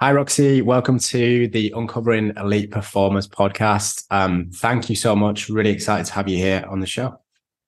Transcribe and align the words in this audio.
Hi, 0.00 0.12
Roxy. 0.12 0.62
Welcome 0.62 1.00
to 1.00 1.48
the 1.48 1.72
Uncovering 1.74 2.32
Elite 2.36 2.70
Performers 2.70 3.26
podcast. 3.26 4.04
Um, 4.12 4.48
thank 4.54 4.88
you 4.88 4.94
so 4.94 5.16
much. 5.16 5.48
Really 5.48 5.70
excited 5.70 6.06
to 6.06 6.12
have 6.12 6.28
you 6.28 6.36
here 6.36 6.64
on 6.68 6.78
the 6.78 6.86
show. 6.86 7.18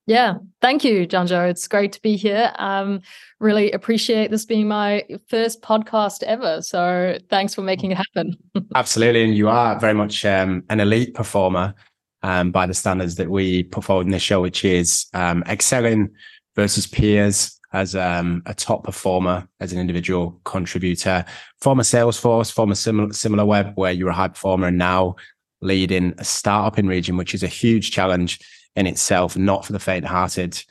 Yeah, 0.07 0.35
thank 0.61 0.85
you, 0.85 1.05
Johnjo. 1.05 1.49
It's 1.49 1.67
great 1.67 1.91
to 1.91 2.01
be 2.01 2.15
here. 2.15 2.53
Um, 2.57 3.01
really 3.41 3.69
appreciate 3.73 4.31
this 4.31 4.45
being 4.45 4.69
my 4.69 5.03
first 5.27 5.61
podcast 5.61 6.23
ever. 6.23 6.61
So 6.61 7.17
thanks 7.29 7.53
for 7.53 7.63
making 7.63 7.91
it 7.91 7.97
happen. 7.97 8.37
Absolutely. 8.75 9.25
And 9.25 9.35
you 9.35 9.49
are 9.49 9.77
very 9.77 9.93
much 9.93 10.23
um, 10.23 10.63
an 10.69 10.79
elite 10.79 11.13
performer 11.13 11.75
um, 12.23 12.51
by 12.51 12.65
the 12.65 12.73
standards 12.73 13.15
that 13.15 13.29
we 13.29 13.63
put 13.63 13.83
forward 13.83 14.05
in 14.05 14.11
this 14.13 14.23
show, 14.23 14.39
which 14.39 14.63
is 14.63 15.07
um, 15.13 15.43
excelling 15.47 16.09
versus 16.55 16.87
peers 16.87 17.59
as 17.73 17.95
um, 17.95 18.43
a 18.45 18.53
top 18.53 18.83
performer, 18.83 19.47
as 19.59 19.71
an 19.71 19.79
individual 19.79 20.39
contributor, 20.43 21.23
former 21.61 21.83
Salesforce, 21.83 22.51
former 22.51 22.75
similar, 22.75 23.09
SimilarWeb, 23.09 23.75
where 23.75 23.91
you're 23.91 24.09
a 24.09 24.13
high 24.13 24.27
performer 24.27 24.67
and 24.67 24.77
now 24.77 25.15
leading 25.61 26.13
a 26.17 26.23
startup 26.23 26.77
in 26.77 26.87
region, 26.87 27.17
which 27.17 27.33
is 27.33 27.43
a 27.43 27.47
huge 27.47 27.91
challenge 27.91 28.39
in 28.75 28.87
itself, 28.87 29.37
not 29.37 29.65
for 29.65 29.73
the 29.73 29.79
faint 29.79 30.05
hearted. 30.05 30.61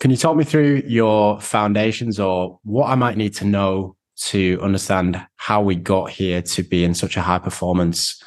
Can 0.00 0.10
you 0.10 0.16
talk 0.16 0.36
me 0.36 0.44
through 0.44 0.82
your 0.86 1.40
foundations 1.40 2.18
or 2.18 2.58
what 2.64 2.88
I 2.88 2.94
might 2.94 3.16
need 3.16 3.34
to 3.36 3.44
know 3.44 3.96
to 4.22 4.58
understand 4.60 5.24
how 5.36 5.62
we 5.62 5.76
got 5.76 6.10
here 6.10 6.42
to 6.42 6.62
be 6.62 6.84
in 6.84 6.94
such 6.94 7.16
a 7.16 7.22
high 7.22 7.38
performance 7.38 8.22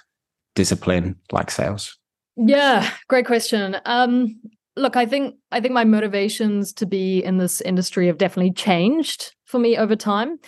discipline 0.56 1.18
like 1.32 1.52
sales? 1.52 1.98
Yeah, 2.36 2.90
great 3.08 3.26
question. 3.26 3.78
Um, 3.86 4.40
look, 4.76 4.96
I 4.96 5.06
think 5.06 5.36
I 5.52 5.60
think 5.60 5.74
my 5.74 5.84
motivations 5.84 6.74
to 6.74 6.86
be 6.86 7.24
in 7.24 7.38
this 7.38 7.62
industry 7.62 8.08
have 8.08 8.18
definitely 8.18 8.54
changed 8.54 9.34
for 9.46 9.60
me 9.60 9.78
over 9.78 9.96
time. 9.96 10.40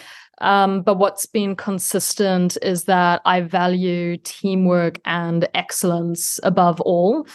Um, 0.42 0.82
but 0.82 0.96
what's 0.96 1.26
been 1.26 1.56
consistent 1.56 2.58
is 2.62 2.86
that 2.86 3.22
I 3.26 3.42
value 3.42 4.18
teamwork 4.18 5.00
and 5.06 5.48
excellence 5.54 6.40
above 6.44 6.82
all. 6.82 7.26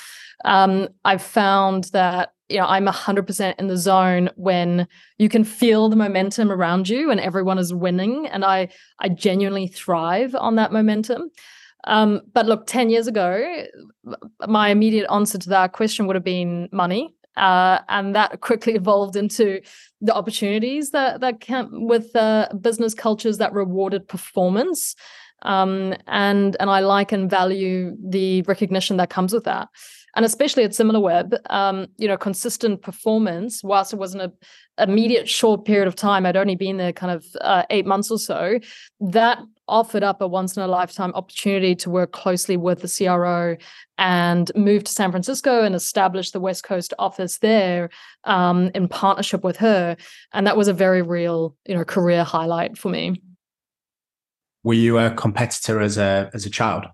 Um, 0.45 0.89
I've 1.05 1.23
found 1.23 1.85
that 1.93 2.33
you 2.49 2.59
know 2.59 2.67
I'm 2.67 2.87
100% 2.87 3.55
in 3.59 3.69
the 3.69 3.77
zone 3.77 4.31
when 4.37 4.87
you 5.19 5.29
can 5.29 5.45
feel 5.45 5.89
the 5.89 5.97
momentum 5.97 6.51
around 6.51 6.89
you 6.89 7.11
and 7.11 7.21
everyone 7.21 7.59
is 7.59 7.73
winning, 7.73 8.27
and 8.27 8.45
I 8.45 8.69
I 8.99 9.09
genuinely 9.09 9.69
thrive 9.69 10.35
on 10.35 10.57
that 10.57 10.73
momentum. 10.73 11.31
Um, 11.85 12.23
but 12.33 12.47
look, 12.47 12.67
10 12.67 12.91
years 12.91 13.07
ago, 13.07 13.65
my 14.47 14.69
immediate 14.69 15.11
answer 15.11 15.39
to 15.39 15.49
that 15.51 15.73
question 15.73 16.07
would 16.07 16.17
have 16.17 16.25
been 16.25 16.69
money. 16.73 17.15
Uh, 17.37 17.79
and 17.89 18.15
that 18.15 18.41
quickly 18.41 18.75
evolved 18.77 19.17
into 19.17 19.61
the 20.01 20.15
opportunities 20.15 20.91
that 20.91 21.21
that 21.21 21.41
came 21.41 21.87
with 21.87 22.15
uh, 22.17 22.49
business 22.61 22.93
cultures 22.93 23.39
that 23.39 23.53
rewarded 23.53 24.07
performance. 24.09 24.95
Um, 25.43 25.95
and 26.07 26.57
and 26.61 26.69
I 26.69 26.81
like 26.81 27.13
and 27.13 27.31
value 27.31 27.97
the 28.03 28.43
recognition 28.43 28.97
that 28.99 29.11
comes 29.11 29.33
with 29.33 29.45
that 29.45 29.69
and 30.17 30.25
especially 30.25 30.65
at 30.65 30.73
SimilarWeb, 30.73 31.39
um, 31.51 31.87
you 31.97 32.09
know, 32.09 32.17
consistent 32.17 32.83
performance, 32.83 33.63
whilst 33.63 33.93
it 33.93 33.97
wasn't 33.97 34.23
an 34.23 34.91
immediate 34.91 35.29
short 35.29 35.65
period 35.65 35.87
of 35.87 35.95
time, 35.95 36.27
I'd 36.27 36.37
only 36.37 36.57
been 36.57 36.79
there 36.79 36.93
kind 36.93 37.13
of 37.13 37.25
uh, 37.41 37.63
eight 37.71 37.87
months 37.87 38.11
or 38.11 38.19
so, 38.19 38.59
that 39.01 39.39
offered 39.71 40.03
up 40.03 40.21
a 40.21 40.29
once 40.29 40.57
in 40.57 40.63
a 40.63 40.67
lifetime 40.67 41.13
opportunity 41.15 41.75
to 41.77 41.89
work 41.91 42.13
closely 42.13 42.57
with 42.57 42.83
the 42.83 42.89
CRO 42.89 43.57
and 43.97 44.51
move 44.55 44.85
to 44.85 44.93
San 44.93 45.11
Francisco 45.11 45.63
and 45.63 45.75
establish 45.75 46.33
the 46.33 46.41
West 46.41 46.65
Coast 46.65 46.93
office 46.99 47.39
there 47.39 47.89
um, 48.25 48.71
in 48.75 48.89
partnership 48.89 49.43
with 49.43 49.57
her. 49.57 49.97
And 50.33 50.47
that 50.47 50.57
was 50.57 50.69
a 50.69 50.75
very 50.75 51.03
real, 51.03 51.57
you 51.67 51.75
know, 51.75 51.85
career 51.85 52.25
highlight 52.25 52.77
for 52.77 52.91
me. 52.91 53.23
Were 54.63 54.75
you 54.75 54.99
a 54.99 55.11
competitor 55.13 55.81
as 55.81 55.97
a 55.97 56.31
as 56.35 56.45
a 56.45 56.51
child? 56.51 56.87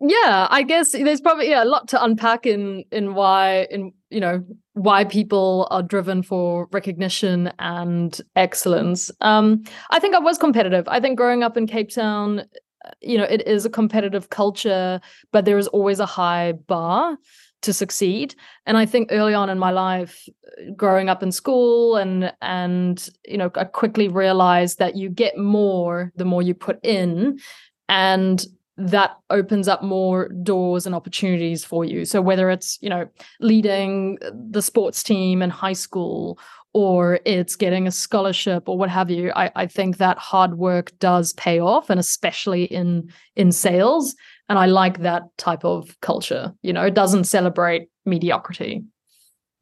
yeah 0.00 0.46
i 0.50 0.62
guess 0.62 0.92
there's 0.92 1.20
probably 1.20 1.48
yeah 1.48 1.62
a 1.62 1.64
lot 1.64 1.88
to 1.88 2.02
unpack 2.02 2.46
in 2.46 2.84
in 2.90 3.14
why 3.14 3.66
in 3.70 3.92
you 4.14 4.20
know 4.20 4.44
why 4.74 5.04
people 5.04 5.66
are 5.70 5.82
driven 5.82 6.22
for 6.22 6.68
recognition 6.72 7.52
and 7.58 8.20
excellence. 8.36 9.10
Um 9.20 9.64
i 9.90 9.98
think 9.98 10.14
i 10.14 10.20
was 10.20 10.38
competitive. 10.38 10.86
I 10.88 11.00
think 11.00 11.16
growing 11.18 11.42
up 11.42 11.56
in 11.56 11.66
cape 11.66 11.90
town 11.90 12.40
uh, 12.84 12.90
you 13.00 13.18
know 13.18 13.24
it 13.24 13.46
is 13.46 13.66
a 13.66 13.70
competitive 13.70 14.30
culture 14.30 15.00
but 15.32 15.44
there 15.44 15.58
is 15.58 15.68
always 15.68 16.00
a 16.00 16.06
high 16.06 16.52
bar 16.52 17.18
to 17.62 17.72
succeed. 17.72 18.34
And 18.66 18.76
i 18.76 18.86
think 18.86 19.08
early 19.10 19.34
on 19.34 19.50
in 19.50 19.58
my 19.58 19.72
life 19.72 20.28
growing 20.76 21.08
up 21.08 21.22
in 21.22 21.32
school 21.32 21.96
and 21.96 22.32
and 22.40 23.08
you 23.26 23.38
know 23.38 23.50
i 23.56 23.64
quickly 23.64 24.08
realized 24.08 24.78
that 24.78 24.96
you 24.96 25.08
get 25.08 25.36
more 25.36 26.12
the 26.16 26.24
more 26.24 26.42
you 26.42 26.54
put 26.54 26.78
in. 26.84 27.40
And 27.88 28.46
that 28.76 29.16
opens 29.30 29.68
up 29.68 29.82
more 29.82 30.28
doors 30.28 30.86
and 30.86 30.94
opportunities 30.94 31.64
for 31.64 31.84
you. 31.84 32.04
So 32.04 32.20
whether 32.20 32.50
it's, 32.50 32.78
you 32.80 32.88
know, 32.88 33.08
leading 33.40 34.18
the 34.32 34.62
sports 34.62 35.02
team 35.02 35.42
in 35.42 35.50
high 35.50 35.74
school 35.74 36.38
or 36.72 37.20
it's 37.24 37.54
getting 37.54 37.86
a 37.86 37.92
scholarship 37.92 38.68
or 38.68 38.76
what 38.76 38.90
have 38.90 39.10
you, 39.10 39.32
I, 39.36 39.50
I 39.54 39.66
think 39.66 39.98
that 39.98 40.18
hard 40.18 40.58
work 40.58 40.92
does 40.98 41.32
pay 41.34 41.60
off 41.60 41.88
and 41.88 42.00
especially 42.00 42.64
in 42.64 43.12
in 43.36 43.52
sales. 43.52 44.16
And 44.48 44.58
I 44.58 44.66
like 44.66 45.00
that 45.00 45.22
type 45.38 45.64
of 45.64 45.98
culture. 46.00 46.52
You 46.62 46.72
know, 46.72 46.84
it 46.84 46.94
doesn't 46.94 47.24
celebrate 47.24 47.88
mediocrity. 48.04 48.82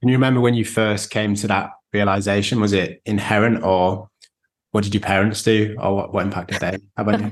Can 0.00 0.08
you 0.08 0.16
remember 0.16 0.40
when 0.40 0.54
you 0.54 0.64
first 0.64 1.10
came 1.10 1.34
to 1.36 1.46
that 1.48 1.70
realization? 1.92 2.60
Was 2.60 2.72
it 2.72 3.02
inherent 3.04 3.62
or 3.62 4.08
what 4.72 4.84
did 4.84 4.94
your 4.94 5.02
parents 5.02 5.42
do 5.42 5.76
or 5.78 5.94
what, 5.94 6.14
what 6.14 6.24
impact 6.24 6.50
did 6.50 6.60
they 6.60 6.78
have 6.96 7.08
on 7.08 7.30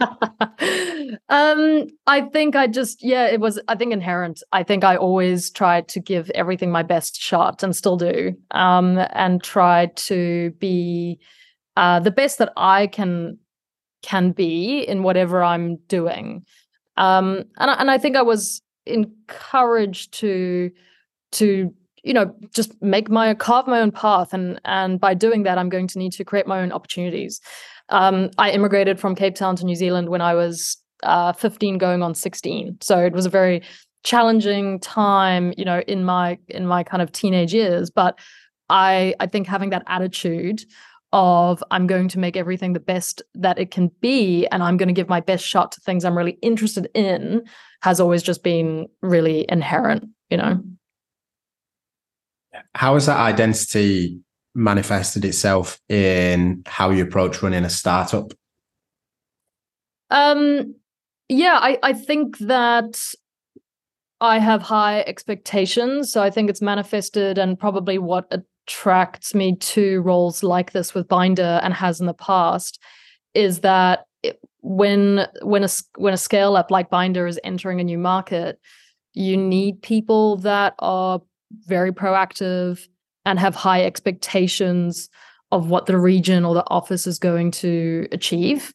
you? 0.61 0.87
um, 1.29 1.87
I 2.07 2.23
think 2.23 2.57
I 2.57 2.67
just, 2.67 3.03
yeah, 3.03 3.27
it 3.27 3.41
was, 3.41 3.61
I 3.69 3.75
think 3.75 3.93
inherent. 3.93 4.43
I 4.53 4.63
think 4.63 4.85
I 4.85 4.97
always 4.97 5.51
tried 5.51 5.89
to 5.89 6.01
give 6.01 6.31
everything 6.31 6.71
my 6.71 6.83
best 6.83 7.21
shot 7.21 7.63
and 7.63 7.75
still 7.75 7.97
do, 7.97 8.35
um, 8.51 8.99
and 9.13 9.43
try 9.43 9.87
to 9.87 10.51
be 10.59 11.19
uh, 11.77 12.01
the 12.01 12.11
best 12.11 12.39
that 12.39 12.53
I 12.57 12.87
can 12.87 13.39
can 14.03 14.33
be 14.33 14.81
in 14.81 15.03
whatever 15.03 15.43
I'm 15.43 15.77
doing. 15.89 16.45
Um, 16.97 17.45
and, 17.59 17.71
and 17.71 17.91
I 17.91 17.99
think 17.99 18.17
I 18.17 18.23
was 18.23 18.63
encouraged 18.87 20.13
to 20.21 20.71
to 21.33 21.73
you 22.03 22.15
know 22.15 22.35
just 22.55 22.81
make 22.83 23.11
my 23.11 23.35
carve 23.35 23.67
my 23.67 23.81
own 23.81 23.91
path 23.91 24.33
and 24.33 24.61
and 24.65 24.99
by 24.99 25.15
doing 25.15 25.43
that 25.43 25.59
i'm 25.59 25.69
going 25.69 25.87
to 25.87 25.99
need 25.99 26.13
to 26.13 26.25
create 26.25 26.47
my 26.47 26.61
own 26.61 26.73
opportunities 26.73 27.41
um, 27.91 28.31
i 28.39 28.51
immigrated 28.51 28.99
from 28.99 29.15
cape 29.15 29.35
town 29.35 29.55
to 29.55 29.65
new 29.65 29.75
zealand 29.75 30.09
when 30.09 30.23
i 30.23 30.35
was 30.35 30.79
uh, 31.03 31.33
15 31.33 31.79
going 31.79 32.03
on 32.03 32.15
16 32.15 32.79
so 32.81 32.99
it 32.99 33.13
was 33.13 33.27
a 33.27 33.31
very 33.31 33.63
challenging 34.05 34.81
time 34.81 35.53
you 35.57 35.65
know 35.65 35.81
in 35.87 36.05
my 36.05 36.39
in 36.49 36.67
my 36.67 36.83
kind 36.83 37.03
of 37.03 37.13
teenage 37.13 37.53
years. 37.53 37.91
But 37.91 38.19
i 38.69 39.15
i 39.21 39.27
think 39.27 39.47
having 39.47 39.71
that 39.71 39.83
attitude 39.87 40.65
of 41.13 41.63
i'm 41.73 41.89
going 41.89 42.07
to 42.07 42.21
make 42.21 42.37
everything 42.37 42.73
the 42.73 42.81
best 42.81 43.21
that 43.35 43.59
it 43.59 43.73
can 43.73 43.91
be 44.01 44.47
and 44.47 44.63
i'm 44.63 44.77
going 44.77 44.87
to 44.87 44.95
give 44.95 45.09
my 45.09 45.21
best 45.21 45.45
shot 45.45 45.73
to 45.73 45.81
things 45.81 46.05
i'm 46.05 46.17
really 46.17 46.39
interested 46.41 46.89
in 46.95 47.43
has 47.83 47.99
always 47.99 48.23
just 48.23 48.45
been 48.45 48.87
really 49.03 49.45
inherent 49.49 50.09
you 50.31 50.37
know? 50.37 50.63
How 52.75 52.95
has 52.95 53.07
that 53.07 53.19
identity 53.19 54.21
manifested 54.55 55.25
itself 55.25 55.81
in 55.89 56.63
how 56.67 56.91
you 56.91 57.05
approach 57.05 57.43
running 57.43 57.65
a 57.65 57.71
startup? 57.71 58.33
Um, 60.11 60.75
yeah, 61.31 61.59
I, 61.63 61.79
I 61.83 61.93
think 61.93 62.39
that 62.39 63.01
I 64.21 64.39
have 64.39 64.63
high 64.63 65.03
expectations. 65.03 66.13
So 66.13 66.23
I 66.23 66.29
think 66.29 66.51
it's 66.51 66.61
manifested 66.61 67.39
and 67.39 67.59
probably 67.59 67.99
what 67.99 68.31
attracts 68.67 69.33
me 69.33 69.55
to 69.57 70.01
roles 70.03 70.43
like 70.43 70.73
this 70.73 70.93
with 70.93 71.07
Bynder 71.07 71.61
and 71.63 71.73
has 71.73 72.01
in 72.01 72.07
the 72.07 72.15
past 72.15 72.83
is 73.33 73.61
that 73.61 74.07
when 74.63 75.27
when 75.43 75.63
a 75.63 75.69
when 75.97 76.13
a 76.13 76.19
scale 76.19 76.57
up 76.57 76.71
like 76.71 76.91
Bynder 76.91 77.27
is 77.29 77.39
entering 77.45 77.81
a 77.81 77.85
new 77.85 77.97
market, 77.97 78.59
you 79.15 79.37
need 79.37 79.81
people 79.83 80.37
that 80.39 80.75
are 80.81 81.21
very 81.67 81.93
proactive 81.93 82.89
and 83.25 83.39
have 83.39 83.55
high 83.55 83.85
expectations 83.85 85.09
of 85.53 85.71
what 85.71 85.87
the 85.87 85.99
region 85.99 86.45
or 86.45 86.55
the 86.55 86.69
office 86.69 87.07
is 87.07 87.21
going 87.21 87.53
to 87.53 88.09
achieve. 88.11 88.75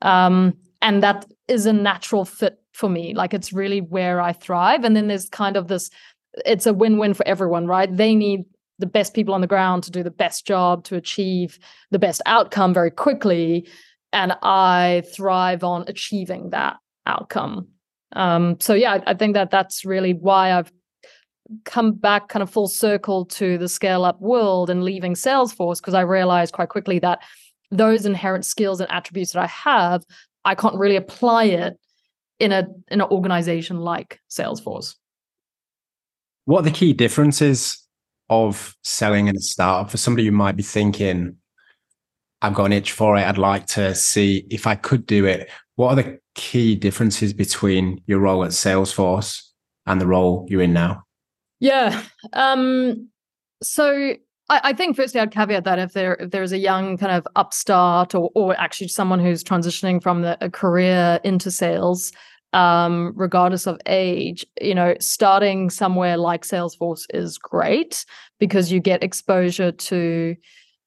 Um, 0.00 0.56
and 0.82 1.02
that 1.02 1.26
is 1.50 1.66
a 1.66 1.72
natural 1.72 2.24
fit 2.24 2.62
for 2.72 2.88
me. 2.88 3.12
Like 3.14 3.34
it's 3.34 3.52
really 3.52 3.80
where 3.80 4.20
I 4.20 4.32
thrive. 4.32 4.84
And 4.84 4.96
then 4.96 5.08
there's 5.08 5.28
kind 5.28 5.56
of 5.56 5.68
this, 5.68 5.90
it's 6.46 6.66
a 6.66 6.72
win 6.72 6.96
win 6.98 7.12
for 7.12 7.26
everyone, 7.26 7.66
right? 7.66 7.94
They 7.94 8.14
need 8.14 8.44
the 8.78 8.86
best 8.86 9.12
people 9.14 9.34
on 9.34 9.40
the 9.40 9.46
ground 9.46 9.82
to 9.84 9.90
do 9.90 10.02
the 10.02 10.10
best 10.10 10.46
job, 10.46 10.84
to 10.84 10.96
achieve 10.96 11.58
the 11.90 11.98
best 11.98 12.22
outcome 12.24 12.72
very 12.72 12.90
quickly. 12.90 13.68
And 14.12 14.32
I 14.42 15.02
thrive 15.14 15.64
on 15.64 15.84
achieving 15.86 16.50
that 16.50 16.76
outcome. 17.04 17.68
Um, 18.12 18.58
so 18.60 18.74
yeah, 18.74 18.94
I, 18.94 19.10
I 19.10 19.14
think 19.14 19.34
that 19.34 19.50
that's 19.50 19.84
really 19.84 20.14
why 20.14 20.52
I've 20.52 20.72
come 21.64 21.92
back 21.92 22.28
kind 22.28 22.42
of 22.42 22.50
full 22.50 22.68
circle 22.68 23.24
to 23.24 23.58
the 23.58 23.68
scale 23.68 24.04
up 24.04 24.20
world 24.20 24.70
and 24.70 24.84
leaving 24.84 25.14
Salesforce 25.14 25.78
because 25.78 25.94
I 25.94 26.02
realized 26.02 26.54
quite 26.54 26.68
quickly 26.68 27.00
that 27.00 27.20
those 27.72 28.06
inherent 28.06 28.44
skills 28.44 28.80
and 28.80 28.90
attributes 28.90 29.32
that 29.32 29.42
I 29.42 29.46
have 29.46 30.04
I 30.44 30.54
can't 30.54 30.76
really 30.76 30.96
apply 30.96 31.44
it 31.44 31.78
in 32.38 32.52
a 32.52 32.66
in 32.88 33.00
an 33.00 33.08
organization 33.08 33.80
like 33.80 34.20
Salesforce. 34.30 34.96
What 36.46 36.60
are 36.60 36.70
the 36.70 36.70
key 36.70 36.92
differences 36.92 37.86
of 38.30 38.76
selling 38.82 39.26
in 39.26 39.36
a 39.36 39.40
startup 39.40 39.90
for 39.90 39.96
somebody 39.96 40.24
who 40.24 40.32
might 40.32 40.56
be 40.56 40.62
thinking, 40.62 41.36
I've 42.42 42.54
got 42.54 42.66
an 42.66 42.72
itch 42.72 42.92
for 42.92 43.16
it. 43.16 43.22
I'd 43.22 43.38
like 43.38 43.66
to 43.68 43.94
see 43.94 44.46
if 44.50 44.66
I 44.66 44.76
could 44.76 45.04
do 45.04 45.26
it. 45.26 45.50
What 45.74 45.90
are 45.90 46.02
the 46.02 46.18
key 46.34 46.76
differences 46.76 47.32
between 47.32 48.00
your 48.06 48.20
role 48.20 48.44
at 48.44 48.50
Salesforce 48.50 49.42
and 49.86 50.00
the 50.00 50.06
role 50.06 50.46
you're 50.48 50.62
in 50.62 50.72
now? 50.72 51.02
Yeah. 51.58 52.02
Um, 52.32 53.10
so 53.62 54.14
I, 54.50 54.60
I, 54.64 54.72
think 54.72 54.96
firstly 54.96 55.20
I'd 55.20 55.30
caveat 55.30 55.64
that 55.64 55.78
if 55.78 55.92
there 55.92 56.14
if 56.16 56.30
there's 56.32 56.52
a 56.52 56.58
young 56.58 56.98
kind 56.98 57.12
of 57.12 57.26
upstart 57.36 58.14
or 58.14 58.30
or 58.34 58.58
actually 58.60 58.88
someone 58.88 59.20
who's 59.20 59.42
transitioning 59.44 60.02
from 60.02 60.22
the, 60.22 60.36
a 60.40 60.50
career 60.50 61.20
into 61.24 61.50
sales, 61.50 62.12
um, 62.52 63.12
regardless 63.14 63.66
of 63.66 63.80
age, 63.86 64.44
you 64.60 64.74
know, 64.74 64.94
starting 65.00 65.70
somewhere 65.70 66.16
like 66.16 66.42
Salesforce 66.42 67.06
is 67.14 67.38
great 67.38 68.04
because 68.38 68.72
you 68.72 68.80
get 68.80 69.04
exposure 69.04 69.70
to 69.70 70.36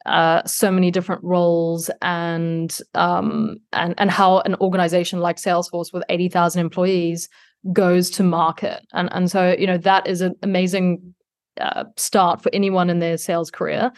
uh, 0.05 0.43
so 0.45 0.69
many 0.69 0.91
different 0.91 1.23
roles 1.23 1.89
and 2.01 2.77
um, 2.95 3.57
and 3.71 3.95
and 3.97 4.11
how 4.11 4.39
an 4.41 4.55
organization 4.55 5.19
like 5.19 5.37
Salesforce 5.37 5.93
with 5.93 6.03
eighty 6.09 6.27
thousand 6.27 6.59
employees 6.59 7.29
goes 7.71 8.09
to 8.09 8.23
market, 8.23 8.85
and 8.91 9.07
and 9.13 9.31
so 9.31 9.55
you 9.57 9.67
know 9.67 9.77
that 9.77 10.05
is 10.05 10.19
an 10.19 10.35
amazing 10.43 11.15
uh, 11.59 11.85
start 11.97 12.41
for 12.41 12.49
anyone 12.53 12.89
in 12.89 12.99
their 12.99 13.17
sales 13.17 13.51
career. 13.51 13.91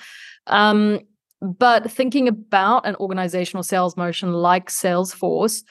Um, 0.48 1.00
but 1.42 1.92
thinking 1.92 2.28
about 2.28 2.86
an 2.86 2.96
organizational 2.96 3.64
sales 3.64 3.98
motion 3.98 4.34
like 4.34 4.70
Salesforce, 4.70 5.64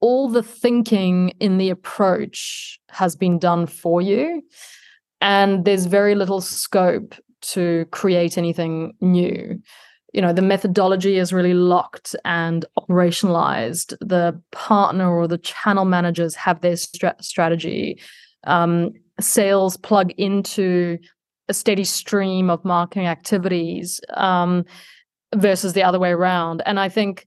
all 0.00 0.28
the 0.28 0.42
thinking 0.42 1.30
in 1.40 1.58
the 1.58 1.70
approach 1.70 2.78
has 2.90 3.16
been 3.16 3.38
done 3.38 3.66
for 3.66 4.02
you. 4.02 4.42
And 5.20 5.64
there's 5.64 5.86
very 5.86 6.14
little 6.14 6.40
scope 6.40 7.14
to 7.42 7.86
create 7.90 8.38
anything 8.38 8.94
new. 9.00 9.60
You 10.12 10.22
know, 10.22 10.32
the 10.32 10.42
methodology 10.42 11.18
is 11.18 11.32
really 11.32 11.54
locked 11.54 12.16
and 12.24 12.64
operationalized. 12.78 13.96
The 14.00 14.40
partner 14.50 15.14
or 15.14 15.28
the 15.28 15.38
channel 15.38 15.84
managers 15.84 16.34
have 16.34 16.62
their 16.62 16.76
strategy. 16.76 18.00
Um, 18.44 18.92
sales 19.24 19.76
plug 19.76 20.12
into 20.12 20.98
a 21.48 21.54
steady 21.54 21.84
stream 21.84 22.48
of 22.48 22.64
marketing 22.64 23.06
activities 23.06 24.00
um, 24.14 24.64
versus 25.34 25.72
the 25.72 25.82
other 25.82 25.98
way 25.98 26.10
around. 26.10 26.62
And 26.66 26.78
I 26.78 26.88
think 26.88 27.26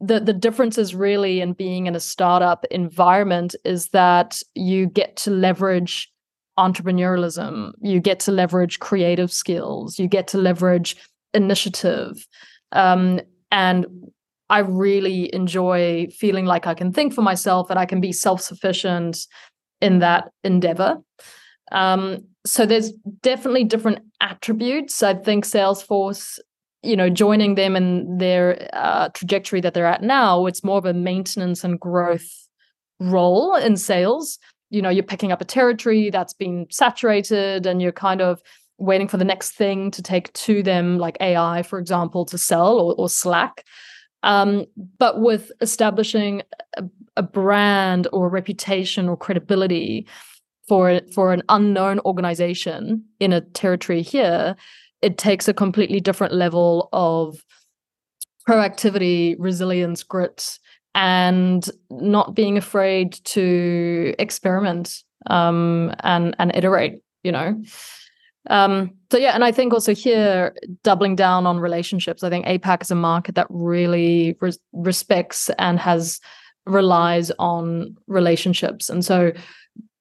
the 0.00 0.20
the 0.20 0.32
difference 0.32 0.78
is 0.78 0.94
really 0.94 1.40
in 1.40 1.52
being 1.52 1.86
in 1.86 1.94
a 1.94 2.00
startup 2.00 2.64
environment 2.70 3.54
is 3.64 3.88
that 3.88 4.40
you 4.54 4.86
get 4.86 5.16
to 5.16 5.30
leverage 5.30 6.10
entrepreneurialism, 6.58 7.72
you 7.80 8.00
get 8.00 8.20
to 8.20 8.32
leverage 8.32 8.78
creative 8.80 9.32
skills, 9.32 9.98
you 9.98 10.08
get 10.08 10.26
to 10.28 10.38
leverage 10.38 10.96
initiative. 11.34 12.26
Um, 12.72 13.20
and 13.50 13.86
I 14.50 14.60
really 14.60 15.32
enjoy 15.34 16.08
feeling 16.10 16.46
like 16.46 16.66
I 16.66 16.74
can 16.74 16.92
think 16.92 17.12
for 17.12 17.22
myself 17.22 17.70
and 17.70 17.78
I 17.78 17.86
can 17.86 18.00
be 18.00 18.12
self 18.12 18.40
sufficient 18.40 19.26
in 19.80 20.00
that 20.00 20.30
endeavor. 20.44 20.98
Um, 21.72 22.24
so 22.46 22.66
there's 22.66 22.92
definitely 23.22 23.64
different 23.64 24.00
attributes. 24.20 25.02
I 25.02 25.14
think 25.14 25.44
Salesforce, 25.44 26.38
you 26.82 26.96
know, 26.96 27.10
joining 27.10 27.54
them 27.56 27.76
in 27.76 28.18
their 28.18 28.68
uh, 28.72 29.10
trajectory 29.10 29.60
that 29.60 29.74
they're 29.74 29.86
at 29.86 30.02
now, 30.02 30.46
it's 30.46 30.64
more 30.64 30.78
of 30.78 30.86
a 30.86 30.94
maintenance 30.94 31.64
and 31.64 31.78
growth 31.78 32.48
role 33.00 33.54
in 33.54 33.76
sales 33.76 34.38
you 34.70 34.82
know 34.82 34.88
you're 34.88 35.02
picking 35.02 35.32
up 35.32 35.40
a 35.40 35.44
territory 35.44 36.10
that's 36.10 36.32
been 36.32 36.66
saturated 36.70 37.66
and 37.66 37.80
you're 37.80 37.92
kind 37.92 38.20
of 38.20 38.42
waiting 38.78 39.08
for 39.08 39.16
the 39.16 39.24
next 39.24 39.52
thing 39.52 39.90
to 39.90 40.02
take 40.02 40.32
to 40.32 40.62
them 40.62 40.98
like 40.98 41.16
ai 41.20 41.62
for 41.62 41.78
example 41.78 42.24
to 42.24 42.38
sell 42.38 42.78
or, 42.78 42.94
or 42.94 43.08
slack 43.08 43.64
um, 44.24 44.66
but 44.98 45.20
with 45.20 45.52
establishing 45.60 46.42
a, 46.76 46.84
a 47.18 47.22
brand 47.22 48.06
or 48.12 48.28
reputation 48.28 49.08
or 49.08 49.16
credibility 49.16 50.06
for 50.66 51.00
for 51.12 51.32
an 51.32 51.42
unknown 51.48 51.98
organization 52.00 53.04
in 53.20 53.32
a 53.32 53.40
territory 53.40 54.02
here 54.02 54.54
it 55.02 55.18
takes 55.18 55.48
a 55.48 55.54
completely 55.54 56.00
different 56.00 56.32
level 56.32 56.88
of 56.92 57.44
proactivity 58.48 59.34
resilience 59.38 60.02
grit 60.02 60.58
and 60.94 61.68
not 61.90 62.34
being 62.34 62.56
afraid 62.56 63.12
to 63.24 64.14
experiment 64.18 65.02
um, 65.26 65.92
and 66.00 66.34
and 66.38 66.54
iterate 66.54 67.02
you 67.24 67.32
know? 67.32 67.60
Um, 68.48 68.92
so 69.10 69.18
yeah 69.18 69.32
and 69.34 69.44
i 69.44 69.52
think 69.52 69.74
also 69.74 69.94
here 69.94 70.54
doubling 70.82 71.16
down 71.16 71.46
on 71.46 71.58
relationships 71.58 72.22
i 72.22 72.30
think 72.30 72.46
apac 72.46 72.80
is 72.82 72.90
a 72.90 72.94
market 72.94 73.34
that 73.34 73.46
really 73.50 74.36
res- 74.40 74.58
respects 74.72 75.50
and 75.58 75.78
has 75.78 76.20
relies 76.68 77.30
on 77.38 77.96
relationships 78.06 78.88
and 78.88 79.04
so 79.04 79.32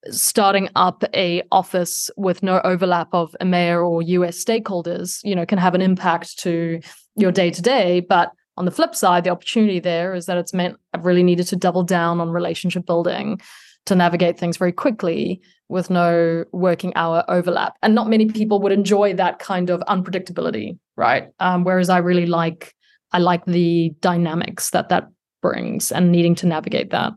starting 0.09 0.69
up 0.75 1.03
a 1.13 1.43
office 1.51 2.09
with 2.17 2.43
no 2.43 2.61
overlap 2.63 3.09
of 3.13 3.35
EMEA 3.41 3.85
or 3.85 4.01
US 4.01 4.43
stakeholders, 4.43 5.19
you 5.23 5.35
know, 5.35 5.45
can 5.45 5.57
have 5.57 5.75
an 5.75 5.81
impact 5.81 6.39
to 6.39 6.79
your 7.15 7.31
day 7.31 7.49
to 7.51 7.61
day, 7.61 7.99
but 7.99 8.31
on 8.57 8.65
the 8.65 8.71
flip 8.71 8.95
side, 8.95 9.23
the 9.23 9.29
opportunity 9.29 9.79
there 9.79 10.13
is 10.15 10.25
that 10.25 10.37
it's 10.37 10.53
meant 10.53 10.77
I've 10.93 11.05
really 11.05 11.23
needed 11.23 11.47
to 11.47 11.55
double 11.55 11.83
down 11.83 12.19
on 12.19 12.29
relationship 12.29 12.85
building 12.85 13.39
to 13.85 13.95
navigate 13.95 14.37
things 14.37 14.57
very 14.57 14.71
quickly 14.71 15.41
with 15.69 15.89
no 15.89 16.43
working 16.51 16.93
hour 16.95 17.23
overlap. 17.27 17.75
And 17.83 17.93
not 17.93 18.09
many 18.09 18.25
people 18.25 18.59
would 18.61 18.71
enjoy 18.71 19.13
that 19.13 19.39
kind 19.39 19.69
of 19.69 19.81
unpredictability, 19.81 20.77
right? 20.95 21.29
Um, 21.39 21.63
whereas 21.63 21.89
I 21.89 21.99
really 21.99 22.25
like 22.25 22.73
I 23.13 23.19
like 23.19 23.45
the 23.45 23.93
dynamics 24.01 24.71
that 24.71 24.89
that 24.89 25.07
brings 25.41 25.91
and 25.91 26.11
needing 26.11 26.35
to 26.35 26.47
navigate 26.47 26.91
that. 26.91 27.13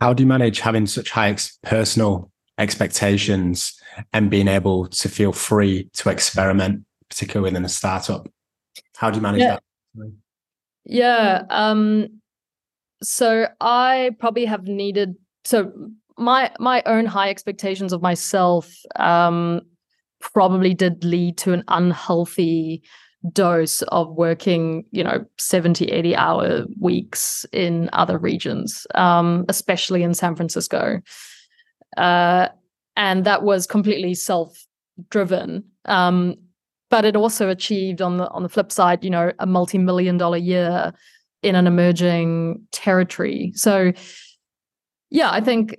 How 0.00 0.12
do 0.12 0.22
you 0.22 0.26
manage 0.26 0.60
having 0.60 0.86
such 0.86 1.10
high 1.10 1.30
ex- 1.30 1.58
personal 1.62 2.30
expectations 2.58 3.78
and 4.12 4.30
being 4.30 4.48
able 4.48 4.86
to 4.88 5.08
feel 5.08 5.32
free 5.32 5.88
to 5.94 6.08
experiment, 6.08 6.84
particularly 7.08 7.50
within 7.50 7.64
a 7.64 7.68
startup? 7.68 8.28
How 8.96 9.10
do 9.10 9.16
you 9.16 9.22
manage 9.22 9.40
yeah. 9.40 9.58
that? 9.94 10.12
Yeah. 10.84 11.42
Um, 11.50 12.20
so 13.02 13.46
I 13.60 14.10
probably 14.18 14.44
have 14.44 14.64
needed 14.64 15.14
so 15.44 15.72
my 16.18 16.50
my 16.58 16.82
own 16.84 17.06
high 17.06 17.30
expectations 17.30 17.92
of 17.92 18.02
myself 18.02 18.70
um, 18.96 19.62
probably 20.20 20.74
did 20.74 21.02
lead 21.02 21.38
to 21.38 21.52
an 21.52 21.64
unhealthy 21.68 22.82
dose 23.32 23.82
of 23.82 24.10
working 24.14 24.84
you 24.92 25.04
know 25.04 25.24
70 25.38 25.86
80 25.86 26.16
hour 26.16 26.64
weeks 26.80 27.44
in 27.52 27.90
other 27.92 28.18
regions 28.18 28.86
um, 28.94 29.44
especially 29.48 30.02
in 30.02 30.14
san 30.14 30.34
francisco 30.34 31.00
uh, 31.96 32.48
and 32.96 33.24
that 33.24 33.42
was 33.42 33.66
completely 33.66 34.14
self 34.14 34.66
driven 35.10 35.64
um, 35.84 36.36
but 36.90 37.04
it 37.04 37.16
also 37.16 37.48
achieved 37.48 38.02
on 38.02 38.18
the 38.18 38.28
on 38.30 38.42
the 38.42 38.48
flip 38.48 38.70
side, 38.70 39.02
you 39.02 39.10
know, 39.10 39.32
a 39.38 39.46
multi-million 39.46 40.18
dollar 40.18 40.36
year 40.36 40.92
in 41.42 41.54
an 41.54 41.66
emerging 41.66 42.60
territory. 42.72 43.52
So 43.54 43.92
yeah, 45.08 45.30
I 45.30 45.40
think 45.40 45.76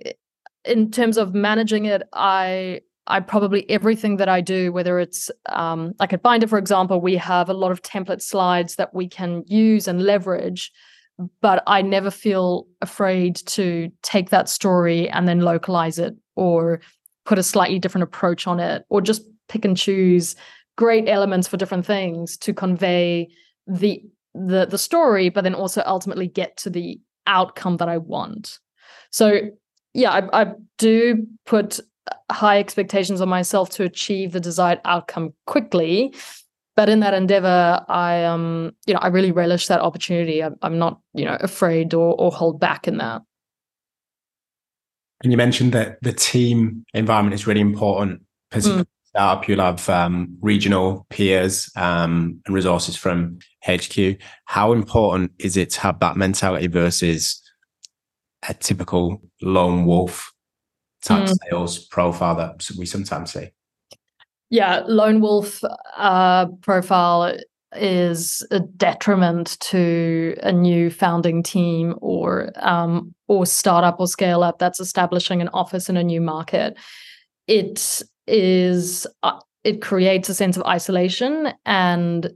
in 0.64 0.90
terms 0.90 1.18
of 1.18 1.34
managing 1.34 1.84
it, 1.84 2.02
I 2.12 2.80
I 3.06 3.20
probably 3.20 3.68
everything 3.68 4.16
that 4.18 4.28
I 4.28 4.40
do, 4.40 4.72
whether 4.72 4.98
it's 4.98 5.30
um, 5.46 5.94
like 5.98 6.12
at 6.12 6.22
Bynder, 6.22 6.46
for 6.46 6.58
example, 6.58 7.00
we 7.00 7.16
have 7.16 7.48
a 7.48 7.54
lot 7.54 7.72
of 7.72 7.82
template 7.82 8.22
slides 8.22 8.76
that 8.76 8.94
we 8.94 9.08
can 9.08 9.42
use 9.46 9.88
and 9.88 10.02
leverage, 10.02 10.70
but 11.40 11.62
I 11.66 11.82
never 11.82 12.10
feel 12.10 12.66
afraid 12.80 13.36
to 13.36 13.90
take 14.02 14.30
that 14.30 14.48
story 14.48 15.08
and 15.08 15.26
then 15.26 15.40
localize 15.40 15.98
it 15.98 16.14
or 16.36 16.80
put 17.24 17.38
a 17.38 17.42
slightly 17.42 17.78
different 17.78 18.04
approach 18.04 18.46
on 18.46 18.60
it 18.60 18.84
or 18.88 19.00
just 19.00 19.22
pick 19.48 19.64
and 19.64 19.76
choose 19.76 20.36
great 20.76 21.08
elements 21.08 21.48
for 21.48 21.56
different 21.56 21.86
things 21.86 22.36
to 22.38 22.54
convey 22.54 23.28
the 23.66 24.02
the 24.34 24.66
the 24.66 24.78
story 24.78 25.28
but 25.28 25.44
then 25.44 25.54
also 25.54 25.82
ultimately 25.86 26.26
get 26.26 26.56
to 26.56 26.70
the 26.70 26.98
outcome 27.26 27.76
that 27.76 27.88
i 27.88 27.98
want. 27.98 28.58
So 29.10 29.40
yeah 29.92 30.10
i, 30.10 30.42
I 30.42 30.52
do 30.78 31.26
put 31.44 31.80
high 32.30 32.58
expectations 32.58 33.20
on 33.20 33.28
myself 33.28 33.70
to 33.70 33.84
achieve 33.84 34.32
the 34.32 34.40
desired 34.40 34.80
outcome 34.84 35.34
quickly. 35.46 36.14
But 36.74 36.88
in 36.88 37.00
that 37.00 37.12
endeavor 37.12 37.84
i 37.88 38.24
um 38.24 38.72
you 38.86 38.94
know 38.94 39.00
i 39.00 39.08
really 39.08 39.30
relish 39.30 39.66
that 39.66 39.80
opportunity. 39.80 40.42
I'm, 40.42 40.56
I'm 40.62 40.78
not 40.78 41.00
you 41.12 41.24
know 41.24 41.36
afraid 41.40 41.92
or 41.94 42.14
or 42.18 42.32
hold 42.32 42.58
back 42.58 42.88
in 42.88 42.96
that. 42.98 43.22
And 45.22 45.30
you 45.30 45.36
mentioned 45.36 45.72
that 45.72 45.98
the 46.02 46.12
team 46.12 46.84
environment 46.94 47.34
is 47.34 47.46
really 47.46 47.60
important 47.60 48.22
mm. 48.60 48.86
startup, 49.04 49.48
you'll 49.48 49.60
have 49.60 49.88
um, 49.88 50.36
regional 50.40 51.06
peers 51.10 51.70
um, 51.76 52.40
and 52.46 52.54
resources 52.54 52.96
from 52.96 53.38
HQ. 53.64 54.18
How 54.46 54.72
important 54.72 55.32
is 55.38 55.56
it 55.56 55.70
to 55.70 55.80
have 55.80 56.00
that 56.00 56.16
mentality 56.16 56.66
versus 56.66 57.40
a 58.48 58.54
typical 58.54 59.22
lone 59.40 59.86
wolf 59.86 60.31
type 61.02 61.28
mm. 61.28 61.36
sales 61.44 61.78
profile 61.78 62.36
that 62.36 62.68
we 62.78 62.86
sometimes 62.86 63.32
see? 63.32 63.50
Yeah, 64.50 64.82
lone 64.86 65.20
wolf 65.20 65.62
uh, 65.96 66.46
profile 66.60 67.36
is 67.74 68.46
a 68.50 68.60
detriment 68.60 69.58
to 69.60 70.36
a 70.42 70.52
new 70.52 70.90
founding 70.90 71.42
team 71.42 71.94
or 72.02 72.52
um, 72.56 73.14
or 73.28 73.46
startup 73.46 73.98
or 73.98 74.06
scale 74.06 74.42
up 74.42 74.58
that's 74.58 74.80
establishing 74.80 75.40
an 75.40 75.48
office 75.48 75.88
in 75.88 75.96
a 75.96 76.02
new 76.02 76.20
market. 76.20 76.76
It 77.46 78.02
is 78.26 79.06
uh, 79.22 79.40
it 79.64 79.80
creates 79.80 80.28
a 80.28 80.34
sense 80.34 80.56
of 80.56 80.64
isolation 80.64 81.52
and 81.64 82.30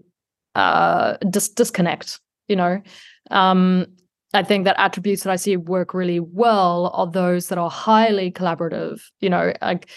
uh, 0.55 1.19
dis- 1.29 1.51
disconnect. 1.51 2.19
You 2.49 2.57
know, 2.57 2.83
um, 3.31 3.87
I 4.35 4.43
think 4.43 4.65
that 4.65 4.79
attributes 4.79 5.23
that 5.23 5.31
I 5.31 5.37
see 5.37 5.57
work 5.57 5.95
really 5.95 6.21
well 6.21 6.91
are 6.95 7.07
those 7.07 7.49
that 7.49 7.59
are 7.59 7.71
highly 7.71 8.31
collaborative. 8.31 9.01
You 9.21 9.31
know, 9.31 9.53
like 9.63 9.89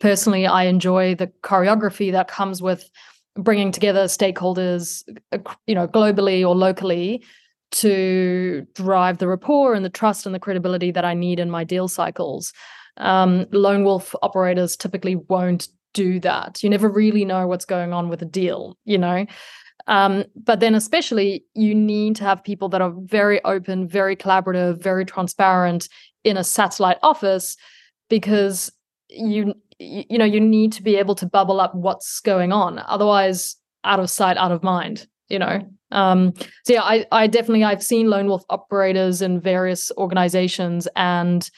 personally, 0.00 0.46
I 0.46 0.64
enjoy 0.64 1.14
the 1.14 1.28
choreography 1.42 2.12
that 2.12 2.28
comes 2.28 2.60
with 2.60 2.88
bringing 3.36 3.70
together 3.70 4.04
stakeholders, 4.04 5.04
uh, 5.32 5.38
you 5.66 5.74
know, 5.74 5.86
globally 5.86 6.46
or 6.46 6.54
locally 6.54 7.22
to 7.70 8.66
drive 8.74 9.18
the 9.18 9.28
rapport 9.28 9.74
and 9.74 9.84
the 9.84 9.90
trust 9.90 10.26
and 10.26 10.34
the 10.34 10.40
credibility 10.40 10.90
that 10.90 11.04
I 11.04 11.14
need 11.14 11.38
in 11.38 11.50
my 11.50 11.64
deal 11.64 11.86
cycles. 11.86 12.52
Um, 12.96 13.46
lone 13.52 13.84
wolf 13.84 14.14
operators 14.22 14.76
typically 14.76 15.16
won't 15.16 15.68
do 15.94 16.18
that. 16.20 16.62
You 16.62 16.70
never 16.70 16.88
really 16.88 17.24
know 17.24 17.46
what's 17.46 17.64
going 17.64 17.92
on 17.92 18.08
with 18.08 18.22
a 18.22 18.26
deal, 18.26 18.76
you 18.84 18.98
know. 18.98 19.26
Um, 19.86 20.24
but 20.36 20.60
then, 20.60 20.74
especially, 20.74 21.44
you 21.54 21.74
need 21.74 22.16
to 22.16 22.24
have 22.24 22.44
people 22.44 22.68
that 22.70 22.82
are 22.82 22.92
very 23.04 23.42
open, 23.44 23.88
very 23.88 24.16
collaborative, 24.16 24.82
very 24.82 25.04
transparent 25.04 25.88
in 26.24 26.36
a 26.36 26.44
satellite 26.44 26.98
office 27.02 27.56
because 28.10 28.70
you 29.08 29.54
you 29.78 30.18
know 30.18 30.24
you 30.24 30.40
need 30.40 30.72
to 30.72 30.82
be 30.82 30.96
able 30.96 31.14
to 31.14 31.26
bubble 31.26 31.60
up 31.60 31.74
what's 31.74 32.20
going 32.20 32.52
on. 32.52 32.80
Otherwise 32.86 33.56
out 33.84 34.00
of 34.00 34.10
sight 34.10 34.36
out 34.36 34.52
of 34.52 34.62
mind 34.62 35.06
you 35.28 35.38
know? 35.38 35.60
Um 35.90 36.34
so 36.64 36.74
yeah 36.74 36.82
i 36.82 37.06
i 37.12 37.26
definitely 37.26 37.64
i've 37.64 37.82
seen 37.82 38.10
lone 38.10 38.26
wolf 38.26 38.44
operators 38.50 39.22
in 39.22 39.40
various 39.40 39.90
organizations 39.96 40.86
and 40.96 41.48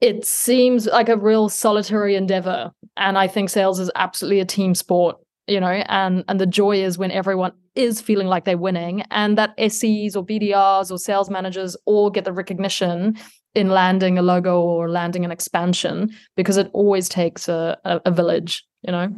it 0.00 0.24
seems 0.24 0.86
like 0.86 1.08
a 1.08 1.16
real 1.16 1.48
solitary 1.48 2.14
endeavor. 2.14 2.72
And 2.96 3.18
i 3.18 3.26
think 3.26 3.50
sales 3.50 3.80
is 3.80 3.90
absolutely 3.96 4.40
a 4.40 4.46
team 4.46 4.74
sport 4.74 5.16
you 5.46 5.60
know 5.60 5.68
and 5.68 6.24
and 6.28 6.40
the 6.40 6.46
joy 6.46 6.82
is 6.82 6.96
when 6.96 7.10
everyone 7.10 7.52
is 7.74 8.00
feeling 8.00 8.26
like 8.26 8.44
they're 8.44 8.56
winning 8.56 9.02
and 9.10 9.36
that 9.36 9.54
SEs 9.58 10.16
or 10.16 10.24
BDRs 10.24 10.90
or 10.90 10.98
sales 10.98 11.28
managers 11.28 11.76
all 11.86 12.10
get 12.10 12.24
the 12.24 12.32
recognition 12.32 13.16
in 13.54 13.68
landing 13.68 14.18
a 14.18 14.22
logo 14.22 14.60
or 14.60 14.88
landing 14.88 15.24
an 15.24 15.30
expansion 15.30 16.10
because 16.36 16.56
it 16.56 16.70
always 16.72 17.08
takes 17.08 17.48
a, 17.48 17.78
a, 17.84 18.00
a 18.06 18.10
village 18.10 18.64
you 18.84 18.92
know? 18.92 19.14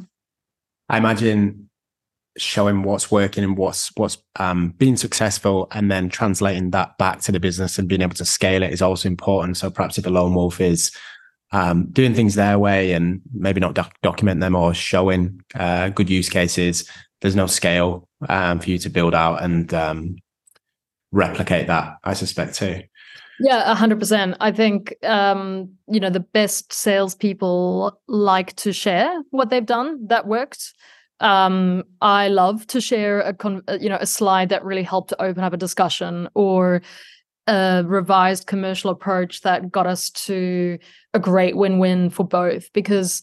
I 0.88 0.98
imagine 0.98 1.68
showing 2.38 2.82
what's 2.82 3.10
working 3.10 3.42
and 3.42 3.56
what's 3.56 3.90
what's 3.96 4.18
um, 4.38 4.70
being 4.78 4.96
successful 4.96 5.68
and 5.72 5.90
then 5.90 6.08
translating 6.08 6.70
that 6.70 6.96
back 6.98 7.20
to 7.22 7.32
the 7.32 7.40
business 7.40 7.78
and 7.78 7.88
being 7.88 8.02
able 8.02 8.14
to 8.14 8.24
scale 8.24 8.62
it 8.62 8.72
is 8.72 8.82
also 8.82 9.08
important. 9.08 9.56
So 9.56 9.70
perhaps 9.70 9.98
if 9.98 10.06
a 10.06 10.10
lone 10.10 10.34
wolf 10.34 10.60
is 10.60 10.92
um, 11.52 11.86
doing 11.90 12.14
things 12.14 12.34
their 12.34 12.58
way 12.58 12.92
and 12.92 13.20
maybe 13.32 13.60
not 13.60 13.74
doc- 13.74 13.96
document 14.02 14.40
them 14.40 14.54
or 14.54 14.74
showing 14.74 15.40
uh, 15.54 15.88
good 15.90 16.10
use 16.10 16.28
cases 16.28 16.88
there's 17.20 17.36
no 17.36 17.46
scale 17.46 18.08
um, 18.28 18.60
for 18.60 18.70
you 18.70 18.78
to 18.78 18.90
build 18.90 19.14
out 19.14 19.42
and 19.42 19.72
um, 19.72 20.16
replicate 21.12 21.66
that 21.66 21.96
i 22.04 22.12
suspect 22.12 22.54
too 22.54 22.82
yeah, 23.38 23.74
hundred 23.74 24.00
percent. 24.00 24.36
I 24.40 24.50
think 24.50 24.94
um, 25.04 25.70
you 25.88 26.00
know 26.00 26.10
the 26.10 26.20
best 26.20 26.72
salespeople 26.72 28.00
like 28.08 28.56
to 28.56 28.72
share 28.72 29.22
what 29.30 29.50
they've 29.50 29.66
done 29.66 30.06
that 30.06 30.26
worked. 30.26 30.72
Um, 31.20 31.84
I 32.00 32.28
love 32.28 32.66
to 32.68 32.80
share 32.80 33.20
a 33.20 33.34
con- 33.34 33.62
you 33.78 33.88
know 33.88 33.98
a 34.00 34.06
slide 34.06 34.48
that 34.50 34.64
really 34.64 34.82
helped 34.82 35.12
open 35.18 35.44
up 35.44 35.52
a 35.52 35.58
discussion 35.58 36.28
or 36.34 36.82
a 37.46 37.84
revised 37.86 38.46
commercial 38.46 38.90
approach 38.90 39.42
that 39.42 39.70
got 39.70 39.86
us 39.86 40.10
to 40.10 40.78
a 41.14 41.20
great 41.20 41.56
win-win 41.56 42.10
for 42.10 42.26
both 42.26 42.72
because 42.72 43.22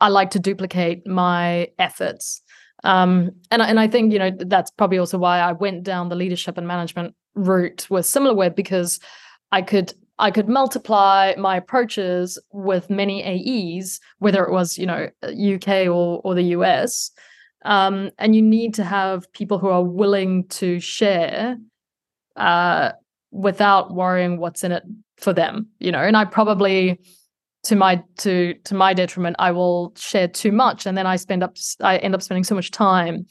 I 0.00 0.08
like 0.08 0.30
to 0.30 0.38
duplicate 0.38 1.06
my 1.06 1.68
efforts. 1.78 2.42
Um, 2.84 3.30
and 3.50 3.62
and 3.62 3.78
I 3.78 3.86
think 3.86 4.12
you 4.12 4.18
know 4.18 4.30
that's 4.36 4.70
probably 4.72 4.98
also 4.98 5.16
why 5.16 5.38
I 5.38 5.52
went 5.52 5.84
down 5.84 6.08
the 6.08 6.16
leadership 6.16 6.58
and 6.58 6.66
management 6.66 7.14
route 7.34 7.86
with 7.88 8.04
SimilarWeb 8.04 8.56
because 8.56 8.98
I 9.52 9.62
could 9.62 9.94
I 10.18 10.30
could 10.30 10.48
multiply 10.48 11.34
my 11.38 11.56
approaches 11.56 12.38
with 12.52 12.90
many 12.90 13.22
AEs, 13.24 14.00
whether 14.18 14.44
it 14.44 14.50
was 14.50 14.78
you 14.78 14.86
know 14.86 15.08
UK 15.22 15.86
or 15.86 16.20
or 16.24 16.34
the 16.34 16.54
US, 16.56 17.12
um, 17.64 18.10
and 18.18 18.34
you 18.34 18.42
need 18.42 18.74
to 18.74 18.84
have 18.84 19.32
people 19.32 19.58
who 19.58 19.68
are 19.68 19.84
willing 19.84 20.48
to 20.48 20.80
share 20.80 21.56
uh, 22.34 22.92
without 23.32 23.92
worrying 23.92 24.38
what's 24.38 24.62
in 24.62 24.70
it 24.70 24.84
for 25.16 25.32
them. 25.32 25.66
You 25.80 25.90
know, 25.90 25.98
and 25.98 26.16
I 26.16 26.24
probably 26.24 27.00
to 27.64 27.76
my 27.76 28.02
to 28.18 28.54
to 28.64 28.74
my 28.74 28.94
detriment, 28.94 29.36
I 29.38 29.50
will 29.50 29.92
share 29.96 30.28
too 30.28 30.52
much, 30.52 30.86
and 30.86 30.96
then 30.96 31.06
I 31.06 31.16
spend 31.16 31.42
up 31.42 31.56
I 31.80 31.96
end 31.98 32.14
up 32.14 32.22
spending 32.22 32.44
so 32.44 32.54
much 32.54 32.70
time 32.70 33.26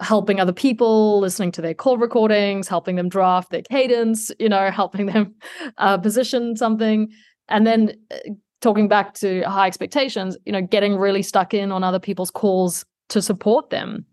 helping 0.00 0.40
other 0.40 0.52
people, 0.52 1.20
listening 1.20 1.52
to 1.52 1.60
their 1.60 1.74
call 1.74 1.98
recordings, 1.98 2.68
helping 2.68 2.96
them 2.96 3.08
draft 3.08 3.50
their 3.50 3.62
cadence, 3.62 4.30
you 4.38 4.48
know, 4.48 4.70
helping 4.74 5.06
them 5.06 5.34
uh, 5.78 5.98
position 5.98 6.56
something. 6.56 7.10
And 7.48 7.66
then 7.66 7.92
uh, 8.10 8.30
talking 8.60 8.88
back 8.88 9.14
to 9.14 9.42
high 9.42 9.66
expectations, 9.66 10.36
you 10.46 10.52
know, 10.52 10.62
getting 10.62 10.96
really 10.96 11.22
stuck 11.22 11.54
in 11.54 11.72
on 11.72 11.84
other 11.84 11.98
people's 11.98 12.30
calls 12.30 12.84
to 13.10 13.20
support 13.20 13.70
them. 13.70 14.06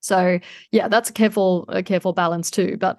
So 0.00 0.40
yeah, 0.72 0.88
that's 0.88 1.10
a 1.10 1.12
careful, 1.12 1.66
a 1.68 1.82
careful 1.82 2.12
balance 2.12 2.50
too. 2.50 2.76
But 2.78 2.98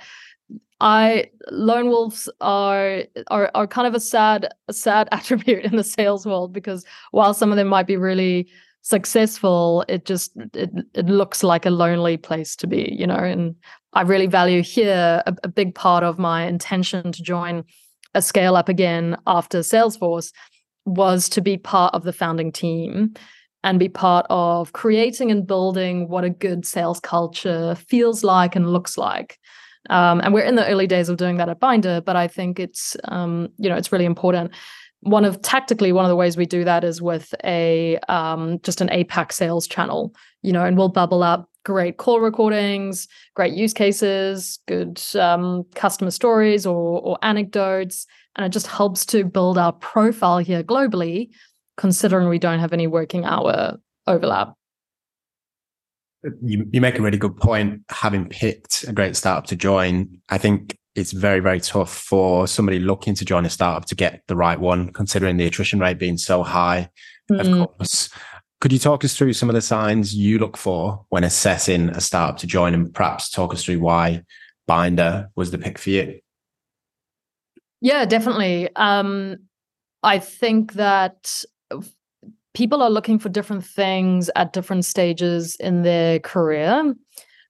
I 0.79 1.29
lone 1.49 1.87
wolves 1.87 2.29
are 2.41 3.03
are 3.31 3.49
are 3.55 3.67
kind 3.67 3.87
of 3.87 3.95
a 3.95 3.99
sad, 3.99 4.49
a 4.67 4.73
sad 4.73 5.07
attribute 5.11 5.63
in 5.63 5.75
the 5.75 5.83
sales 5.83 6.25
world 6.25 6.53
because 6.53 6.85
while 7.11 7.33
some 7.33 7.51
of 7.51 7.57
them 7.57 7.67
might 7.67 7.87
be 7.87 7.97
really 7.97 8.49
successful 8.83 9.85
it 9.87 10.03
just 10.03 10.33
it, 10.53 10.69
it 10.93 11.05
looks 11.05 11.41
like 11.41 11.65
a 11.65 11.69
lonely 11.69 12.17
place 12.17 12.53
to 12.53 12.67
be 12.67 12.93
you 12.99 13.07
know 13.07 13.15
and 13.15 13.55
i 13.93 14.01
really 14.01 14.27
value 14.27 14.61
here 14.61 15.23
a, 15.25 15.33
a 15.43 15.47
big 15.47 15.73
part 15.73 16.03
of 16.03 16.19
my 16.19 16.43
intention 16.43 17.09
to 17.09 17.23
join 17.23 17.63
a 18.13 18.21
scale 18.21 18.57
up 18.57 18.67
again 18.67 19.15
after 19.25 19.59
salesforce 19.59 20.33
was 20.85 21.29
to 21.29 21.39
be 21.39 21.57
part 21.57 21.93
of 21.93 22.03
the 22.03 22.11
founding 22.11 22.51
team 22.51 23.13
and 23.63 23.79
be 23.79 23.87
part 23.87 24.25
of 24.29 24.73
creating 24.73 25.31
and 25.31 25.47
building 25.47 26.09
what 26.09 26.25
a 26.25 26.29
good 26.29 26.65
sales 26.65 26.99
culture 26.99 27.75
feels 27.87 28.21
like 28.21 28.53
and 28.53 28.73
looks 28.73 28.97
like 28.97 29.39
um, 29.89 30.21
and 30.21 30.33
we're 30.33 30.45
in 30.45 30.55
the 30.55 30.67
early 30.67 30.87
days 30.87 31.09
of 31.09 31.17
doing 31.17 31.37
that 31.37 31.49
at 31.49 31.59
Bynder 31.59 32.01
but 32.01 32.15
i 32.15 32.27
think 32.27 32.59
it's 32.59 32.95
um, 33.05 33.49
you 33.57 33.69
know 33.69 33.75
it's 33.75 33.91
really 33.91 34.05
important 34.05 34.51
one 35.03 35.25
of 35.25 35.41
tactically 35.41 35.91
one 35.91 36.05
of 36.05 36.09
the 36.09 36.15
ways 36.15 36.37
we 36.37 36.45
do 36.45 36.63
that 36.63 36.83
is 36.83 37.01
with 37.01 37.33
a 37.43 37.97
um, 38.07 38.59
just 38.63 38.79
an 38.79 38.87
APAC 38.87 39.33
sales 39.33 39.67
channel, 39.67 40.15
you 40.41 40.53
know, 40.53 40.63
and 40.63 40.77
we'll 40.77 40.89
bubble 40.89 41.23
up 41.23 41.49
great 41.65 41.97
call 41.97 42.19
recordings, 42.19 43.07
great 43.35 43.53
use 43.53 43.73
cases, 43.73 44.59
good 44.67 45.01
um, 45.15 45.65
customer 45.75 46.11
stories 46.11 46.65
or, 46.65 47.01
or 47.01 47.17
anecdotes, 47.21 48.05
and 48.35 48.45
it 48.45 48.49
just 48.49 48.67
helps 48.67 49.05
to 49.07 49.23
build 49.23 49.57
our 49.57 49.73
profile 49.73 50.39
here 50.39 50.63
globally, 50.63 51.29
considering 51.77 52.27
we 52.29 52.39
don't 52.39 52.59
have 52.59 52.73
any 52.73 52.87
working 52.87 53.25
hour 53.25 53.77
overlap. 54.07 54.53
You, 56.41 56.67
you 56.71 56.81
make 56.81 56.97
a 56.97 57.01
really 57.01 57.17
good 57.17 57.37
point. 57.37 57.81
Having 57.89 58.29
picked 58.29 58.83
a 58.83 58.93
great 58.93 59.15
startup 59.15 59.45
to 59.47 59.55
join, 59.55 60.21
I 60.29 60.37
think 60.37 60.77
it's 60.95 61.11
very, 61.11 61.39
very 61.39 61.59
tough 61.59 61.93
for 61.93 62.47
somebody 62.47 62.79
looking 62.79 63.15
to 63.15 63.25
join 63.25 63.45
a 63.45 63.49
startup 63.49 63.85
to 63.89 63.95
get 63.95 64.21
the 64.27 64.35
right 64.35 64.59
one, 64.59 64.93
considering 64.93 65.37
the 65.37 65.45
attrition 65.45 65.79
rate 65.79 65.97
being 65.97 66.17
so 66.17 66.43
high. 66.43 66.89
Mm. 67.31 67.39
Of 67.39 67.77
course. 67.77 68.09
Could 68.61 68.71
you 68.71 68.79
talk 68.79 69.03
us 69.03 69.17
through 69.17 69.33
some 69.33 69.49
of 69.49 69.55
the 69.55 69.61
signs 69.61 70.15
you 70.15 70.39
look 70.39 70.55
for 70.55 71.05
when 71.09 71.25
assessing 71.25 71.89
a 71.89 71.99
startup 71.99 72.37
to 72.37 72.47
join 72.47 72.73
and 72.73 72.93
perhaps 72.93 73.29
talk 73.29 73.53
us 73.53 73.65
through 73.65 73.79
why 73.79 74.23
Bynder 74.67 75.29
was 75.35 75.51
the 75.51 75.57
pick 75.57 75.77
for 75.77 75.89
you? 75.89 76.19
Yeah, 77.81 78.05
definitely. 78.05 78.73
Um, 78.77 79.39
I 80.01 80.19
think 80.19 80.73
that 80.73 81.43
people 82.53 82.81
are 82.81 82.89
looking 82.89 83.19
for 83.19 83.29
different 83.29 83.65
things 83.65 84.29
at 84.35 84.53
different 84.53 84.85
stages 84.85 85.55
in 85.55 85.81
their 85.81 86.19
career. 86.19 86.93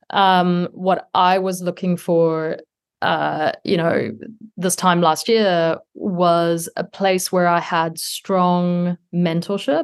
Um, 0.10 0.67
what 0.72 1.10
I 1.13 1.39
was 1.39 1.62
looking 1.62 1.98
for 1.98 2.57
uh, 3.03 3.51
you 3.65 3.75
know, 3.75 4.12
this 4.55 4.77
time 4.77 5.01
last 5.01 5.27
year 5.27 5.77
was 5.93 6.69
a 6.77 6.86
place 6.86 7.33
where 7.33 7.48
I 7.48 7.60
had 7.60 8.00
strong 8.00 8.98
mentorship 9.13 9.83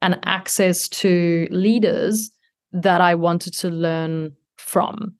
and 0.00 0.18
access 0.24 0.88
to 0.88 1.46
leaders 1.50 2.30
that 2.72 3.02
I 3.02 3.16
wanted 3.16 3.52
to 3.54 3.68
learn 3.68 4.32
from. 4.56 5.14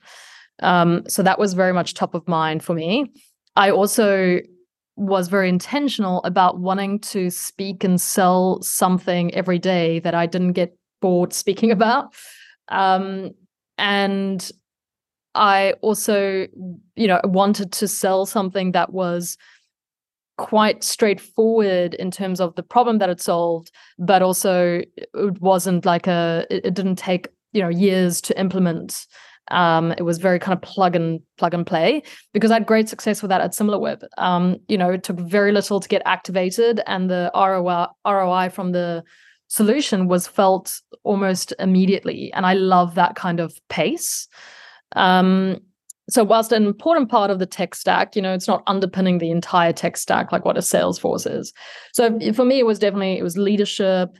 Um, 0.60 1.02
so 1.06 1.22
that 1.22 1.38
was 1.38 1.52
very 1.52 1.74
much 1.74 1.92
top 1.92 2.14
of 2.14 2.26
mind 2.26 2.64
for 2.64 2.74
me. 2.74 3.12
I 3.56 3.70
also 3.70 4.40
was 4.96 5.28
very 5.28 5.48
intentional 5.48 6.22
about 6.24 6.60
wanting 6.60 6.98
to 7.00 7.30
speak 7.30 7.82
and 7.82 8.00
sell 8.00 8.62
something 8.62 9.34
every 9.34 9.58
day 9.58 9.98
that 10.00 10.14
I 10.14 10.26
didn't 10.26 10.52
get 10.52 10.76
bored 11.00 11.32
speaking 11.42 11.70
about. 11.70 12.14
Um, 12.68 13.30
and 13.76 14.50
I 15.34 15.74
also, 15.80 16.46
you 16.94 17.08
know, 17.08 17.20
wanted 17.24 17.72
to 17.72 17.88
sell 17.88 18.24
something 18.24 18.72
that 18.72 18.92
was 18.92 19.36
quite 20.36 20.82
straightforward 20.82 21.94
in 21.94 22.10
terms 22.10 22.40
of 22.40 22.54
the 22.54 22.62
problem 22.62 22.98
that 22.98 23.10
it 23.10 23.20
solved, 23.20 23.70
but 23.98 24.22
also 24.22 24.80
it 24.96 25.40
wasn't 25.40 25.84
like 25.84 26.06
a, 26.06 26.46
it, 26.50 26.66
it 26.66 26.74
didn't 26.74 26.96
take, 26.96 27.28
you 27.52 27.62
know, 27.62 27.68
years 27.68 28.20
to 28.20 28.38
implement. 28.38 29.06
Um, 29.50 29.92
it 29.92 30.02
was 30.02 30.18
very 30.18 30.38
kind 30.38 30.56
of 30.56 30.62
plug 30.62 30.96
and 30.96 31.20
plug 31.36 31.54
and 31.54 31.66
play 31.66 32.02
because 32.32 32.50
I 32.50 32.54
had 32.54 32.66
great 32.66 32.88
success 32.88 33.22
with 33.22 33.28
that 33.28 33.40
at 33.40 33.52
SimilarWeb. 33.52 34.02
Um, 34.16 34.56
you 34.68 34.78
know, 34.78 34.90
it 34.90 35.02
took 35.02 35.18
very 35.18 35.52
little 35.52 35.80
to 35.80 35.88
get 35.88 36.02
activated, 36.06 36.80
and 36.86 37.10
the 37.10 37.30
ROI, 37.34 37.86
ROI 38.06 38.50
from 38.50 38.72
the 38.72 39.04
solution 39.48 40.08
was 40.08 40.26
felt 40.26 40.80
almost 41.04 41.52
immediately. 41.58 42.32
And 42.32 42.46
I 42.46 42.54
love 42.54 42.94
that 42.94 43.14
kind 43.14 43.40
of 43.40 43.58
pace. 43.68 44.26
Um, 44.96 45.60
so 46.10 46.22
whilst 46.22 46.52
an 46.52 46.66
important 46.66 47.10
part 47.10 47.30
of 47.30 47.38
the 47.38 47.46
tech 47.46 47.74
stack, 47.74 48.14
you 48.14 48.20
know, 48.20 48.34
it's 48.34 48.48
not 48.48 48.62
underpinning 48.66 49.18
the 49.18 49.30
entire 49.30 49.72
tech 49.72 49.96
stack 49.96 50.32
like 50.32 50.44
what 50.44 50.58
a 50.58 50.60
Salesforce 50.60 51.30
is. 51.30 51.52
So 51.92 52.18
for 52.32 52.44
me, 52.44 52.58
it 52.58 52.66
was 52.66 52.78
definitely 52.78 53.18
it 53.18 53.22
was 53.22 53.38
leadership, 53.38 54.10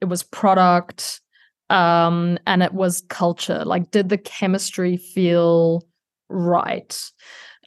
it 0.00 0.06
was 0.06 0.22
product, 0.22 1.21
um, 1.72 2.38
and 2.46 2.62
it 2.62 2.74
was 2.74 3.02
culture. 3.08 3.64
Like, 3.64 3.90
did 3.90 4.10
the 4.10 4.18
chemistry 4.18 4.98
feel 4.98 5.82
right? 6.28 7.02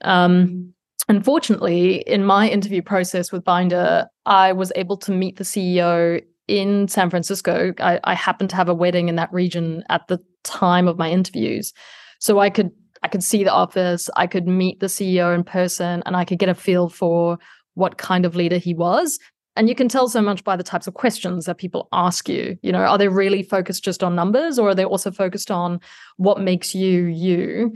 Um, 0.04 0.74
unfortunately, 1.10 1.98
in 2.02 2.24
my 2.24 2.48
interview 2.48 2.84
process 2.84 3.32
with 3.32 3.44
Bynder, 3.44 4.06
I 4.28 4.54
was 4.54 4.72
able 4.76 4.98
to 4.98 5.12
meet 5.12 5.38
the 5.38 5.44
CEO 5.44 6.22
in 6.48 6.88
San 6.88 7.10
Francisco. 7.10 7.74
I, 7.80 8.00
I 8.04 8.14
happened 8.14 8.52
to 8.52 8.56
have 8.56 8.70
a 8.70 8.76
wedding 8.76 9.10
in 9.10 9.16
that 9.16 9.34
region 9.34 9.84
at 9.90 10.08
the 10.08 10.20
time 10.44 10.88
of 10.88 11.00
my 11.00 11.10
interviews. 11.10 11.74
So 12.20 12.40
I 12.40 12.52
could 12.52 12.72
I 13.02 13.08
could 13.08 13.24
see 13.24 13.44
the 13.44 13.52
office, 13.52 14.10
I 14.16 14.26
could 14.26 14.48
meet 14.48 14.80
the 14.80 14.88
CEO 14.88 15.36
in 15.36 15.44
person, 15.44 16.02
and 16.06 16.16
I 16.16 16.26
could 16.26 16.40
get 16.40 16.50
a 16.50 16.56
feel 16.56 16.90
for 16.90 17.38
what 17.76 17.98
kind 17.98 18.26
of 18.26 18.36
leader 18.36 18.58
he 18.58 18.74
was. 18.74 19.20
And 19.56 19.70
you 19.70 19.76
can 19.76 19.88
tell 19.88 20.10
so 20.10 20.22
much 20.22 20.44
by 20.44 20.56
the 20.56 20.64
types 20.64 20.88
of 20.88 20.94
questions 20.94 21.46
that 21.46 21.58
people 21.58 21.88
ask 21.94 22.28
you. 22.28 22.58
You 22.62 22.72
know, 22.72 22.80
are 22.80 22.98
they 22.98 23.08
really 23.08 23.42
focused 23.42 23.84
just 23.84 24.04
on 24.04 24.16
numbers, 24.16 24.60
or 24.60 24.70
are 24.70 24.76
they 24.76 24.86
also 24.86 25.12
focused 25.12 25.50
on 25.50 25.80
what 26.18 26.42
makes 26.42 26.76
you 26.76 27.06
you? 27.06 27.76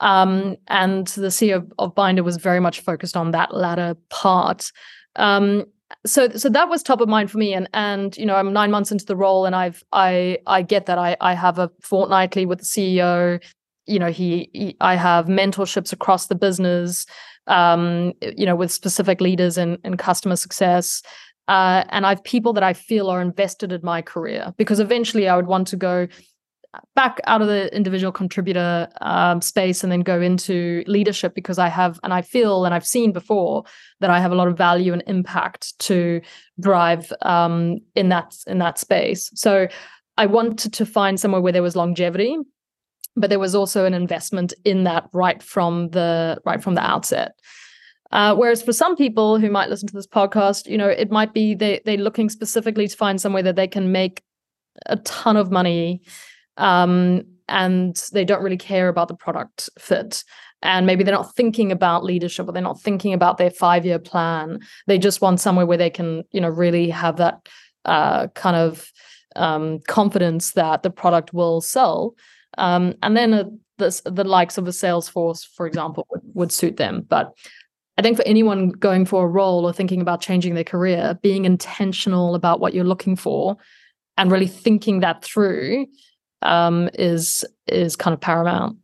Um, 0.00 0.56
and 0.66 1.06
the 1.08 1.28
CEO 1.28 1.70
of 1.78 1.94
Bynder 1.94 2.24
was 2.24 2.36
very 2.36 2.58
much 2.58 2.80
focused 2.80 3.16
on 3.16 3.30
that 3.30 3.54
latter 3.54 3.96
part. 4.10 4.72
Um, 5.14 5.66
so 6.06 6.28
so 6.30 6.48
that 6.48 6.68
was 6.68 6.82
top 6.82 7.00
of 7.00 7.08
mind 7.08 7.30
for 7.30 7.38
me 7.38 7.52
and 7.52 7.68
and 7.74 8.16
you 8.16 8.26
know 8.26 8.34
i'm 8.34 8.52
nine 8.52 8.70
months 8.70 8.90
into 8.90 9.04
the 9.04 9.16
role 9.16 9.44
and 9.44 9.54
i've 9.54 9.82
i 9.92 10.38
i 10.46 10.62
get 10.62 10.86
that 10.86 10.98
i 10.98 11.16
i 11.20 11.34
have 11.34 11.58
a 11.58 11.70
fortnightly 11.80 12.46
with 12.46 12.60
the 12.60 12.64
ceo 12.64 13.42
you 13.86 13.98
know 13.98 14.10
he, 14.10 14.48
he, 14.52 14.76
i 14.80 14.94
have 14.94 15.26
mentorships 15.26 15.92
across 15.92 16.26
the 16.26 16.34
business 16.34 17.06
um 17.46 18.12
you 18.36 18.46
know 18.46 18.56
with 18.56 18.70
specific 18.70 19.20
leaders 19.20 19.58
in 19.58 19.78
in 19.84 19.96
customer 19.96 20.36
success 20.36 21.02
uh, 21.48 21.84
and 21.88 22.06
I've 22.06 22.22
people 22.22 22.52
that 22.52 22.62
I 22.62 22.72
feel 22.72 23.08
are 23.10 23.20
invested 23.20 23.72
in 23.72 23.80
my 23.82 24.00
career 24.00 24.54
because 24.56 24.78
eventually 24.78 25.28
I 25.28 25.34
would 25.34 25.48
want 25.48 25.66
to 25.68 25.76
go 25.76 26.06
back 26.94 27.20
out 27.26 27.42
of 27.42 27.48
the 27.48 27.74
individual 27.74 28.12
contributor 28.12 28.88
um, 29.00 29.42
space 29.42 29.82
and 29.82 29.92
then 29.92 30.00
go 30.00 30.20
into 30.20 30.82
leadership 30.86 31.34
because 31.34 31.58
I 31.58 31.68
have 31.68 32.00
and 32.02 32.14
I 32.14 32.22
feel 32.22 32.64
and 32.64 32.74
I've 32.74 32.86
seen 32.86 33.12
before 33.12 33.64
that 34.00 34.10
I 34.10 34.20
have 34.20 34.32
a 34.32 34.34
lot 34.34 34.48
of 34.48 34.56
value 34.56 34.92
and 34.92 35.02
impact 35.06 35.78
to 35.80 36.20
drive 36.60 37.12
um, 37.22 37.78
in 37.94 38.08
that 38.08 38.34
in 38.46 38.58
that 38.58 38.78
space. 38.78 39.30
So 39.34 39.68
I 40.16 40.26
wanted 40.26 40.72
to 40.74 40.86
find 40.86 41.18
somewhere 41.18 41.40
where 41.40 41.52
there 41.52 41.62
was 41.62 41.76
longevity 41.76 42.38
but 43.16 43.30
there 43.30 43.38
was 43.38 43.54
also 43.54 43.84
an 43.84 43.94
investment 43.94 44.54
in 44.64 44.84
that 44.84 45.08
right 45.12 45.42
from 45.42 45.90
the 45.90 46.40
right 46.44 46.62
from 46.62 46.74
the 46.74 46.84
outset. 46.84 47.32
Uh, 48.10 48.34
whereas 48.34 48.62
for 48.62 48.72
some 48.72 48.94
people 48.94 49.38
who 49.38 49.50
might 49.50 49.70
listen 49.70 49.88
to 49.88 49.94
this 49.94 50.06
podcast, 50.06 50.66
you 50.66 50.76
know, 50.76 50.88
it 50.88 51.10
might 51.10 51.32
be 51.32 51.54
they 51.54 51.80
they're 51.84 51.96
looking 51.96 52.28
specifically 52.28 52.86
to 52.86 52.96
find 52.96 53.20
somewhere 53.20 53.42
that 53.42 53.56
they 53.56 53.68
can 53.68 53.92
make 53.92 54.22
a 54.86 54.96
ton 54.96 55.36
of 55.36 55.50
money, 55.50 56.02
um, 56.56 57.22
and 57.48 57.96
they 58.12 58.24
don't 58.24 58.42
really 58.42 58.58
care 58.58 58.88
about 58.88 59.08
the 59.08 59.14
product 59.14 59.68
fit. 59.78 60.24
And 60.64 60.86
maybe 60.86 61.02
they're 61.02 61.14
not 61.14 61.34
thinking 61.34 61.72
about 61.72 62.04
leadership, 62.04 62.48
or 62.48 62.52
they're 62.52 62.62
not 62.62 62.80
thinking 62.80 63.12
about 63.12 63.36
their 63.38 63.50
five 63.50 63.84
year 63.84 63.98
plan. 63.98 64.60
They 64.86 64.98
just 64.98 65.20
want 65.20 65.40
somewhere 65.40 65.66
where 65.66 65.78
they 65.78 65.90
can, 65.90 66.22
you 66.32 66.40
know, 66.40 66.48
really 66.48 66.88
have 66.90 67.16
that 67.16 67.48
uh, 67.84 68.28
kind 68.28 68.56
of 68.56 68.92
um, 69.36 69.80
confidence 69.88 70.52
that 70.52 70.82
the 70.82 70.90
product 70.90 71.32
will 71.32 71.60
sell 71.60 72.14
um, 72.58 72.94
and 73.02 73.16
then 73.16 73.34
uh, 73.34 73.44
the, 73.78 74.00
the 74.04 74.24
likes 74.24 74.58
of 74.58 74.66
a 74.66 74.70
Salesforce, 74.70 75.46
for 75.46 75.66
example, 75.66 76.06
would, 76.10 76.22
would 76.34 76.52
suit 76.52 76.76
them. 76.76 77.04
But 77.08 77.34
I 77.98 78.02
think 78.02 78.16
for 78.16 78.26
anyone 78.26 78.70
going 78.70 79.04
for 79.04 79.24
a 79.24 79.28
role 79.28 79.66
or 79.66 79.72
thinking 79.72 80.00
about 80.00 80.20
changing 80.20 80.54
their 80.54 80.64
career, 80.64 81.18
being 81.22 81.44
intentional 81.44 82.34
about 82.34 82.60
what 82.60 82.74
you're 82.74 82.84
looking 82.84 83.16
for 83.16 83.56
and 84.16 84.30
really 84.30 84.46
thinking 84.46 85.00
that 85.00 85.22
through 85.22 85.86
um, 86.42 86.88
is 86.94 87.44
is 87.66 87.96
kind 87.96 88.14
of 88.14 88.20
paramount. 88.20 88.78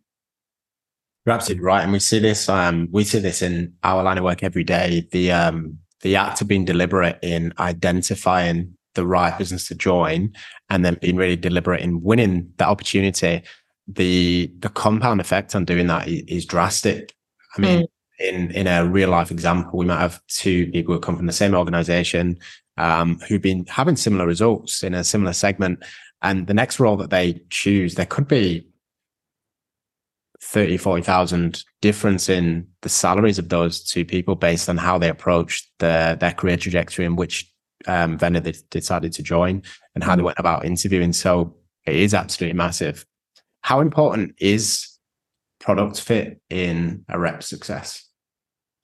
You're 1.27 1.35
absolutely 1.35 1.65
right, 1.65 1.83
and 1.83 1.93
we 1.93 1.99
see 1.99 2.19
this. 2.19 2.49
Um, 2.49 2.89
we 2.91 3.05
see 3.05 3.19
this 3.19 3.43
in 3.43 3.75
our 3.83 4.03
line 4.03 4.19
of 4.19 4.25
work 4.25 4.43
every 4.43 4.65
day. 4.65 5.07
The 5.11 5.33
um, 5.33 5.79
the 6.03 6.17
act 6.17 6.41
of 6.41 6.49
being 6.49 6.65
deliberate 6.65 7.19
in 7.23 7.53
identifying 7.59 8.78
the 8.99 9.07
right 9.07 9.39
business 9.39 9.69
to 9.69 9.77
join 9.77 10.33
and 10.71 10.85
then 10.85 10.99
being 11.01 11.15
really 11.15 11.37
deliberate 11.37 11.83
in 11.83 12.03
winning 12.03 12.53
that 12.57 12.69
opportunity 12.69 13.41
the 13.87 14.53
the 14.59 14.69
compound 14.69 15.21
effect 15.21 15.55
on 15.55 15.65
doing 15.65 15.87
that 15.87 16.09
is, 16.09 16.23
is 16.27 16.45
drastic 16.45 17.15
i 17.57 17.61
mean 17.61 17.83
mm. 17.83 17.87
in 18.19 18.51
in 18.51 18.67
a 18.67 18.85
real 18.85 19.09
life 19.11 19.31
example 19.31 19.79
we 19.79 19.87
might 19.87 20.01
have 20.01 20.21
two 20.27 20.67
people 20.73 20.93
who 20.93 21.01
come 21.01 21.17
from 21.17 21.27
the 21.27 21.33
same 21.33 21.55
organization 21.55 22.37
um, 22.77 23.19
who've 23.29 23.43
been 23.43 23.65
having 23.67 23.97
similar 23.97 24.27
results 24.27 24.83
in 24.83 24.95
a 24.95 25.05
similar 25.05 25.33
segment 25.33 25.85
and 26.23 26.49
the 26.49 26.55
next 26.55 26.81
role 26.81 26.97
that 26.97 27.11
they 27.11 27.41
choose 27.51 27.95
there 27.95 28.07
could 28.07 28.27
be 28.27 28.67
30 30.43 30.77
40,000 30.77 31.63
difference 31.81 32.29
in 32.29 32.67
the 32.83 32.89
salaries 32.89 33.39
of 33.39 33.49
those 33.49 33.85
two 33.85 34.05
people 34.05 34.35
based 34.35 34.69
on 34.69 34.77
how 34.77 34.99
they 34.99 35.09
approach 35.09 35.69
the, 35.79 36.17
their 36.19 36.33
career 36.33 36.57
trajectory 36.57 37.05
and 37.05 37.17
which 37.17 37.49
um, 37.89 38.17
vendor 38.19 38.41
they 38.41 38.55
decided 38.71 39.13
to 39.15 39.23
join 39.23 39.63
and 39.95 40.05
how 40.05 40.15
they 40.15 40.23
mm. 40.23 40.27
went 40.27 40.39
about 40.39 40.65
interviewing. 40.65 41.13
So 41.13 41.57
it 41.87 41.97
is 41.97 42.15
absolutely 42.15 42.57
massive. 42.57 43.05
How 43.63 43.81
important 43.81 44.35
is 44.39 44.89
product 45.59 46.01
fit 46.01 46.41
in 46.51 47.05
a 47.09 47.19
rep 47.19 47.43
success? 47.43 48.05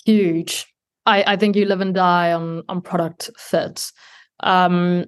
Huge. 0.04 0.66
I, 1.06 1.34
I 1.34 1.36
think 1.36 1.54
you 1.54 1.66
live 1.66 1.80
and 1.80 1.94
die 1.94 2.32
on 2.32 2.62
on 2.68 2.80
product 2.80 3.30
fit. 3.38 3.92
Um, 4.40 5.04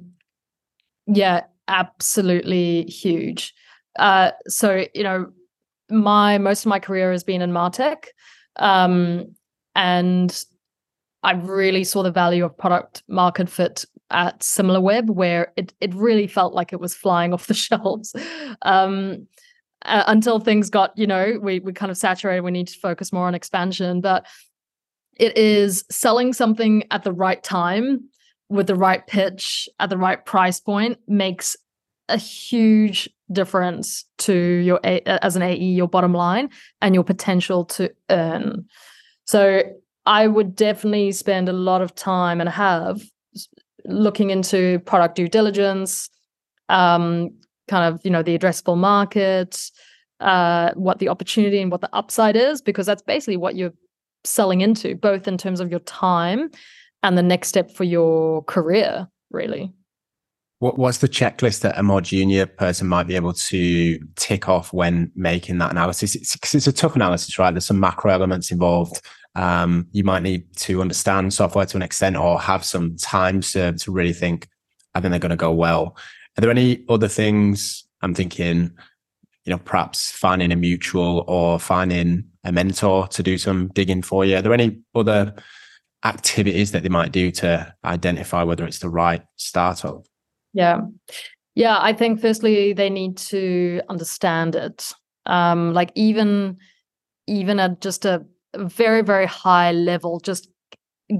yeah, 1.06 1.44
absolutely 1.68 2.84
huge. 2.84 3.54
Uh, 3.98 4.32
so 4.46 4.84
you 4.94 5.02
know, 5.02 5.32
my 5.90 6.38
most 6.38 6.64
of 6.64 6.68
my 6.68 6.78
career 6.78 7.12
has 7.12 7.24
been 7.24 7.42
in 7.42 7.50
martech, 7.50 8.06
um, 8.56 9.34
and 9.74 10.44
I 11.22 11.32
really 11.32 11.84
saw 11.84 12.02
the 12.02 12.10
value 12.10 12.44
of 12.44 12.56
product 12.56 13.02
market 13.08 13.48
fit 13.48 13.84
at 14.10 14.40
SimilarWeb, 14.40 15.10
where 15.10 15.52
it 15.56 15.74
it 15.80 15.94
really 15.94 16.26
felt 16.26 16.54
like 16.54 16.72
it 16.72 16.80
was 16.80 16.94
flying 16.94 17.32
off 17.34 17.46
the 17.46 17.54
shelves. 17.54 18.14
Um, 18.62 19.26
uh, 19.84 20.04
until 20.08 20.40
things 20.40 20.68
got, 20.68 20.96
you 20.96 21.06
know, 21.06 21.38
we 21.40 21.60
we 21.60 21.72
kind 21.72 21.90
of 21.90 21.98
saturated. 21.98 22.42
We 22.42 22.50
need 22.50 22.68
to 22.68 22.78
focus 22.78 23.12
more 23.12 23.26
on 23.26 23.34
expansion, 23.34 24.00
but 24.00 24.26
it 25.16 25.36
is 25.36 25.84
selling 25.90 26.32
something 26.32 26.84
at 26.90 27.02
the 27.02 27.12
right 27.12 27.42
time 27.42 28.08
with 28.48 28.66
the 28.66 28.74
right 28.74 29.06
pitch 29.06 29.68
at 29.80 29.90
the 29.90 29.96
right 29.96 30.24
price 30.24 30.60
point 30.60 30.98
makes 31.08 31.56
a 32.08 32.16
huge 32.16 33.08
difference 33.32 34.04
to 34.18 34.32
your 34.34 34.80
as 34.84 35.34
an 35.36 35.42
AE, 35.42 35.56
your 35.56 35.88
bottom 35.88 36.12
line, 36.12 36.50
and 36.80 36.94
your 36.94 37.04
potential 37.04 37.64
to 37.64 37.92
earn. 38.10 38.66
So 39.24 39.62
I 40.06 40.28
would 40.28 40.54
definitely 40.54 41.12
spend 41.12 41.48
a 41.48 41.52
lot 41.52 41.82
of 41.82 41.94
time 41.94 42.40
and 42.40 42.48
have 42.48 43.02
looking 43.84 44.30
into 44.30 44.78
product 44.80 45.16
due 45.16 45.28
diligence, 45.28 46.08
um, 46.68 47.30
kind 47.68 47.92
of 47.92 48.00
you 48.04 48.10
know 48.10 48.22
the 48.22 48.38
addressable 48.38 48.76
market, 48.76 49.70
uh, 50.20 50.70
what 50.74 50.98
the 50.98 51.08
opportunity 51.08 51.60
and 51.60 51.70
what 51.70 51.80
the 51.80 51.94
upside 51.94 52.36
is, 52.36 52.62
because 52.62 52.86
that's 52.86 53.02
basically 53.02 53.36
what 53.36 53.56
you're 53.56 53.74
selling 54.24 54.60
into, 54.60 54.94
both 54.94 55.28
in 55.28 55.38
terms 55.38 55.60
of 55.60 55.70
your 55.70 55.80
time 55.80 56.50
and 57.02 57.16
the 57.16 57.22
next 57.22 57.48
step 57.48 57.70
for 57.70 57.84
your 57.84 58.42
career, 58.44 59.08
really. 59.30 59.72
What, 60.58 60.78
what's 60.78 60.98
the 60.98 61.08
checklist 61.08 61.60
that 61.60 61.78
a 61.78 61.82
more 61.82 62.00
junior 62.00 62.46
person 62.46 62.88
might 62.88 63.06
be 63.06 63.14
able 63.14 63.34
to 63.34 63.98
tick 64.16 64.48
off 64.48 64.72
when 64.72 65.12
making 65.14 65.58
that 65.58 65.70
analysis? 65.70 66.14
It's, 66.14 66.54
it's 66.54 66.66
a 66.66 66.72
tough 66.72 66.96
analysis, 66.96 67.38
right? 67.38 67.50
There's 67.50 67.66
some 67.66 67.78
macro 67.78 68.10
elements 68.10 68.50
involved. 68.50 69.02
Um, 69.36 69.86
you 69.92 70.02
might 70.02 70.22
need 70.22 70.56
to 70.56 70.80
understand 70.80 71.32
software 71.32 71.66
to 71.66 71.76
an 71.76 71.82
extent 71.82 72.16
or 72.16 72.40
have 72.40 72.64
some 72.64 72.96
time 72.96 73.42
to, 73.42 73.72
to 73.74 73.92
really 73.92 74.14
think, 74.14 74.48
I 74.94 75.00
think 75.00 75.10
they're 75.10 75.20
going 75.20 75.30
to 75.30 75.36
go 75.36 75.52
well. 75.52 75.96
Are 76.36 76.40
there 76.40 76.50
any 76.50 76.84
other 76.88 77.06
things 77.06 77.84
I'm 78.00 78.14
thinking, 78.14 78.72
you 79.44 79.50
know, 79.50 79.58
perhaps 79.58 80.10
finding 80.10 80.52
a 80.52 80.56
mutual 80.56 81.24
or 81.28 81.60
finding 81.60 82.24
a 82.44 82.50
mentor 82.50 83.08
to 83.08 83.22
do 83.22 83.36
some 83.36 83.68
digging 83.68 84.02
for 84.02 84.24
you? 84.24 84.36
Are 84.36 84.42
there 84.42 84.54
any 84.54 84.80
other 84.94 85.34
activities 86.04 86.72
that 86.72 86.82
they 86.82 86.88
might 86.88 87.12
do 87.12 87.30
to 87.30 87.74
identify 87.84 88.42
whether 88.42 88.64
it's 88.64 88.78
the 88.78 88.88
right 88.88 89.22
startup? 89.36 90.06
Yeah. 90.54 90.80
Yeah, 91.54 91.78
I 91.80 91.92
think 91.92 92.20
firstly 92.20 92.72
they 92.72 92.90
need 92.90 93.18
to 93.18 93.82
understand 93.88 94.56
it. 94.56 94.92
Um, 95.26 95.74
like 95.74 95.90
even 95.94 96.58
even 97.26 97.58
at 97.58 97.80
just 97.80 98.04
a 98.04 98.24
very, 98.54 99.02
very 99.02 99.26
high 99.26 99.72
level, 99.72 100.20
just 100.20 100.48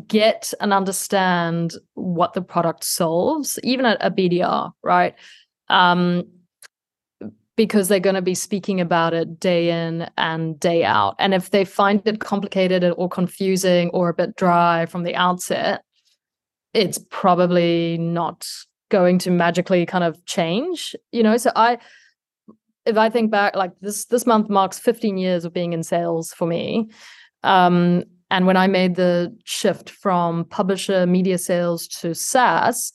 get 0.09 0.53
and 0.61 0.73
understand 0.73 1.75
what 1.95 2.35
the 2.35 2.43
product 2.43 2.85
solves, 2.85 3.59
even 3.63 3.87
at 3.87 3.99
a 4.01 4.11
BDR, 4.11 4.73
right? 4.83 5.15
Um, 5.69 6.25
because 7.57 7.89
they're 7.89 8.01
going 8.01 8.15
to 8.15 8.23
be 8.23 8.35
speaking 8.35 8.81
about 8.81 9.15
it 9.15 9.41
day 9.41 9.71
in 9.71 10.09
and 10.19 10.61
day 10.61 10.85
out. 10.85 11.17
And 11.19 11.33
if 11.33 11.51
they 11.51 11.65
find 11.65 12.03
it 12.05 12.21
complicated 12.21 12.85
or 12.97 13.09
confusing 13.09 13.89
or 13.91 14.11
a 14.11 14.15
bit 14.15 14.37
dry 14.37 14.87
from 14.87 15.05
the 15.05 15.15
outset, 15.15 15.83
it's 16.75 16.99
probably 17.11 17.97
not 17.97 18.47
going 18.91 19.19
to 19.21 19.31
magically 19.31 19.87
kind 19.87 20.05
of 20.05 20.23
change, 20.27 20.95
you 21.13 21.23
know? 21.23 21.39
So 21.39 21.51
I, 21.57 21.79
if 22.87 22.97
I 22.97 23.11
think 23.11 23.31
back, 23.31 23.57
like 23.57 23.73
this, 23.81 24.07
this 24.07 24.27
month 24.27 24.49
marks 24.49 24.79
15 24.79 25.19
years 25.19 25.45
of 25.45 25.53
being 25.53 25.73
in 25.73 25.83
sales 25.83 26.33
for 26.33 26.47
me. 26.47 26.89
Um, 27.43 28.05
and 28.31 28.47
when 28.47 28.57
I 28.57 28.67
made 28.67 28.97
the 28.97 29.37
shift 29.45 29.91
from 29.91 30.45
publisher 30.47 31.07
media 31.07 31.39
sales 31.39 31.87
to 31.89 32.15
SaaS, 32.15 32.93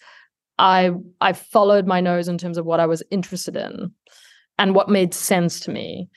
I 0.57 0.91
I 1.21 1.33
followed 1.33 1.87
my 1.87 2.01
nose 2.01 2.27
in 2.27 2.37
terms 2.37 2.57
of 2.57 2.65
what 2.65 2.79
I 2.79 2.85
was 2.85 3.01
interested 3.09 3.55
in 3.55 3.91
and 4.59 4.75
what 4.75 4.89
made 4.89 5.13
sense 5.13 5.59
to 5.61 5.71
me. 5.71 6.09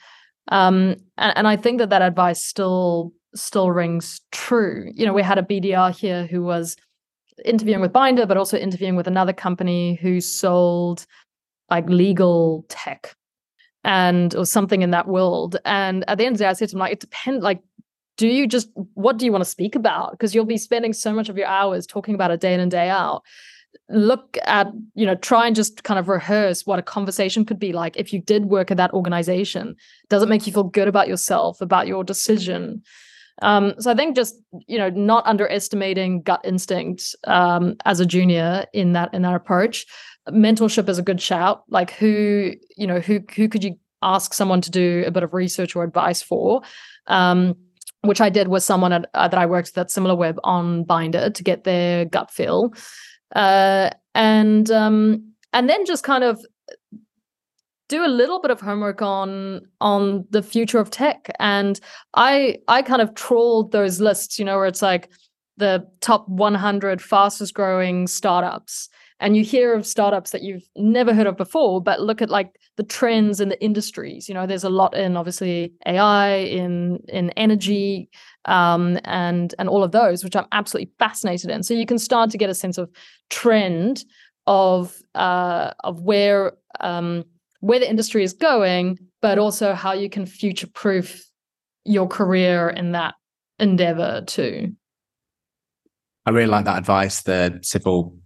Um, 0.49 0.97
and, 1.17 1.33
and 1.37 1.49
I 1.49 1.57
think 1.57 1.79
that 1.79 1.91
that 1.91 2.03
advice 2.03 2.45
still 2.45 3.13
still 3.35 3.71
rings 3.71 4.21
true. 4.33 4.91
You 4.95 5.07
know, 5.07 5.13
we 5.13 5.23
had 5.23 5.39
a 5.39 5.43
BDR 5.43 5.97
here 5.97 6.27
who 6.27 6.43
was 6.43 6.77
interviewing 7.45 7.81
with 7.81 7.93
Bynder, 7.93 8.27
but 8.27 8.37
also 8.37 8.59
interviewing 8.59 8.97
with 8.97 9.07
another 9.07 9.33
company 9.33 9.95
who 9.95 10.21
sold 10.21 11.07
like 11.71 11.89
legal 11.89 12.65
tech 12.69 13.15
and 13.85 14.35
or 14.35 14.47
something 14.47 14.83
in 14.83 14.91
that 14.91 15.09
world. 15.09 15.57
And 15.65 16.05
at 16.09 16.19
the 16.19 16.27
end 16.27 16.35
of 16.35 16.39
the 16.39 16.45
day, 16.45 16.49
I 16.49 16.53
said 16.55 16.69
to 16.71 16.77
him, 16.77 16.81
like, 16.81 16.93
it 16.93 17.01
depends, 17.01 17.43
like, 17.43 17.61
do 18.17 18.29
you 18.29 18.47
just 18.47 18.69
what 18.95 19.17
do 19.17 19.25
you 19.25 19.33
want 19.33 19.43
to 19.43 19.51
speak 19.51 19.75
about? 19.75 20.13
Because 20.13 20.35
you'll 20.35 20.45
be 20.45 20.59
spending 20.59 20.93
so 20.93 21.13
much 21.13 21.29
of 21.29 21.37
your 21.37 21.49
hours 21.49 21.87
talking 21.87 22.15
about 22.15 22.31
it 22.31 22.41
day 22.41 22.55
in 22.55 22.61
and 22.61 22.71
day 22.71 22.89
out 22.89 23.23
look 23.91 24.39
at 24.45 24.69
you 24.95 25.05
know 25.05 25.15
try 25.17 25.47
and 25.47 25.55
just 25.55 25.85
kind 25.85 25.99
of 25.99 26.09
rehearse 26.09 26.65
what 26.65 26.79
a 26.79 26.83
conversation 26.83 27.45
could 27.45 27.59
be 27.59 27.73
like 27.73 27.97
if 27.97 28.13
you 28.13 28.21
did 28.21 28.47
work 28.47 28.71
at 28.71 28.77
that 28.77 28.93
organization 28.93 29.77
does 30.09 30.23
it 30.23 30.29
make 30.29 30.47
you 30.47 30.53
feel 30.53 30.65
good 30.65 30.89
about 30.89 31.09
yourself 31.09 31.61
about 31.61 31.87
your 31.87 32.03
decision 32.03 32.83
um, 33.43 33.75
so 33.79 33.91
i 33.91 33.95
think 33.95 34.17
just 34.17 34.37
you 34.67 34.79
know 34.79 34.89
not 34.91 35.27
underestimating 35.27 36.23
gut 36.23 36.41
instinct 36.45 37.15
um, 37.25 37.75
as 37.85 38.01
a 38.01 38.07
junior 38.07 38.65
in 38.73 38.93
that 38.93 39.13
in 39.13 39.23
that 39.23 39.35
approach 39.35 39.87
mentorship 40.31 40.89
is 40.89 40.99
a 40.99 41.03
good 41.03 41.21
shout. 41.21 41.65
Like 41.69 41.93
who 41.93 42.53
you 42.77 42.87
know 42.87 43.01
who 43.01 43.21
who 43.35 43.49
could 43.49 43.65
you 43.65 43.79
ask 44.03 44.35
someone 44.35 44.61
to 44.61 44.71
do 44.71 45.05
a 45.07 45.11
bit 45.11 45.23
of 45.23 45.35
research 45.35 45.75
or 45.75 45.83
advice 45.83 46.23
for? 46.23 46.63
Um, 47.07 47.57
which 48.03 48.21
I 48.21 48.29
did 48.29 48.49
with 48.49 48.63
someone 48.63 48.93
at, 48.93 49.09
uh, 49.15 49.29
that 49.29 49.39
I 49.39 49.47
worked 49.47 49.69
with 49.69 49.79
at 49.79 49.89
SimilarWeb 49.89 50.37
on 50.45 50.85
Bynder 50.85 51.31
to 51.31 51.43
get 51.43 51.65
their 51.65 52.05
gut 52.05 52.31
feel. 52.31 52.75
Uh, 53.35 53.89
and 54.15 54.71
um, 54.71 55.33
and 55.53 55.69
then 55.69 55.87
just 55.87 56.05
kind 56.05 56.23
of 56.23 56.45
do 57.89 58.05
a 58.05 58.09
little 58.09 58.41
bit 58.41 58.51
of 58.51 58.61
homework 58.61 59.03
on 59.03 59.63
on 59.81 60.27
the 60.31 60.43
future 60.43 60.79
of 60.79 60.91
tech. 60.91 61.31
And 61.41 61.81
i 62.15 62.59
i 62.69 62.83
kind 62.83 63.03
of 63.03 63.15
trawled 63.15 63.73
those 63.73 64.01
lists 64.01 64.39
you 64.39 64.45
know 64.45 64.57
where 64.57 64.67
it's 64.67 64.83
like 64.83 65.11
the 65.57 65.87
top 66.01 66.29
100 66.29 67.01
fastest 67.01 67.55
growing 67.55 68.07
startups 68.07 68.89
and 69.25 69.37
you 69.37 69.43
hear 69.43 69.75
of 69.75 69.87
startups 69.87 70.31
that 70.31 70.43
you've 70.43 70.69
never 70.77 71.15
heard 71.15 71.27
of 71.27 71.37
before 71.37 71.81
but 71.81 72.01
look 72.01 72.23
at 72.23 72.31
like 72.31 72.59
the 72.77 72.83
trends 72.83 73.41
in 73.41 73.49
the 73.49 73.63
industries 73.63 74.29
you 74.29 74.35
know 74.35 74.47
there's 74.47 74.65
a 74.65 74.71
lot 74.71 74.95
in 74.95 75.17
obviously 75.17 75.73
ai 75.87 76.37
in 76.37 76.99
in 77.09 77.31
energy 77.31 78.09
um, 78.47 78.99
and 79.05 79.55
and 79.59 79.69
all 79.69 79.83
of 79.83 79.93
those, 79.93 80.23
which 80.23 80.37
I'm 80.37 80.47
absolutely 80.53 80.93
fascinated 80.99 81.51
in. 81.51 81.63
So 81.63 81.75
you 81.75 81.87
can 81.87 81.99
start 81.99 82.31
to 82.31 82.39
get 82.39 82.51
a 82.51 82.55
sense 82.55 82.79
of 82.79 82.91
trend 83.31 84.05
of 84.47 84.97
uh, 85.15 85.73
of 85.83 86.03
where 86.03 86.53
um, 86.81 87.25
where 87.61 87.79
the 87.79 87.89
industry 87.89 88.23
is 88.23 88.33
going, 88.33 88.99
but 89.23 89.39
also 89.39 89.75
how 89.75 89.93
you 89.93 90.11
can 90.11 90.27
future 90.27 90.67
proof 90.67 91.25
your 91.85 92.07
career 92.07 92.69
in 92.69 92.93
that 92.93 93.15
endeavor 93.59 94.23
too. 94.27 94.75
I 96.27 96.31
really 96.31 96.51
like 96.51 96.65
that 96.65 96.79
advice. 96.79 97.23
The 97.23 97.61
simple 97.63 98.17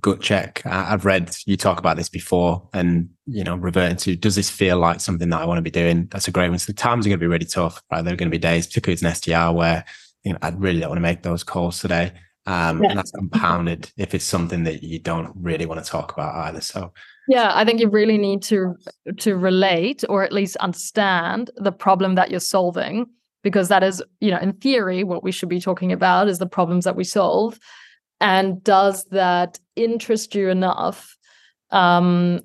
gut 0.00 0.20
check. 0.20 0.62
I've 0.64 1.04
read 1.04 1.36
you 1.46 1.56
talk 1.56 1.78
about 1.78 1.96
this 1.96 2.08
before, 2.08 2.68
and 2.72 3.08
you 3.26 3.44
know, 3.44 3.56
reverting 3.56 3.96
to 3.98 4.16
does 4.16 4.34
this 4.34 4.50
feel 4.50 4.78
like 4.78 5.00
something 5.00 5.28
that 5.30 5.40
I 5.40 5.44
want 5.44 5.58
to 5.58 5.62
be 5.62 5.70
doing? 5.70 6.08
That's 6.10 6.28
a 6.28 6.30
great 6.30 6.48
one. 6.48 6.58
So 6.58 6.72
the 6.72 6.76
times 6.76 7.06
are 7.06 7.10
going 7.10 7.18
to 7.18 7.24
be 7.24 7.28
really 7.28 7.44
tough. 7.44 7.82
Right, 7.90 8.02
there 8.02 8.14
are 8.14 8.16
going 8.16 8.30
to 8.30 8.34
be 8.34 8.38
days, 8.38 8.66
particularly 8.66 8.94
as 8.94 9.02
an 9.02 9.10
SDR, 9.10 9.54
where 9.54 9.84
you 10.24 10.32
know 10.32 10.38
I 10.42 10.50
really 10.50 10.80
don't 10.80 10.90
want 10.90 10.98
to 10.98 11.02
make 11.02 11.22
those 11.22 11.42
calls 11.42 11.80
today, 11.80 12.12
um, 12.46 12.82
yeah. 12.82 12.90
and 12.90 12.98
that's 12.98 13.10
compounded 13.10 13.90
if 13.96 14.14
it's 14.14 14.24
something 14.24 14.64
that 14.64 14.82
you 14.82 14.98
don't 14.98 15.32
really 15.36 15.66
want 15.66 15.84
to 15.84 15.90
talk 15.90 16.12
about 16.12 16.34
either. 16.46 16.60
So. 16.60 16.92
Yeah, 17.26 17.52
I 17.54 17.64
think 17.64 17.80
you 17.80 17.88
really 17.88 18.18
need 18.18 18.42
to 18.44 18.76
to 19.18 19.36
relate 19.36 20.04
or 20.08 20.22
at 20.24 20.32
least 20.32 20.56
understand 20.56 21.50
the 21.56 21.72
problem 21.72 22.16
that 22.16 22.30
you're 22.30 22.40
solving 22.40 23.06
because 23.42 23.68
that 23.68 23.82
is, 23.82 24.02
you 24.20 24.30
know, 24.30 24.38
in 24.38 24.54
theory 24.54 25.04
what 25.04 25.22
we 25.22 25.32
should 25.32 25.48
be 25.48 25.60
talking 25.60 25.92
about 25.92 26.28
is 26.28 26.38
the 26.38 26.46
problems 26.46 26.84
that 26.84 26.96
we 26.96 27.04
solve 27.04 27.58
and 28.20 28.62
does 28.64 29.04
that 29.06 29.58
interest 29.76 30.34
you 30.34 30.48
enough 30.48 31.16
um 31.70 32.40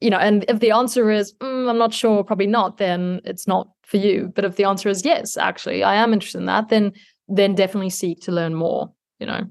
you 0.00 0.10
know 0.10 0.18
and 0.18 0.44
if 0.48 0.60
the 0.60 0.70
answer 0.70 1.10
is 1.10 1.32
mm, 1.34 1.68
i'm 1.68 1.78
not 1.78 1.94
sure 1.94 2.24
probably 2.24 2.46
not 2.46 2.78
then 2.78 3.20
it's 3.24 3.46
not 3.46 3.68
for 3.82 3.98
you. 3.98 4.32
But 4.34 4.46
if 4.46 4.56
the 4.56 4.64
answer 4.64 4.88
is 4.88 5.04
yes 5.04 5.36
actually 5.36 5.82
i 5.82 5.94
am 5.94 6.12
interested 6.12 6.38
in 6.38 6.46
that 6.46 6.68
then 6.68 6.92
then 7.28 7.54
definitely 7.54 7.90
seek 7.90 8.20
to 8.22 8.32
learn 8.32 8.54
more 8.54 8.92
you 9.18 9.26
know. 9.26 9.46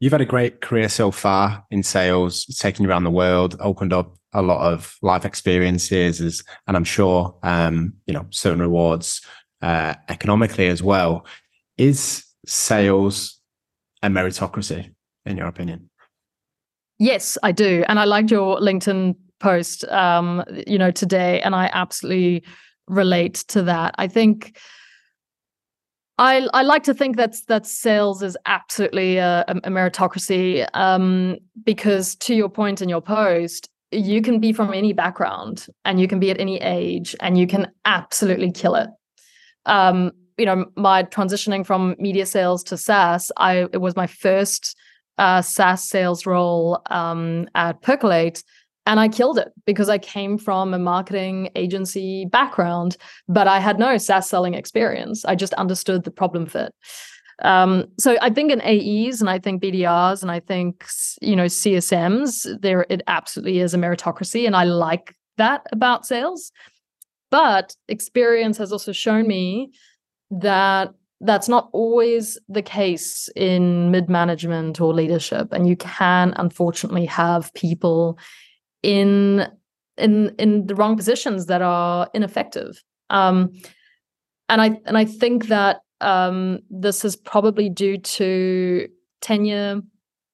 You've 0.00 0.12
had 0.12 0.20
a 0.20 0.26
great 0.26 0.60
career 0.60 0.90
so 0.90 1.10
far 1.10 1.64
in 1.70 1.82
sales 1.82 2.44
taking 2.58 2.84
you 2.84 2.90
around 2.90 3.04
the 3.04 3.10
world 3.10 3.56
opened 3.60 3.92
up 3.92 4.16
a 4.32 4.42
lot 4.42 4.60
of 4.60 4.96
life 5.00 5.24
experiences 5.24 6.44
and 6.66 6.76
i'm 6.76 6.84
sure 6.84 7.34
um 7.42 7.94
you 8.06 8.12
know 8.12 8.26
certain 8.30 8.60
rewards 8.60 9.22
uh 9.62 9.94
economically 10.08 10.68
as 10.68 10.82
well. 10.82 11.26
Is 11.78 12.24
sales 12.46 13.35
meritocracy, 14.08 14.90
in 15.24 15.36
your 15.36 15.46
opinion? 15.46 15.90
Yes, 16.98 17.36
I 17.42 17.52
do. 17.52 17.84
And 17.88 17.98
I 17.98 18.04
liked 18.04 18.30
your 18.30 18.58
LinkedIn 18.58 19.16
post, 19.38 19.84
um, 19.88 20.42
you 20.66 20.78
know, 20.78 20.90
today, 20.90 21.40
and 21.42 21.54
I 21.54 21.70
absolutely 21.72 22.44
relate 22.88 23.34
to 23.48 23.62
that. 23.62 23.94
I 23.98 24.08
think 24.08 24.58
I 26.18 26.48
I 26.54 26.62
like 26.62 26.84
to 26.84 26.94
think 26.94 27.16
that 27.16 27.36
that 27.48 27.66
sales 27.66 28.22
is 28.22 28.36
absolutely 28.46 29.18
a, 29.18 29.44
a 29.48 29.70
meritocracy 29.70 30.66
um, 30.72 31.36
because, 31.64 32.14
to 32.16 32.34
your 32.34 32.48
point 32.48 32.80
in 32.80 32.88
your 32.88 33.02
post, 33.02 33.68
you 33.90 34.22
can 34.22 34.40
be 34.40 34.52
from 34.52 34.72
any 34.72 34.92
background 34.92 35.66
and 35.84 36.00
you 36.00 36.08
can 36.08 36.18
be 36.18 36.30
at 36.30 36.40
any 36.40 36.60
age 36.60 37.14
and 37.20 37.38
you 37.38 37.46
can 37.46 37.70
absolutely 37.84 38.50
kill 38.50 38.74
it. 38.74 38.88
Um, 39.66 40.12
you 40.38 40.46
know, 40.46 40.66
my 40.76 41.02
transitioning 41.04 41.64
from 41.64 41.96
media 41.98 42.26
sales 42.26 42.62
to 42.64 42.76
SaaS, 42.76 43.32
I 43.36 43.66
it 43.72 43.80
was 43.80 43.96
my 43.96 44.06
first 44.06 44.76
uh, 45.18 45.42
SaaS 45.42 45.88
sales 45.88 46.26
role 46.26 46.82
um, 46.90 47.48
at 47.54 47.80
Percolate, 47.82 48.42
and 48.86 49.00
I 49.00 49.08
killed 49.08 49.38
it 49.38 49.52
because 49.64 49.88
I 49.88 49.98
came 49.98 50.38
from 50.38 50.74
a 50.74 50.78
marketing 50.78 51.50
agency 51.56 52.26
background, 52.26 52.96
but 53.28 53.48
I 53.48 53.58
had 53.60 53.78
no 53.78 53.98
SaaS 53.98 54.28
selling 54.28 54.54
experience. 54.54 55.24
I 55.24 55.34
just 55.34 55.54
understood 55.54 56.04
the 56.04 56.10
problem 56.10 56.46
fit. 56.46 56.72
Um, 57.42 57.86
so 57.98 58.16
I 58.22 58.30
think 58.30 58.50
in 58.50 58.62
AEs 58.62 59.20
and 59.20 59.28
I 59.28 59.38
think 59.38 59.62
BDRs 59.62 60.22
and 60.22 60.30
I 60.30 60.40
think 60.40 60.86
you 61.20 61.36
know 61.36 61.46
CSMs, 61.46 62.60
there 62.60 62.86
it 62.88 63.02
absolutely 63.06 63.60
is 63.60 63.74
a 63.74 63.78
meritocracy, 63.78 64.46
and 64.46 64.56
I 64.56 64.64
like 64.64 65.14
that 65.36 65.66
about 65.72 66.06
sales. 66.06 66.52
But 67.30 67.74
experience 67.88 68.56
has 68.58 68.72
also 68.72 68.92
shown 68.92 69.26
me 69.26 69.72
that 70.30 70.92
that's 71.20 71.48
not 71.48 71.68
always 71.72 72.38
the 72.48 72.62
case 72.62 73.28
in 73.36 73.90
mid 73.90 74.08
management 74.08 74.80
or 74.80 74.92
leadership 74.92 75.48
and 75.52 75.66
you 75.66 75.76
can 75.76 76.34
unfortunately 76.36 77.06
have 77.06 77.52
people 77.54 78.18
in 78.82 79.46
in 79.96 80.34
in 80.38 80.66
the 80.66 80.74
wrong 80.74 80.96
positions 80.96 81.46
that 81.46 81.62
are 81.62 82.08
ineffective. 82.12 82.82
Um 83.10 83.52
and 84.48 84.60
i 84.60 84.78
and 84.84 84.96
i 84.96 85.04
think 85.04 85.46
that 85.48 85.80
um 86.00 86.60
this 86.70 87.04
is 87.04 87.16
probably 87.16 87.68
due 87.68 87.98
to 87.98 88.86
tenure 89.20 89.80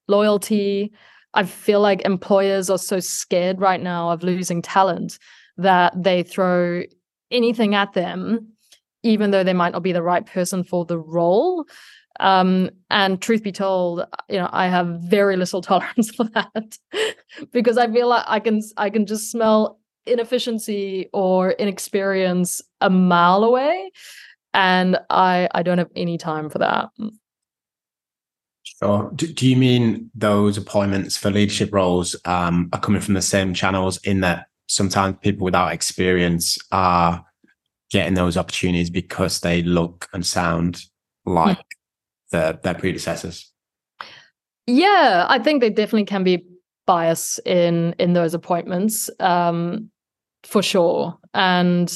loyalty. 0.09 0.93
I 1.35 1.45
feel 1.45 1.81
like 1.81 2.03
employers 2.03 2.69
are 2.69 2.79
so 2.79 3.01
scared 3.01 3.61
right 3.61 3.81
now 3.81 4.11
of 4.11 4.23
losing 4.23 4.61
talent 4.61 5.19
that 5.57 5.95
they 5.97 6.23
throw 6.23 6.83
anything 7.31 7.75
at 7.75 7.95
them 7.95 8.52
even 9.03 9.31
though 9.31 9.45
they 9.45 9.53
might 9.53 9.73
not 9.73 9.83
be 9.83 9.93
the 9.93 10.03
right 10.03 10.25
person 10.25 10.65
for 10.65 10.85
the 10.85 10.99
role. 10.99 11.67
Um, 12.21 12.71
and 12.91 13.21
truth 13.21 13.43
be 13.43 13.53
told, 13.53 14.05
you 14.29 14.37
know, 14.37 14.49
I 14.53 14.69
have 14.69 15.01
very 15.01 15.37
little 15.37 15.63
tolerance 15.71 16.15
for 16.15 16.25
that 16.25 16.79
because 17.53 17.79
I 17.79 17.91
feel 17.91 18.09
like 18.09 18.25
I 18.27 18.41
can 18.41 18.61
I 18.77 18.91
can 18.91 19.07
just 19.07 19.31
smell 19.31 19.81
inefficiency 20.07 21.09
or 21.13 21.53
inexperience 21.53 22.61
a 22.81 22.91
mile 22.91 23.45
away, 23.45 23.93
and 24.53 24.99
I 25.09 25.49
I 25.55 25.63
don't 25.63 25.79
have 25.79 25.91
any 25.97 26.19
time 26.19 26.51
for 26.51 26.59
that. 26.59 26.91
Sure. 28.65 29.11
Do, 29.15 29.27
do 29.27 29.49
you 29.49 29.57
mean 29.57 30.11
those 30.15 30.57
appointments 30.57 31.17
for 31.17 31.31
leadership 31.31 31.73
roles 31.73 32.17
um, 32.25 32.69
are 32.73 32.81
coming 32.81 33.01
from 33.01 33.15
the 33.15 33.23
same 33.23 33.55
channels 33.55 33.99
in 34.05 34.21
that 34.21 34.47
sometimes 34.67 35.17
people 35.21 35.45
without 35.45 35.73
experience 35.73 36.59
are 36.71 37.25
getting 37.93 38.15
those 38.15 38.37
opportunities 38.37 38.91
because 38.91 39.41
they 39.41 39.63
look 39.63 40.09
and 40.13 40.25
sound 40.25 40.83
like 41.27 41.59
mm. 41.59 41.63
the, 42.31 42.59
their 42.63 42.75
predecessors? 42.75 43.53
Yeah, 44.67 45.27
I 45.29 45.39
think 45.39 45.61
they 45.61 45.71
definitely 45.71 46.07
can 46.07 46.25
be 46.25 46.45
bias 46.87 47.39
in 47.45 47.95
in 47.99 48.13
those 48.13 48.35
appointments, 48.35 49.11
um, 49.21 49.91
for 50.45 50.63
sure. 50.63 51.19
And 51.35 51.95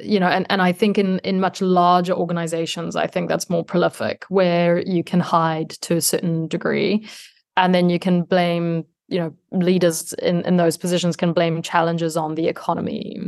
you 0.00 0.18
know, 0.18 0.28
and, 0.28 0.46
and 0.48 0.62
I 0.62 0.72
think 0.72 0.96
in 0.96 1.18
in 1.20 1.40
much 1.40 1.60
larger 1.60 2.14
organizations, 2.14 2.96
I 2.96 3.06
think 3.06 3.28
that's 3.28 3.50
more 3.50 3.64
prolific, 3.64 4.24
where 4.28 4.80
you 4.80 5.04
can 5.04 5.20
hide 5.20 5.70
to 5.82 5.96
a 5.96 6.00
certain 6.00 6.48
degree, 6.48 7.06
and 7.56 7.74
then 7.74 7.90
you 7.90 7.98
can 7.98 8.22
blame 8.22 8.84
you 9.08 9.18
know 9.18 9.34
leaders 9.50 10.12
in 10.14 10.42
in 10.42 10.56
those 10.56 10.76
positions 10.76 11.16
can 11.16 11.32
blame 11.32 11.62
challenges 11.62 12.16
on 12.16 12.34
the 12.34 12.48
economy 12.48 13.20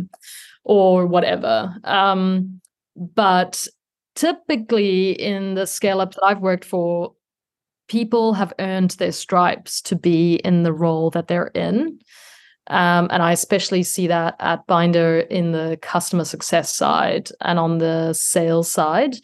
or 0.64 1.07
whatever. 1.07 1.77
Um, 1.85 2.61
but 2.96 3.66
typically 4.14 5.12
in 5.12 5.55
the 5.55 5.66
scale 5.66 6.00
ups 6.00 6.16
that 6.16 6.24
I've 6.24 6.40
worked 6.40 6.64
for, 6.64 7.14
people 7.88 8.33
have 8.35 8.53
earned 8.59 8.92
their 8.92 9.12
stripes 9.12 9.81
to 9.83 9.96
be 9.96 10.37
in 10.37 10.62
the 10.62 10.72
role 10.72 11.11
that 11.11 11.29
they're 11.29 11.48
in. 11.48 11.98
Um, 12.68 13.09
and 13.11 13.22
I 13.22 13.33
especially 13.33 13.83
see 13.83 14.07
that 14.07 14.37
at 14.40 14.66
Bynder 14.66 15.20
in 15.20 15.53
the 15.53 15.79
customer 15.83 16.24
success 16.24 16.74
side 16.74 17.29
and 17.42 17.59
on 17.59 17.79
the 17.79 18.14
sales 18.14 18.70
side. 18.70 19.16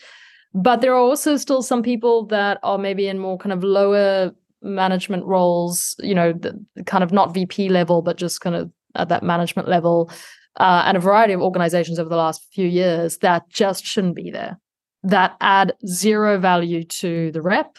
But 0.52 0.80
there 0.80 0.92
are 0.92 0.98
also 0.98 1.36
still 1.36 1.62
some 1.62 1.82
people 1.82 2.26
that 2.26 2.58
are 2.62 2.76
maybe 2.76 3.08
in 3.08 3.18
more 3.18 3.38
kind 3.38 3.52
of 3.52 3.64
lower 3.64 4.32
management 4.62 5.24
roles, 5.24 5.94
you 6.00 6.14
know, 6.14 6.32
the, 6.32 6.62
kind 6.84 7.02
of 7.02 7.12
not 7.12 7.32
VP 7.32 7.70
level, 7.70 8.02
but 8.02 8.18
just 8.18 8.42
kind 8.42 8.56
of 8.56 8.70
at 8.94 9.08
that 9.08 9.22
management 9.22 9.68
level 9.68 10.10
uh, 10.58 10.82
and 10.86 10.96
a 10.96 11.00
variety 11.00 11.32
of 11.32 11.40
organizations 11.40 11.98
over 11.98 12.08
the 12.08 12.16
last 12.16 12.46
few 12.52 12.66
years 12.66 13.18
that 13.18 13.48
just 13.48 13.84
shouldn't 13.84 14.16
be 14.16 14.30
there, 14.30 14.58
that 15.02 15.36
add 15.40 15.74
zero 15.86 16.38
value 16.38 16.84
to 16.84 17.30
the 17.32 17.42
rep. 17.42 17.78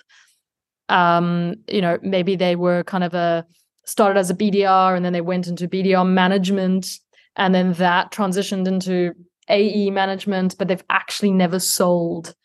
Um, 0.89 1.55
you 1.67 1.81
know, 1.81 1.99
maybe 2.01 2.35
they 2.35 2.55
were 2.55 2.83
kind 2.83 3.03
of 3.03 3.13
a 3.13 3.45
started 3.85 4.19
as 4.19 4.29
a 4.29 4.35
BDR 4.35 4.95
and 4.95 5.03
then 5.03 5.13
they 5.13 5.21
went 5.21 5.47
into 5.47 5.67
BDR 5.67 6.07
management 6.07 6.99
and 7.35 7.55
then 7.55 7.73
that 7.73 8.11
transitioned 8.11 8.67
into 8.67 9.13
AE 9.49 9.89
management, 9.91 10.57
but 10.57 10.67
they've 10.67 10.83
actually 10.89 11.31
never 11.31 11.59
sold 11.59 12.35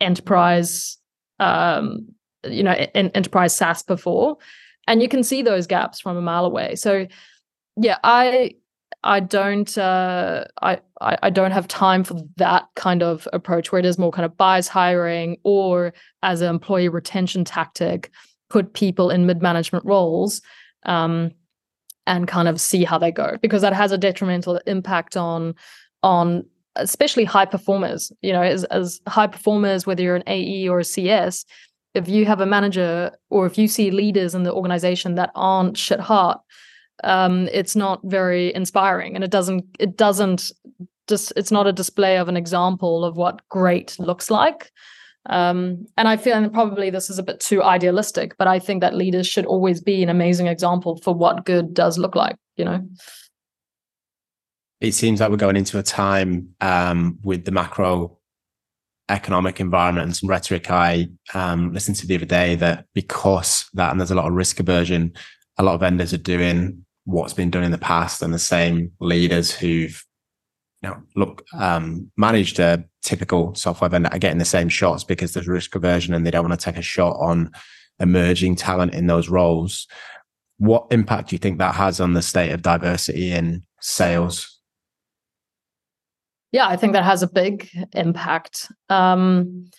enterprise, 0.00 0.98
um, 1.38 2.08
you 2.44 2.62
know, 2.62 2.72
en- 2.94 3.10
enterprise 3.10 3.56
SaaS 3.56 3.82
before. 3.82 4.36
And 4.86 5.02
you 5.02 5.08
can 5.08 5.22
see 5.22 5.42
those 5.42 5.66
gaps 5.66 6.00
from 6.00 6.16
a 6.16 6.22
mile 6.22 6.44
away. 6.44 6.76
So, 6.76 7.06
yeah, 7.76 7.98
I 8.04 8.52
I 9.06 9.20
don't 9.20 9.78
uh, 9.78 10.44
I, 10.62 10.80
I 11.00 11.30
don't 11.30 11.52
have 11.52 11.68
time 11.68 12.02
for 12.02 12.16
that 12.36 12.66
kind 12.74 13.02
of 13.02 13.28
approach 13.32 13.70
where 13.70 13.78
it 13.78 13.86
is 13.86 13.98
more 13.98 14.10
kind 14.10 14.26
of 14.26 14.36
bias 14.36 14.66
hiring 14.66 15.38
or 15.44 15.94
as 16.22 16.40
an 16.40 16.48
employee 16.48 16.88
retention 16.88 17.44
tactic, 17.44 18.10
put 18.50 18.74
people 18.74 19.10
in 19.10 19.24
mid 19.24 19.40
management 19.40 19.84
roles 19.84 20.42
um, 20.86 21.30
and 22.06 22.26
kind 22.26 22.48
of 22.48 22.60
see 22.60 22.82
how 22.82 22.98
they 22.98 23.12
go 23.12 23.36
because 23.40 23.62
that 23.62 23.72
has 23.72 23.92
a 23.92 23.98
detrimental 23.98 24.60
impact 24.66 25.16
on 25.16 25.54
on 26.02 26.44
especially 26.74 27.24
high 27.24 27.46
performers. 27.46 28.10
You 28.22 28.32
know, 28.32 28.42
as, 28.42 28.64
as 28.64 29.00
high 29.06 29.28
performers, 29.28 29.86
whether 29.86 30.02
you're 30.02 30.16
an 30.16 30.24
AE 30.26 30.68
or 30.68 30.80
a 30.80 30.84
CS, 30.84 31.44
if 31.94 32.08
you 32.08 32.26
have 32.26 32.40
a 32.40 32.46
manager 32.46 33.12
or 33.30 33.46
if 33.46 33.56
you 33.56 33.68
see 33.68 33.92
leaders 33.92 34.34
in 34.34 34.42
the 34.42 34.52
organization 34.52 35.14
that 35.14 35.30
aren't 35.36 35.78
shit 35.78 36.00
hot 36.00 36.42
um, 37.04 37.48
it's 37.52 37.76
not 37.76 38.00
very 38.04 38.54
inspiring 38.54 39.14
and 39.14 39.24
it 39.24 39.30
doesn't 39.30 39.64
it 39.78 39.96
doesn't 39.96 40.52
just 41.08 41.32
it's 41.36 41.52
not 41.52 41.66
a 41.66 41.72
display 41.72 42.18
of 42.18 42.28
an 42.28 42.36
example 42.36 43.04
of 43.04 43.16
what 43.16 43.46
great 43.48 43.98
looks 43.98 44.30
like. 44.30 44.70
Um, 45.28 45.86
and 45.96 46.06
i 46.06 46.16
feel 46.16 46.34
and 46.34 46.52
probably 46.52 46.88
this 46.88 47.10
is 47.10 47.18
a 47.18 47.22
bit 47.24 47.40
too 47.40 47.60
idealistic 47.60 48.36
but 48.38 48.46
i 48.46 48.60
think 48.60 48.80
that 48.80 48.94
leaders 48.94 49.26
should 49.26 49.44
always 49.44 49.80
be 49.80 50.00
an 50.04 50.08
amazing 50.08 50.46
example 50.46 50.98
for 50.98 51.12
what 51.12 51.44
good 51.44 51.74
does 51.74 51.98
look 51.98 52.14
like 52.14 52.36
you 52.56 52.64
know? 52.64 52.86
It 54.80 54.92
seems 54.92 55.20
like 55.20 55.30
we're 55.30 55.36
going 55.36 55.56
into 55.56 55.78
a 55.78 55.82
time 55.82 56.50
um, 56.60 57.18
with 57.22 57.44
the 57.44 57.52
macro 57.52 58.18
economic 59.08 59.60
environment 59.60 60.04
and 60.04 60.16
some 60.16 60.28
rhetoric. 60.28 60.70
I 60.70 61.08
um, 61.32 61.72
listened 61.72 61.96
to 61.98 62.06
the 62.06 62.16
other 62.16 62.26
day 62.26 62.56
that 62.56 62.86
because 62.92 63.68
that 63.74 63.90
and 63.90 64.00
there's 64.00 64.10
a 64.10 64.14
lot 64.14 64.26
of 64.26 64.34
risk 64.34 64.60
aversion, 64.60 65.14
a 65.56 65.62
lot 65.62 65.74
of 65.74 65.80
vendors 65.80 66.12
are 66.12 66.18
doing 66.18 66.84
what's 67.06 67.32
been 67.32 67.50
done 67.50 67.62
in 67.62 67.70
the 67.70 67.78
past 67.78 68.20
and 68.20 68.34
the 68.34 68.38
same 68.38 68.92
leaders 69.00 69.52
who've 69.52 70.04
you 70.82 70.90
know 70.90 70.96
look 71.14 71.44
um, 71.54 72.10
managed 72.16 72.58
a 72.58 72.84
typical 73.02 73.54
software 73.54 73.88
vendor 73.88 74.10
are 74.12 74.18
getting 74.18 74.38
the 74.38 74.44
same 74.44 74.68
shots 74.68 75.04
because 75.04 75.32
there's 75.32 75.48
risk 75.48 75.74
aversion 75.74 76.12
and 76.12 76.26
they 76.26 76.30
don't 76.30 76.46
want 76.46 76.58
to 76.58 76.62
take 76.62 76.76
a 76.76 76.82
shot 76.82 77.16
on 77.18 77.50
emerging 78.00 78.56
talent 78.56 78.92
in 78.92 79.06
those 79.06 79.28
roles. 79.28 79.86
What 80.58 80.86
impact 80.90 81.30
do 81.30 81.34
you 81.34 81.38
think 81.38 81.58
that 81.58 81.76
has 81.76 82.00
on 82.00 82.12
the 82.12 82.22
state 82.22 82.50
of 82.50 82.60
diversity 82.60 83.32
in 83.32 83.62
sales? 83.80 84.60
Yeah 86.50 86.66
i 86.66 86.76
think 86.76 86.92
that 86.92 87.04
has 87.04 87.22
a 87.22 87.28
big 87.28 87.68
impact. 87.92 88.70
Um, 88.88 89.70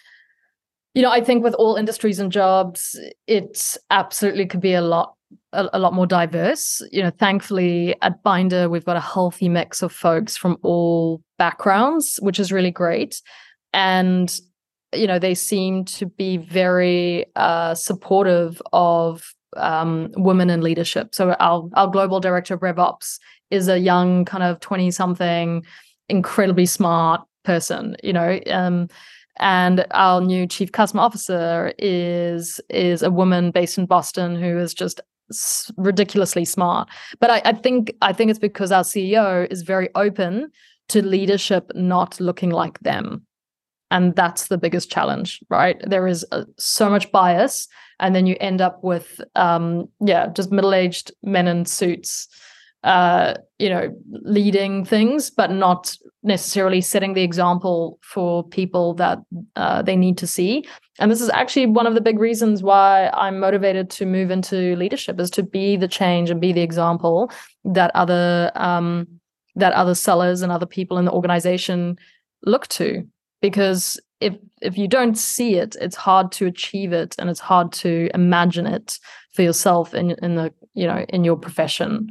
you 0.93 1.03
know 1.03 1.11
i 1.11 1.21
think 1.21 1.43
with 1.43 1.53
all 1.55 1.75
industries 1.75 2.19
and 2.19 2.31
jobs 2.31 2.99
it 3.27 3.77
absolutely 3.91 4.47
could 4.47 4.61
be 4.61 4.73
a 4.73 4.81
lot 4.81 5.16
a, 5.53 5.67
a, 5.73 5.79
lot 5.79 5.93
more 5.93 6.07
diverse. 6.07 6.81
You 6.91 7.03
know, 7.03 7.11
thankfully 7.11 7.95
at 8.01 8.23
Bynder, 8.23 8.69
we've 8.69 8.85
got 8.85 8.97
a 8.97 9.01
healthy 9.01 9.49
mix 9.49 9.81
of 9.81 9.91
folks 9.91 10.35
from 10.35 10.57
all 10.63 11.21
backgrounds, 11.37 12.19
which 12.21 12.39
is 12.39 12.51
really 12.51 12.71
great. 12.71 13.21
And, 13.73 14.33
you 14.93 15.07
know, 15.07 15.19
they 15.19 15.35
seem 15.35 15.85
to 15.85 16.05
be 16.05 16.37
very 16.37 17.25
uh, 17.35 17.75
supportive 17.75 18.61
of 18.73 19.33
um, 19.55 20.11
women 20.15 20.49
in 20.49 20.61
leadership. 20.61 21.15
So 21.15 21.33
our, 21.39 21.69
our 21.73 21.87
global 21.87 22.19
director 22.19 22.53
of 22.53 22.61
RevOps 22.61 23.19
is 23.49 23.67
a 23.67 23.79
young 23.79 24.25
kind 24.25 24.43
of 24.43 24.59
20 24.59 24.91
something, 24.91 25.65
incredibly 26.09 26.65
smart 26.65 27.21
person, 27.43 27.95
you 28.03 28.13
know, 28.13 28.39
um, 28.47 28.89
and 29.39 29.85
our 29.91 30.19
new 30.19 30.47
chief 30.47 30.71
customer 30.71 31.03
officer 31.03 31.73
is 31.77 32.59
is 32.69 33.03
a 33.03 33.11
woman 33.11 33.51
based 33.51 33.77
in 33.77 33.85
Boston 33.85 34.35
who 34.35 34.57
is 34.57 34.73
just 34.73 34.99
ridiculously 35.77 36.45
smart. 36.45 36.89
But 37.19 37.29
I, 37.29 37.41
I 37.45 37.53
think 37.53 37.93
I 38.01 38.13
think 38.13 38.29
it's 38.29 38.39
because 38.39 38.71
our 38.71 38.83
CEO 38.83 39.49
is 39.51 39.61
very 39.61 39.89
open 39.95 40.51
to 40.89 41.05
leadership 41.05 41.71
not 41.75 42.19
looking 42.19 42.49
like 42.49 42.79
them. 42.79 43.23
And 43.89 44.15
that's 44.15 44.47
the 44.47 44.57
biggest 44.57 44.91
challenge, 44.91 45.39
right? 45.49 45.81
There 45.85 46.07
is 46.07 46.25
uh, 46.31 46.43
so 46.57 46.89
much 46.89 47.09
bias, 47.11 47.67
and 47.99 48.13
then 48.13 48.25
you 48.25 48.35
end 48.41 48.59
up 48.59 48.83
with, 48.83 49.21
um, 49.35 49.87
yeah, 50.01 50.27
just 50.27 50.51
middle-aged 50.51 51.13
men 51.23 51.47
in 51.47 51.65
suits 51.65 52.27
uh, 52.87 53.33
you 53.59 53.69
know, 53.69 53.93
leading 54.23 54.85
things, 54.85 55.29
but 55.29 55.51
not 55.51 55.93
necessarily 56.23 56.79
setting 56.79 57.13
the 57.13 57.21
example 57.21 57.99
for 58.01 58.47
people 58.47 58.93
that 58.93 59.19
uh, 59.57 59.81
they 59.81 59.97
need 59.97 60.17
to 60.17 60.25
see. 60.25 60.65
And 60.97 61.11
this 61.11 61.19
is 61.19 61.29
actually 61.31 61.65
one 61.65 61.85
of 61.85 61.95
the 61.95 62.01
big 62.01 62.17
reasons 62.17 62.63
why 62.63 63.09
I'm 63.09 63.39
motivated 63.39 63.89
to 63.91 64.05
move 64.05 64.31
into 64.31 64.77
leadership 64.77 65.19
is 65.19 65.29
to 65.31 65.43
be 65.43 65.75
the 65.75 65.89
change 65.89 66.29
and 66.29 66.39
be 66.39 66.53
the 66.53 66.61
example 66.61 67.29
that 67.65 67.91
other 67.93 68.51
um, 68.55 69.05
that 69.55 69.73
other 69.73 69.95
sellers 69.95 70.41
and 70.41 70.51
other 70.51 70.65
people 70.65 70.97
in 70.97 71.03
the 71.03 71.11
organization 71.11 71.97
look 72.43 72.67
to. 72.67 73.05
because 73.41 73.99
if 74.19 74.35
if 74.61 74.77
you 74.77 74.87
don't 74.87 75.17
see 75.17 75.55
it 75.55 75.75
it's 75.79 75.95
hard 75.95 76.31
to 76.31 76.45
achieve 76.47 76.91
it 76.91 77.15
and 77.19 77.29
it's 77.29 77.39
hard 77.39 77.71
to 77.71 78.09
imagine 78.13 78.65
it 78.65 78.97
for 79.33 79.43
yourself 79.43 79.93
in 79.93 80.11
in 80.23 80.35
the 80.35 80.51
you 80.73 80.87
know 80.87 81.05
in 81.09 81.23
your 81.23 81.37
profession 81.37 82.09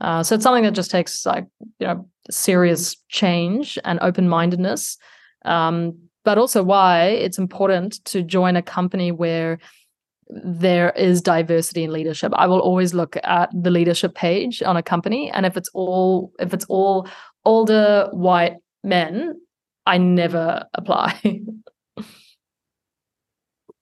uh, 0.00 0.22
so 0.22 0.34
it's 0.34 0.44
something 0.44 0.64
that 0.64 0.74
just 0.74 0.90
takes 0.90 1.26
like 1.26 1.46
you 1.78 1.86
know 1.86 2.08
serious 2.30 2.96
change 3.08 3.78
and 3.84 3.98
open-mindedness 4.00 4.96
um, 5.44 5.96
but 6.24 6.38
also 6.38 6.62
why 6.62 7.04
it's 7.06 7.38
important 7.38 8.04
to 8.04 8.22
join 8.22 8.56
a 8.56 8.62
company 8.62 9.10
where 9.10 9.58
there 10.28 10.90
is 10.90 11.20
diversity 11.20 11.82
in 11.82 11.92
leadership 11.92 12.32
i 12.36 12.46
will 12.46 12.60
always 12.60 12.94
look 12.94 13.16
at 13.24 13.50
the 13.52 13.70
leadership 13.70 14.14
page 14.14 14.62
on 14.62 14.76
a 14.76 14.82
company 14.82 15.30
and 15.32 15.44
if 15.44 15.56
it's 15.56 15.70
all 15.74 16.32
if 16.38 16.54
it's 16.54 16.66
all 16.66 17.08
older 17.44 18.08
white 18.12 18.56
men 18.84 19.34
I 19.86 19.98
never 19.98 20.64
apply. 20.74 21.40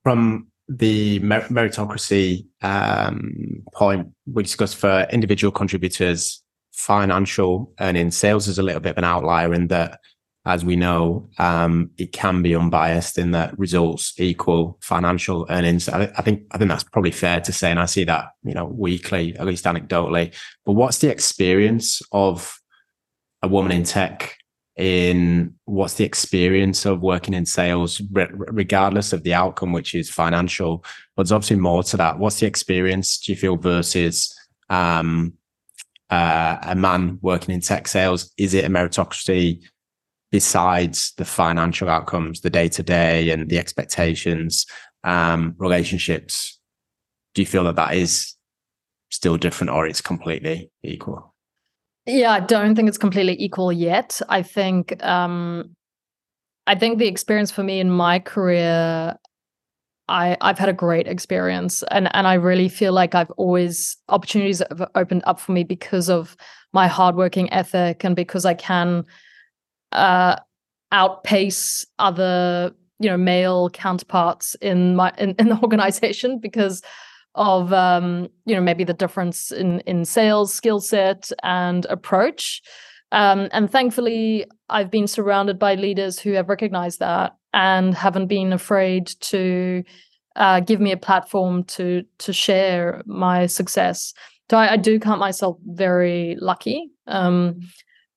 From 0.02 0.46
the 0.68 1.20
meritocracy 1.20 2.46
um, 2.62 3.62
point 3.74 4.08
we 4.26 4.42
discussed 4.42 4.76
for 4.76 5.06
individual 5.10 5.50
contributors, 5.50 6.42
financial 6.72 7.72
earning 7.80 8.10
sales 8.10 8.48
is 8.48 8.58
a 8.58 8.62
little 8.62 8.80
bit 8.80 8.90
of 8.90 8.98
an 8.98 9.04
outlier 9.04 9.52
in 9.54 9.68
that, 9.68 10.00
as 10.44 10.64
we 10.64 10.76
know, 10.76 11.28
um, 11.38 11.90
it 11.98 12.12
can 12.12 12.42
be 12.42 12.54
unbiased 12.54 13.18
in 13.18 13.32
that 13.32 13.58
results 13.58 14.14
equal 14.18 14.78
financial 14.82 15.46
earnings. 15.50 15.88
I, 15.88 16.04
I, 16.16 16.22
think 16.22 16.44
I 16.52 16.58
think 16.58 16.70
that's 16.70 16.84
probably 16.84 17.10
fair 17.10 17.40
to 17.40 17.52
say, 17.52 17.70
and 17.70 17.80
I 17.80 17.86
see 17.86 18.04
that 18.04 18.26
you 18.44 18.54
know 18.54 18.66
weekly, 18.66 19.36
at 19.36 19.46
least 19.46 19.64
anecdotally. 19.64 20.34
But 20.64 20.72
what's 20.72 20.98
the 20.98 21.10
experience 21.10 22.00
of 22.12 22.58
a 23.42 23.48
woman 23.48 23.72
in 23.72 23.84
tech 23.84 24.37
in 24.78 25.52
what's 25.64 25.94
the 25.94 26.04
experience 26.04 26.86
of 26.86 27.00
working 27.00 27.34
in 27.34 27.44
sales, 27.44 28.00
re- 28.12 28.28
regardless 28.30 29.12
of 29.12 29.24
the 29.24 29.34
outcome, 29.34 29.72
which 29.72 29.94
is 29.94 30.08
financial. 30.08 30.84
But 31.16 31.24
there's 31.24 31.32
obviously 31.32 31.56
more 31.56 31.82
to 31.82 31.96
that. 31.96 32.18
What's 32.18 32.38
the 32.38 32.46
experience 32.46 33.18
do 33.18 33.32
you 33.32 33.36
feel 33.36 33.56
versus 33.56 34.32
um, 34.70 35.34
uh, 36.10 36.58
a 36.62 36.76
man 36.76 37.18
working 37.22 37.54
in 37.54 37.60
tech 37.60 37.88
sales? 37.88 38.32
Is 38.38 38.54
it 38.54 38.64
a 38.64 38.68
meritocracy 38.68 39.64
besides 40.30 41.12
the 41.16 41.24
financial 41.24 41.88
outcomes, 41.88 42.40
the 42.40 42.50
day 42.50 42.68
to 42.68 42.82
day 42.82 43.30
and 43.30 43.48
the 43.48 43.58
expectations, 43.58 44.64
um, 45.02 45.56
relationships? 45.58 46.60
Do 47.34 47.42
you 47.42 47.46
feel 47.46 47.64
that 47.64 47.76
that 47.76 47.94
is 47.94 48.34
still 49.10 49.36
different 49.36 49.70
or 49.70 49.88
it's 49.88 50.00
completely 50.00 50.70
equal? 50.84 51.27
Yeah, 52.08 52.32
I 52.32 52.40
don't 52.40 52.74
think 52.74 52.88
it's 52.88 52.96
completely 52.96 53.36
equal 53.38 53.70
yet. 53.70 54.20
I 54.30 54.42
think 54.42 55.04
um 55.04 55.76
I 56.66 56.74
think 56.74 56.98
the 56.98 57.06
experience 57.06 57.50
for 57.50 57.62
me 57.62 57.80
in 57.80 57.90
my 57.90 58.18
career 58.18 59.14
I 60.08 60.38
I've 60.40 60.58
had 60.58 60.70
a 60.70 60.72
great 60.72 61.06
experience 61.06 61.84
and 61.90 62.08
and 62.16 62.26
I 62.26 62.34
really 62.34 62.70
feel 62.70 62.94
like 62.94 63.14
I've 63.14 63.30
always 63.32 63.98
opportunities 64.08 64.62
have 64.70 64.88
opened 64.94 65.22
up 65.26 65.38
for 65.38 65.52
me 65.52 65.64
because 65.64 66.08
of 66.08 66.34
my 66.72 66.88
hardworking 66.88 67.52
ethic 67.52 68.04
and 68.04 68.16
because 68.16 68.46
I 68.46 68.54
can 68.54 69.04
uh 69.92 70.36
outpace 70.92 71.84
other 71.98 72.72
you 73.00 73.10
know 73.10 73.18
male 73.18 73.68
counterparts 73.68 74.54
in 74.62 74.96
my 74.96 75.12
in, 75.18 75.34
in 75.38 75.50
the 75.50 75.58
organization 75.62 76.38
because 76.38 76.80
of 77.38 77.72
um, 77.72 78.28
you 78.44 78.54
know 78.54 78.60
maybe 78.60 78.84
the 78.84 78.92
difference 78.92 79.50
in 79.50 79.80
in 79.80 80.04
sales 80.04 80.52
skill 80.52 80.80
set 80.80 81.30
and 81.42 81.86
approach. 81.86 82.60
Um, 83.10 83.48
and 83.52 83.70
thankfully 83.70 84.44
i've 84.68 84.90
been 84.90 85.06
surrounded 85.06 85.58
by 85.58 85.76
leaders 85.76 86.18
who 86.18 86.32
have 86.32 86.50
recognized 86.50 86.98
that 86.98 87.32
and 87.54 87.94
haven't 87.94 88.26
been 88.26 88.52
afraid 88.52 89.06
to 89.20 89.82
uh, 90.36 90.60
give 90.60 90.80
me 90.80 90.92
a 90.92 90.96
platform 90.96 91.64
to 91.64 92.04
to 92.18 92.32
share 92.32 93.02
my 93.06 93.46
success. 93.46 94.14
So 94.50 94.56
I, 94.56 94.72
I 94.72 94.76
do 94.76 95.00
count 95.00 95.20
myself 95.20 95.56
very 95.66 96.36
lucky 96.40 96.90
um, 97.06 97.60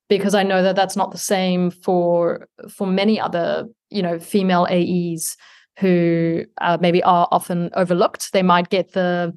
because 0.08 0.34
I 0.34 0.44
know 0.44 0.62
that 0.62 0.76
that's 0.76 0.96
not 0.96 1.10
the 1.10 1.18
same 1.18 1.70
for 1.70 2.48
for 2.70 2.86
many 2.86 3.20
other 3.20 3.64
you 3.90 4.02
know 4.02 4.18
female 4.18 4.66
AEs 4.70 5.36
who 5.78 6.44
uh, 6.60 6.78
maybe 6.80 7.02
are 7.02 7.28
often 7.30 7.70
overlooked. 7.74 8.32
They 8.32 8.42
might 8.42 8.68
get 8.68 8.92
the 8.92 9.36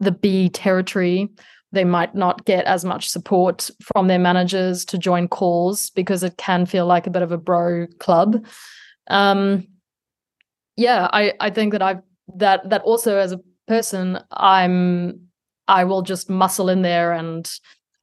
the 0.00 0.12
B 0.12 0.48
territory. 0.48 1.28
They 1.72 1.84
might 1.84 2.14
not 2.14 2.44
get 2.44 2.64
as 2.66 2.84
much 2.84 3.08
support 3.08 3.70
from 3.82 4.08
their 4.08 4.18
managers 4.18 4.84
to 4.86 4.98
join 4.98 5.28
calls 5.28 5.90
because 5.90 6.22
it 6.22 6.36
can 6.36 6.66
feel 6.66 6.86
like 6.86 7.06
a 7.06 7.10
bit 7.10 7.22
of 7.22 7.32
a 7.32 7.38
bro 7.38 7.86
club. 7.98 8.46
Um, 9.08 9.66
yeah, 10.76 11.08
I 11.12 11.32
I 11.40 11.50
think 11.50 11.72
that 11.72 11.82
I've 11.82 12.02
that 12.36 12.68
that 12.70 12.82
also 12.82 13.18
as 13.18 13.32
a 13.32 13.40
person 13.66 14.18
I'm 14.30 15.20
I 15.68 15.84
will 15.84 16.02
just 16.02 16.30
muscle 16.30 16.68
in 16.68 16.82
there 16.82 17.12
and 17.12 17.50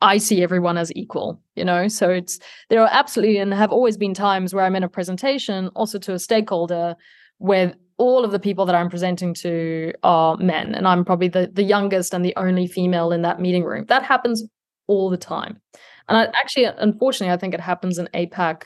I 0.04 0.18
see 0.18 0.44
everyone 0.44 0.78
as 0.78 0.92
equal, 0.98 1.42
you 1.56 1.64
know? 1.64 1.88
So 1.88 2.10
it's, 2.10 2.38
there 2.70 2.82
are 2.82 2.90
absolutely 2.92 3.38
and 3.38 3.54
have 3.54 3.72
always 3.72 3.96
been 3.96 4.14
times 4.14 4.54
where 4.54 4.66
I'm 4.66 4.76
in 4.76 4.84
a 4.84 4.90
presentation, 4.90 5.70
also 5.70 5.98
to 6.00 6.14
a 6.14 6.20
stakeholder, 6.20 6.96
where 7.44 7.74
all 7.98 8.24
of 8.24 8.32
the 8.32 8.40
people 8.40 8.66
that 8.66 8.74
I'm 8.74 8.90
presenting 8.90 9.34
to 9.34 9.92
are 10.02 10.38
men, 10.38 10.74
and 10.74 10.88
I'm 10.88 11.04
probably 11.04 11.28
the, 11.28 11.52
the 11.52 11.62
youngest 11.62 12.14
and 12.14 12.24
the 12.24 12.34
only 12.38 12.68
female 12.68 13.12
in 13.12 13.22
that 13.24 13.42
meeting 13.42 13.66
room. 13.66 13.84
That 13.90 14.02
happens 14.02 14.46
all 14.88 15.10
the 15.10 15.18
time. 15.18 15.60
And 16.08 16.18
I, 16.18 16.24
actually, 16.40 16.64
unfortunately, 16.64 17.34
I 17.34 17.38
think 17.38 17.54
it 17.54 17.60
happens 17.60 17.98
in 17.98 18.08
APAC 18.14 18.64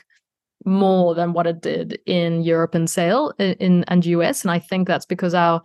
more 0.64 1.16
than 1.16 1.32
what 1.32 1.48
it 1.48 1.60
did 1.60 1.98
in 2.06 2.42
Europe 2.42 2.76
and 2.76 2.88
sale 2.88 3.32
in, 3.40 3.54
in 3.54 3.84
and 3.88 4.06
US. 4.06 4.42
And 4.42 4.52
I 4.52 4.60
think 4.60 4.86
that's 4.86 5.06
because 5.06 5.34
our 5.34 5.60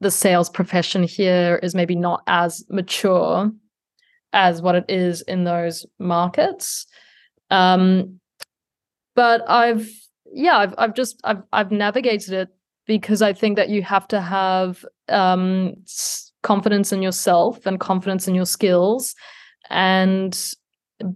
the 0.00 0.10
sales 0.10 0.48
profession 0.48 1.02
here 1.02 1.60
is 1.62 1.74
maybe 1.74 1.94
not 1.94 2.22
as 2.26 2.64
mature 2.70 3.52
as 4.32 4.62
what 4.62 4.74
it 4.74 4.86
is 4.88 5.20
in 5.20 5.44
those 5.44 5.84
markets. 5.98 6.86
Um, 7.50 8.20
but 9.14 9.48
I've 9.50 9.86
yeah, 10.32 10.58
I've 10.58 10.74
I've 10.78 10.94
just 10.94 11.20
I've 11.24 11.42
I've 11.52 11.70
navigated 11.70 12.32
it 12.32 12.48
because 12.86 13.22
I 13.22 13.32
think 13.32 13.56
that 13.56 13.68
you 13.68 13.82
have 13.82 14.08
to 14.08 14.20
have 14.20 14.84
um, 15.08 15.74
confidence 16.42 16.92
in 16.92 17.02
yourself 17.02 17.64
and 17.66 17.78
confidence 17.78 18.26
in 18.26 18.34
your 18.34 18.46
skills, 18.46 19.14
and 19.70 20.54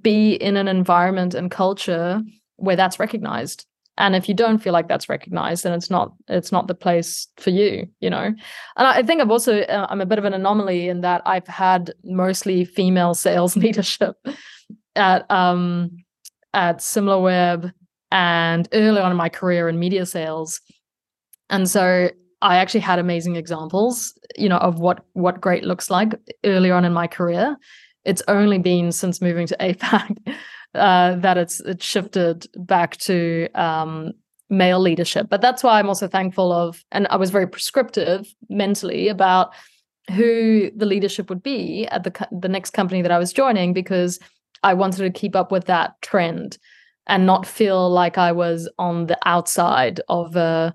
be 0.00 0.34
in 0.34 0.56
an 0.56 0.68
environment 0.68 1.34
and 1.34 1.50
culture 1.50 2.22
where 2.56 2.76
that's 2.76 2.98
recognized. 2.98 3.66
And 3.98 4.14
if 4.14 4.28
you 4.28 4.34
don't 4.34 4.58
feel 4.58 4.74
like 4.74 4.88
that's 4.88 5.08
recognized, 5.08 5.64
then 5.64 5.72
it's 5.72 5.90
not 5.90 6.12
it's 6.28 6.52
not 6.52 6.68
the 6.68 6.74
place 6.74 7.28
for 7.38 7.50
you, 7.50 7.88
you 8.00 8.10
know. 8.10 8.24
And 8.24 8.36
I 8.76 9.02
think 9.02 9.20
I've 9.20 9.30
also 9.30 9.60
uh, 9.60 9.86
I'm 9.88 10.02
a 10.02 10.06
bit 10.06 10.18
of 10.18 10.24
an 10.24 10.34
anomaly 10.34 10.88
in 10.88 11.00
that 11.00 11.22
I've 11.24 11.46
had 11.46 11.92
mostly 12.04 12.64
female 12.64 13.14
sales 13.26 13.56
leadership 13.56 14.16
at 14.94 15.30
um 15.30 16.04
at 16.52 16.78
SimilarWeb 16.78 17.72
and 18.16 18.66
early 18.72 19.02
on 19.02 19.10
in 19.10 19.16
my 19.16 19.28
career 19.28 19.68
in 19.68 19.78
media 19.78 20.06
sales. 20.06 20.62
And 21.50 21.68
so 21.68 22.08
I 22.40 22.56
actually 22.56 22.80
had 22.80 22.98
amazing 22.98 23.36
examples, 23.36 24.18
you 24.36 24.48
know, 24.48 24.56
of 24.56 24.80
what 24.80 25.04
what 25.12 25.40
great 25.40 25.64
looks 25.64 25.90
like 25.90 26.14
earlier 26.42 26.74
on 26.74 26.86
in 26.86 26.94
my 26.94 27.06
career. 27.06 27.56
It's 28.06 28.22
only 28.26 28.58
been 28.58 28.90
since 28.90 29.20
moving 29.20 29.46
to 29.48 29.56
APAC 29.60 30.16
uh, 30.74 31.16
that 31.16 31.36
it's 31.36 31.60
it's 31.60 31.84
shifted 31.84 32.46
back 32.56 32.96
to 33.08 33.48
um, 33.54 34.12
male 34.48 34.80
leadership. 34.80 35.28
But 35.28 35.42
that's 35.42 35.62
why 35.62 35.78
I'm 35.78 35.88
also 35.88 36.08
thankful 36.08 36.52
of, 36.52 36.82
and 36.92 37.06
I 37.10 37.16
was 37.16 37.30
very 37.30 37.46
prescriptive 37.46 38.26
mentally 38.48 39.08
about 39.08 39.52
who 40.14 40.70
the 40.74 40.86
leadership 40.86 41.28
would 41.28 41.42
be 41.42 41.86
at 41.88 42.04
the 42.04 42.28
the 42.32 42.48
next 42.48 42.70
company 42.70 43.02
that 43.02 43.12
I 43.12 43.18
was 43.18 43.34
joining 43.34 43.74
because 43.74 44.18
I 44.62 44.72
wanted 44.72 45.02
to 45.02 45.10
keep 45.10 45.36
up 45.36 45.52
with 45.52 45.66
that 45.66 46.00
trend 46.00 46.56
and 47.06 47.26
not 47.26 47.46
feel 47.46 47.90
like 47.90 48.18
I 48.18 48.32
was 48.32 48.68
on 48.78 49.06
the 49.06 49.18
outside 49.24 50.00
of 50.08 50.36
a 50.36 50.74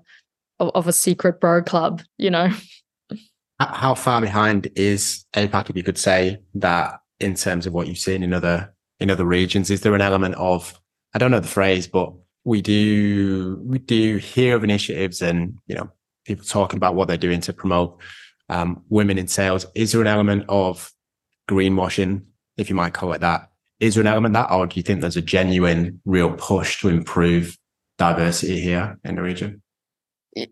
of, 0.58 0.70
of 0.74 0.86
a 0.86 0.92
secret 0.92 1.40
bro 1.40 1.62
club, 1.62 2.02
you 2.18 2.30
know. 2.30 2.50
How 3.60 3.94
far 3.94 4.20
behind 4.20 4.68
is 4.74 5.24
APAC, 5.34 5.70
if 5.70 5.76
you 5.76 5.84
could 5.84 5.98
say 5.98 6.38
that 6.54 7.00
in 7.20 7.34
terms 7.34 7.66
of 7.66 7.72
what 7.72 7.86
you've 7.86 7.98
seen 7.98 8.22
in 8.22 8.32
other 8.32 8.74
in 8.98 9.10
other 9.10 9.24
regions? 9.24 9.70
Is 9.70 9.82
there 9.82 9.94
an 9.94 10.00
element 10.00 10.34
of 10.36 10.78
I 11.14 11.18
don't 11.18 11.30
know 11.30 11.40
the 11.40 11.48
phrase, 11.48 11.86
but 11.86 12.12
we 12.44 12.60
do 12.60 13.60
we 13.64 13.78
do 13.78 14.16
hear 14.16 14.56
of 14.56 14.64
initiatives 14.64 15.22
and 15.22 15.58
you 15.66 15.76
know 15.76 15.90
people 16.24 16.44
talking 16.44 16.76
about 16.76 16.94
what 16.94 17.08
they're 17.08 17.16
doing 17.16 17.40
to 17.42 17.52
promote 17.52 18.00
um, 18.48 18.82
women 18.88 19.18
in 19.18 19.28
sales. 19.28 19.66
Is 19.74 19.92
there 19.92 20.00
an 20.00 20.06
element 20.06 20.44
of 20.48 20.90
greenwashing, 21.48 22.22
if 22.56 22.68
you 22.68 22.76
might 22.76 22.94
call 22.94 23.12
it 23.12 23.20
that, 23.20 23.50
is 23.82 23.96
there 23.96 24.00
an 24.02 24.06
element 24.06 24.32
that, 24.34 24.48
or 24.52 24.64
do 24.68 24.78
you 24.78 24.82
think 24.84 25.00
there's 25.00 25.16
a 25.16 25.22
genuine, 25.22 26.00
real 26.04 26.32
push 26.34 26.80
to 26.80 26.88
improve 26.88 27.58
diversity 27.98 28.60
here 28.60 28.96
in 29.04 29.16
the 29.16 29.22
region? 29.22 29.60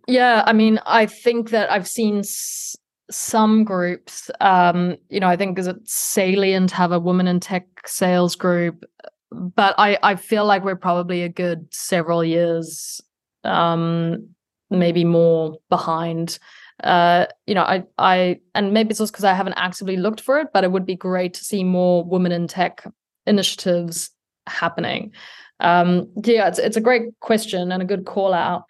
Yeah, 0.08 0.42
I 0.46 0.52
mean, 0.52 0.80
I 0.84 1.06
think 1.06 1.50
that 1.50 1.70
I've 1.70 1.86
seen 1.86 2.18
s- 2.18 2.74
some 3.08 3.62
groups. 3.62 4.32
Um, 4.40 4.96
you 5.10 5.20
know, 5.20 5.28
I 5.28 5.36
think 5.36 5.60
is 5.60 5.68
it 5.68 5.76
salient 5.88 6.72
have 6.72 6.90
a 6.90 6.98
woman 6.98 7.28
in 7.28 7.38
tech 7.38 7.66
sales 7.86 8.34
group, 8.34 8.84
but 9.30 9.76
I 9.78 9.96
I 10.02 10.16
feel 10.16 10.44
like 10.44 10.64
we're 10.64 10.74
probably 10.74 11.22
a 11.22 11.28
good 11.28 11.72
several 11.72 12.24
years 12.24 13.00
um, 13.44 14.28
maybe 14.70 15.04
more 15.04 15.56
behind. 15.68 16.40
Uh, 16.82 17.26
you 17.46 17.54
know, 17.54 17.62
I, 17.62 17.84
I, 17.98 18.40
and 18.54 18.72
maybe 18.72 18.90
it's 18.90 18.98
just 18.98 19.12
because 19.12 19.24
I 19.24 19.34
haven't 19.34 19.52
actively 19.52 19.98
looked 19.98 20.20
for 20.20 20.38
it, 20.40 20.48
but 20.52 20.64
it 20.64 20.72
would 20.72 20.86
be 20.86 20.96
great 20.96 21.34
to 21.34 21.44
see 21.44 21.62
more 21.62 22.02
women 22.02 22.32
in 22.32 22.48
tech 22.48 22.84
initiatives 23.30 24.10
happening. 24.46 25.12
Um, 25.60 26.10
yeah, 26.24 26.48
it's 26.48 26.58
it's 26.58 26.76
a 26.76 26.86
great 26.88 27.04
question 27.20 27.72
and 27.72 27.82
a 27.82 27.86
good 27.92 28.04
call 28.04 28.32
out. 28.34 28.64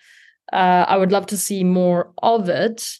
Uh, 0.52 0.84
I 0.88 0.96
would 0.96 1.12
love 1.12 1.26
to 1.26 1.36
see 1.36 1.64
more 1.64 2.12
of 2.22 2.48
it. 2.48 2.98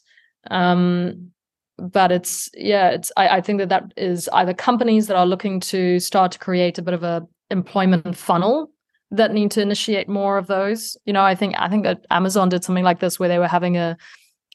Um, 0.50 1.30
but 1.78 2.12
it's 2.12 2.50
yeah, 2.54 2.90
it's 2.90 3.10
I, 3.16 3.38
I 3.38 3.40
think 3.40 3.58
that 3.58 3.68
that 3.70 3.92
is 3.96 4.28
either 4.32 4.54
companies 4.54 5.06
that 5.06 5.16
are 5.16 5.26
looking 5.26 5.60
to 5.60 5.98
start 5.98 6.32
to 6.32 6.38
create 6.38 6.78
a 6.78 6.82
bit 6.82 6.94
of 6.94 7.02
a 7.02 7.26
employment 7.50 8.16
funnel 8.16 8.70
that 9.10 9.32
need 9.32 9.50
to 9.52 9.62
initiate 9.62 10.08
more 10.08 10.38
of 10.38 10.46
those. 10.46 10.96
You 11.04 11.12
know, 11.12 11.22
I 11.22 11.34
think 11.34 11.54
I 11.58 11.68
think 11.68 11.84
that 11.84 12.06
Amazon 12.10 12.48
did 12.48 12.64
something 12.64 12.84
like 12.84 13.00
this 13.00 13.18
where 13.18 13.28
they 13.28 13.38
were 13.38 13.48
having 13.48 13.76
a, 13.76 13.96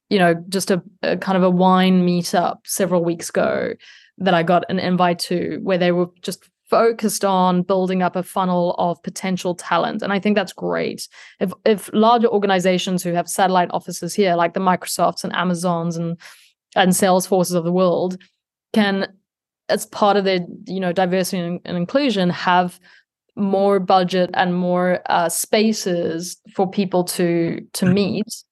you 0.10 0.20
know, 0.20 0.36
just 0.50 0.72
a, 0.72 0.82
a 1.02 1.18
kind 1.18 1.38
of 1.38 1.44
a 1.44 1.50
wine 1.50 2.06
meetup 2.06 2.60
several 2.66 3.04
weeks 3.04 3.30
ago 3.30 3.74
that 4.20 4.34
I 4.34 4.44
got 4.44 4.64
an 4.70 4.80
invite 4.80 5.20
to, 5.20 5.60
where 5.62 5.78
they 5.78 5.92
were 5.92 6.08
just 6.22 6.50
focused 6.70 7.24
on 7.24 7.62
building 7.62 8.02
up 8.02 8.16
a 8.16 8.24
funnel 8.24 8.76
of 8.78 9.02
potential 9.04 9.56
talent. 9.56 10.02
And 10.02 10.12
i 10.12 10.20
think 10.20 10.36
that's 10.36 10.54
great. 10.54 11.08
If 11.40 11.52
if 11.66 11.90
larger 11.94 12.28
organizations 12.28 13.04
who 13.04 13.14
have 13.14 13.30
satellite 13.30 13.70
offices 13.72 14.14
here 14.14 14.36
like 14.36 14.54
the 14.54 14.60
microsofts 14.60 15.24
and 15.24 15.36
amazons 15.36 15.98
and 15.98 16.20
and 16.76 16.92
salesforces 16.92 17.56
of 17.56 17.64
the 17.64 17.72
world 17.72 18.18
can 18.74 19.08
as 19.70 19.86
part 19.86 20.18
of 20.18 20.26
their 20.26 20.40
you 20.66 20.80
know 20.80 20.92
diversity 20.92 21.40
and, 21.40 21.60
and 21.66 21.78
inclusion 21.78 22.30
have 22.30 22.80
more 23.38 23.80
budget 23.80 24.30
and 24.34 24.56
more 24.56 25.02
uh, 25.08 25.28
spaces 25.28 26.38
for 26.54 26.70
people 26.70 27.04
to 27.04 27.62
to 27.74 27.86
mm-hmm. 27.86 27.94
meet 27.94 28.44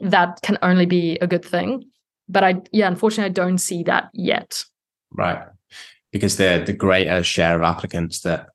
that 0.00 0.38
can 0.42 0.58
only 0.62 0.86
be 0.86 1.18
a 1.20 1.26
good 1.26 1.44
thing. 1.44 1.84
But 2.28 2.44
i 2.44 2.54
yeah 2.72 2.86
unfortunately 2.86 3.30
i 3.30 3.32
don't 3.32 3.58
see 3.58 3.82
that 3.84 4.10
yet. 4.12 4.62
Right 5.10 5.48
because 6.12 6.36
the 6.36 6.62
the 6.64 6.72
greater 6.72 7.22
share 7.22 7.56
of 7.56 7.62
applicants 7.62 8.20
that 8.20 8.48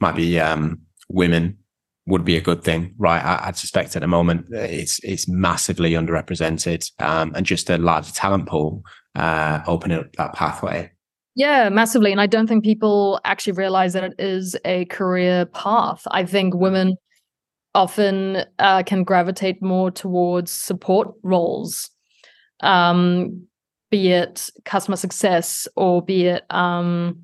might 0.00 0.16
be 0.16 0.38
um, 0.38 0.80
women 1.08 1.58
would 2.06 2.24
be 2.24 2.36
a 2.36 2.40
good 2.40 2.64
thing, 2.64 2.94
right? 2.96 3.22
I, 3.22 3.48
I, 3.48 3.52
suspect 3.52 3.94
at 3.94 4.00
the 4.00 4.08
moment 4.08 4.46
it's 4.50 4.98
it's 5.04 5.28
massively 5.28 5.92
underrepresented, 5.92 6.90
um, 7.00 7.32
and 7.34 7.44
just 7.44 7.68
a 7.70 7.78
larger 7.78 8.12
talent 8.12 8.46
pool 8.46 8.82
uh, 9.14 9.60
opening 9.66 9.98
up 9.98 10.12
that 10.16 10.32
pathway. 10.32 10.90
Yeah, 11.34 11.68
massively. 11.68 12.10
And 12.10 12.20
I 12.20 12.26
don't 12.26 12.48
think 12.48 12.64
people 12.64 13.20
actually 13.24 13.52
realize 13.52 13.92
that 13.92 14.02
it 14.02 14.14
is 14.18 14.56
a 14.64 14.86
career 14.86 15.46
path. 15.46 16.02
I 16.10 16.24
think 16.24 16.54
women 16.54 16.96
often 17.74 18.44
uh, 18.58 18.82
can 18.82 19.04
gravitate 19.04 19.62
more 19.62 19.90
towards 19.90 20.50
support 20.50 21.14
roles, 21.22 21.90
um, 22.60 23.46
be 23.90 24.12
it 24.12 24.50
customer 24.64 24.96
success 24.96 25.66
or 25.76 26.02
be 26.02 26.26
it, 26.26 26.44
um, 26.50 27.22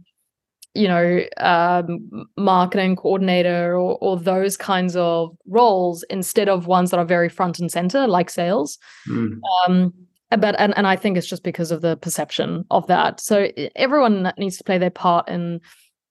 you 0.75 0.89
know, 0.89 1.23
um, 1.37 2.27
marketing 2.37 2.97
coordinator 2.97 3.77
or, 3.77 3.97
or 4.01 4.19
those 4.19 4.57
kinds 4.57 4.97
of 4.97 5.37
roles 5.47 6.03
instead 6.05 6.49
of 6.49 6.67
ones 6.67 6.91
that 6.91 6.99
are 6.99 7.05
very 7.05 7.29
front 7.29 7.61
and 7.61 7.71
center, 7.71 8.07
like 8.07 8.31
sales. 8.31 8.79
Mm. 9.09 9.39
Um, 9.69 9.93
but 10.37 10.55
and, 10.59 10.77
and 10.77 10.87
i 10.87 10.97
think 10.97 11.17
it's 11.17 11.27
just 11.27 11.43
because 11.43 11.71
of 11.71 11.81
the 11.81 11.97
perception 11.99 12.65
of 12.71 12.87
that 12.87 13.21
so 13.21 13.49
everyone 13.77 14.33
needs 14.39 14.57
to 14.57 14.65
play 14.65 14.79
their 14.79 14.91
part 14.91 15.29
in 15.29 15.61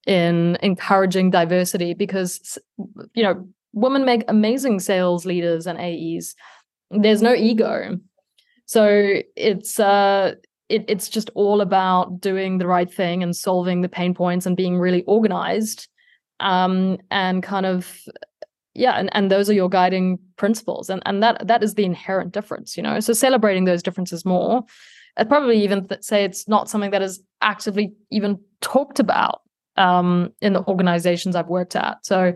in 0.05 0.57
encouraging 0.61 1.29
diversity 1.29 1.93
because 1.93 2.57
you 3.13 3.23
know 3.23 3.47
women 3.73 4.05
make 4.05 4.23
amazing 4.27 4.79
sales 4.79 5.25
leaders 5.25 5.65
and 5.65 5.79
aes 5.79 6.35
there's 6.91 7.21
no 7.21 7.33
ego 7.33 7.97
so 8.65 9.19
it's 9.35 9.79
uh 9.79 10.33
it, 10.69 10.85
it's 10.87 11.09
just 11.09 11.29
all 11.35 11.61
about 11.61 12.21
doing 12.21 12.57
the 12.57 12.67
right 12.67 12.91
thing 12.91 13.21
and 13.21 13.35
solving 13.35 13.81
the 13.81 13.89
pain 13.89 14.13
points 14.13 14.45
and 14.45 14.57
being 14.57 14.79
really 14.79 15.03
organized 15.03 15.87
um 16.39 16.97
and 17.11 17.43
kind 17.43 17.65
of 17.65 17.99
yeah 18.73 18.93
and, 18.93 19.09
and 19.13 19.29
those 19.29 19.49
are 19.49 19.53
your 19.53 19.69
guiding 19.69 20.17
principles. 20.37 20.89
And 20.89 21.01
and 21.05 21.21
that 21.21 21.47
that 21.47 21.63
is 21.63 21.75
the 21.75 21.85
inherent 21.85 22.33
difference 22.33 22.75
you 22.77 22.83
know? 22.83 22.99
So 22.99 23.13
celebrating 23.13 23.65
those 23.65 23.83
differences 23.83 24.25
more 24.25 24.63
i'd 25.17 25.29
probably 25.29 25.63
even 25.63 25.87
th- 25.87 26.01
say 26.01 26.23
it's 26.23 26.47
not 26.47 26.69
something 26.69 26.91
that 26.91 27.01
is 27.01 27.21
actively 27.41 27.93
even 28.09 28.39
talked 28.61 28.99
about 28.99 29.41
um, 29.75 30.31
in 30.41 30.53
the 30.53 30.63
organizations 30.65 31.35
i've 31.35 31.49
worked 31.49 31.75
at. 31.75 32.05
So 32.05 32.33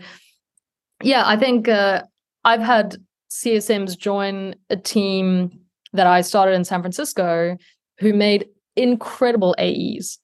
yeah 1.04 1.24
i 1.26 1.38
think 1.38 1.68
uh, 1.68 2.04
i've 2.44 2.62
had 2.62 2.98
csms 3.30 3.98
join 3.98 4.56
a 4.70 4.78
team 4.78 5.60
that 5.94 6.08
i 6.08 6.22
started 6.22 6.54
in 6.54 6.64
san 6.64 6.82
francisco 6.82 7.58
who 8.00 8.14
made 8.14 8.48
incredible 8.76 9.56
aes 9.58 10.20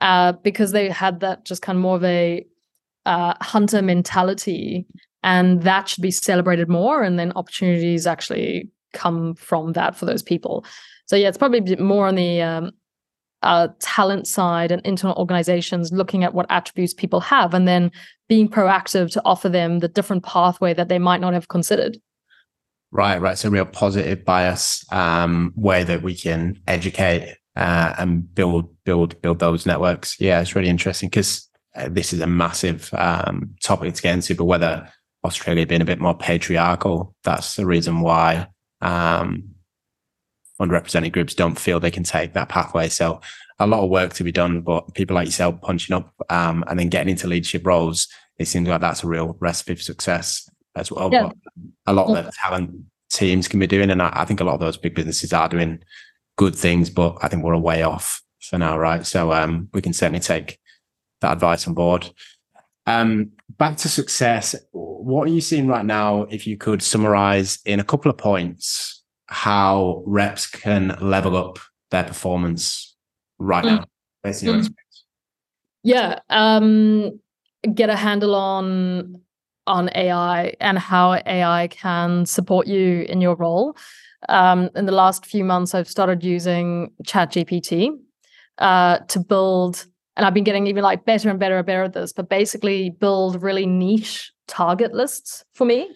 uh, 0.00 0.32
because 0.32 0.72
they 0.72 0.90
had 0.90 1.20
that 1.20 1.44
just 1.44 1.62
kind 1.62 1.76
of 1.76 1.82
more 1.82 1.96
of 1.96 2.04
a 2.04 2.44
uh, 3.06 3.34
hunter 3.40 3.80
mentality 3.80 4.86
and 5.22 5.62
that 5.62 5.88
should 5.88 6.02
be 6.02 6.10
celebrated 6.10 6.68
more 6.68 7.02
and 7.02 7.18
then 7.18 7.32
opportunities 7.34 8.06
actually 8.06 8.68
come 8.92 9.34
from 9.34 9.72
that 9.72 9.96
for 9.96 10.06
those 10.06 10.22
people. 10.22 10.64
So 11.06 11.16
yeah 11.16 11.28
it's 11.28 11.38
probably 11.38 11.76
more 11.76 12.06
on 12.06 12.16
the 12.16 12.42
um, 12.42 12.70
uh, 13.42 13.68
talent 13.80 14.26
side 14.26 14.72
and 14.72 14.84
internal 14.84 15.16
organizations 15.16 15.92
looking 15.92 16.24
at 16.24 16.34
what 16.34 16.46
attributes 16.50 16.94
people 16.94 17.20
have 17.20 17.54
and 17.54 17.66
then 17.66 17.90
being 18.28 18.48
proactive 18.48 19.10
to 19.12 19.22
offer 19.24 19.48
them 19.48 19.78
the 19.78 19.88
different 19.88 20.24
pathway 20.24 20.74
that 20.74 20.88
they 20.88 20.98
might 20.98 21.20
not 21.20 21.32
have 21.32 21.48
considered 21.48 21.96
right 22.92 23.20
right 23.20 23.38
so 23.38 23.48
real 23.48 23.64
positive 23.64 24.24
bias 24.24 24.84
um, 24.92 25.52
way 25.56 25.84
that 25.84 26.02
we 26.02 26.14
can 26.14 26.58
educate 26.66 27.36
uh, 27.56 27.94
and 27.98 28.34
build 28.34 28.74
build 28.84 29.20
build 29.22 29.38
those 29.38 29.66
networks 29.66 30.20
yeah 30.20 30.40
it's 30.40 30.54
really 30.54 30.68
interesting 30.68 31.08
because 31.08 31.48
uh, 31.74 31.88
this 31.90 32.12
is 32.12 32.20
a 32.20 32.26
massive 32.26 32.92
um, 32.94 33.54
topic 33.62 33.94
to 33.94 34.02
get 34.02 34.14
into 34.14 34.34
but 34.34 34.44
whether 34.44 34.90
Australia 35.26 35.66
being 35.66 35.82
a 35.82 35.86
bit 35.86 36.00
more 36.00 36.16
patriarchal. 36.16 37.14
That's 37.24 37.56
the 37.56 37.66
reason 37.66 38.00
why 38.00 38.48
um, 38.80 39.50
underrepresented 40.60 41.12
groups 41.12 41.34
don't 41.34 41.58
feel 41.58 41.80
they 41.80 41.90
can 41.90 42.04
take 42.04 42.32
that 42.32 42.48
pathway. 42.48 42.88
So 42.88 43.20
a 43.58 43.66
lot 43.66 43.82
of 43.82 43.90
work 43.90 44.14
to 44.14 44.24
be 44.24 44.32
done, 44.32 44.60
but 44.62 44.94
people 44.94 45.14
like 45.14 45.26
yourself 45.26 45.60
punching 45.60 45.94
up 45.94 46.14
um, 46.30 46.64
and 46.68 46.78
then 46.78 46.88
getting 46.88 47.10
into 47.10 47.26
leadership 47.26 47.66
roles, 47.66 48.08
it 48.38 48.46
seems 48.46 48.68
like 48.68 48.80
that's 48.80 49.02
a 49.02 49.08
real 49.08 49.36
recipe 49.40 49.74
for 49.74 49.82
success 49.82 50.45
as 50.76 50.92
well. 50.92 51.10
Yeah. 51.12 51.30
A 51.86 51.92
lot 51.92 52.16
of 52.16 52.24
the 52.24 52.32
talent 52.32 52.70
teams 53.10 53.48
can 53.48 53.60
be 53.60 53.66
doing, 53.66 53.90
and 53.90 54.02
I, 54.02 54.10
I 54.12 54.24
think 54.24 54.40
a 54.40 54.44
lot 54.44 54.54
of 54.54 54.60
those 54.60 54.76
big 54.76 54.94
businesses 54.94 55.32
are 55.32 55.48
doing 55.48 55.82
good 56.36 56.54
things, 56.54 56.90
but 56.90 57.16
I 57.22 57.28
think 57.28 57.42
we're 57.42 57.54
a 57.54 57.58
way 57.58 57.82
off 57.82 58.22
for 58.40 58.58
now, 58.58 58.78
right? 58.78 59.04
So 59.04 59.32
um, 59.32 59.68
we 59.72 59.82
can 59.82 59.92
certainly 59.92 60.20
take 60.20 60.58
that 61.20 61.32
advice 61.32 61.66
on 61.66 61.74
board. 61.74 62.10
Um, 62.86 63.32
back 63.58 63.76
to 63.78 63.88
success. 63.88 64.54
What 64.72 65.28
are 65.28 65.32
you 65.32 65.40
seeing 65.40 65.66
right 65.66 65.84
now? 65.84 66.22
If 66.30 66.46
you 66.46 66.56
could 66.56 66.82
summarize 66.82 67.58
in 67.64 67.80
a 67.80 67.84
couple 67.84 68.10
of 68.10 68.18
points 68.18 69.02
how 69.26 70.04
reps 70.06 70.46
can 70.46 70.96
level 71.00 71.36
up 71.36 71.58
their 71.90 72.04
performance 72.04 72.96
right 73.38 73.64
mm. 73.64 73.78
now, 73.78 73.84
based 74.22 74.42
on 74.42 74.46
your 74.46 74.54
mm. 74.56 74.58
experience. 74.58 75.04
Yeah. 75.82 76.18
Um, 76.28 77.20
get 77.74 77.90
a 77.90 77.96
handle 77.96 78.34
on 78.34 79.20
on 79.66 79.90
AI 79.94 80.54
and 80.60 80.78
how 80.78 81.14
AI 81.26 81.68
can 81.68 82.26
support 82.26 82.66
you 82.66 83.02
in 83.08 83.20
your 83.20 83.36
role. 83.36 83.76
Um, 84.28 84.70
in 84.74 84.86
the 84.86 84.92
last 84.92 85.26
few 85.26 85.44
months, 85.44 85.74
I've 85.74 85.88
started 85.88 86.24
using 86.24 86.92
ChatGPT 87.04 87.90
uh, 88.58 88.98
to 88.98 89.20
build 89.20 89.86
and 90.16 90.24
I've 90.24 90.34
been 90.34 90.44
getting 90.44 90.66
even 90.66 90.82
like 90.82 91.04
better 91.04 91.28
and 91.28 91.38
better 91.38 91.58
and 91.58 91.66
better 91.66 91.84
at 91.84 91.92
this, 91.92 92.12
but 92.12 92.28
basically 92.28 92.90
build 92.90 93.42
really 93.42 93.66
niche 93.66 94.32
target 94.48 94.94
lists 94.94 95.44
for 95.52 95.66
me. 95.66 95.90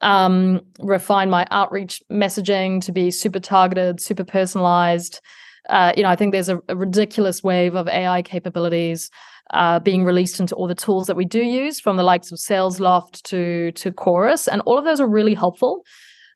Um, 0.00 0.60
refine 0.78 1.28
my 1.28 1.46
outreach 1.50 2.02
messaging 2.10 2.82
to 2.84 2.92
be 2.92 3.10
super 3.10 3.40
targeted, 3.40 4.00
super 4.00 4.24
personalized. 4.24 5.20
Uh, 5.68 5.92
you 5.96 6.02
know, 6.02 6.08
I 6.08 6.16
think 6.16 6.32
there's 6.32 6.48
a, 6.48 6.60
a 6.68 6.76
ridiculous 6.76 7.42
wave 7.42 7.74
of 7.74 7.88
AI 7.88 8.22
capabilities 8.22 9.10
uh, 9.50 9.78
being 9.80 10.04
released 10.04 10.40
into 10.40 10.54
all 10.54 10.66
the 10.66 10.74
tools 10.74 11.06
that 11.06 11.16
we 11.16 11.24
do 11.24 11.42
use, 11.42 11.80
from 11.80 11.96
the 11.96 12.02
likes 12.02 12.30
of 12.32 12.38
SalesLoft 12.38 13.22
to 13.22 13.72
to 13.72 13.92
Chorus, 13.92 14.48
and 14.48 14.60
all 14.62 14.78
of 14.78 14.84
those 14.84 15.00
are 15.00 15.08
really 15.08 15.34
helpful. 15.34 15.84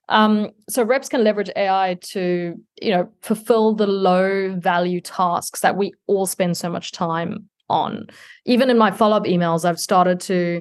Um, 0.08 0.50
so 0.68 0.82
reps 0.82 1.08
can 1.08 1.24
leverage 1.24 1.50
AI 1.56 1.96
to, 2.10 2.54
you 2.80 2.90
know, 2.90 3.08
fulfill 3.22 3.74
the 3.74 3.86
low 3.86 4.54
value 4.58 5.00
tasks 5.00 5.60
that 5.60 5.76
we 5.76 5.92
all 6.06 6.26
spend 6.26 6.56
so 6.56 6.68
much 6.68 6.92
time 6.92 7.48
on. 7.68 8.06
Even 8.44 8.68
in 8.68 8.76
my 8.76 8.90
follow 8.90 9.16
up 9.16 9.24
emails, 9.24 9.64
I've 9.64 9.80
started 9.80 10.20
to, 10.22 10.60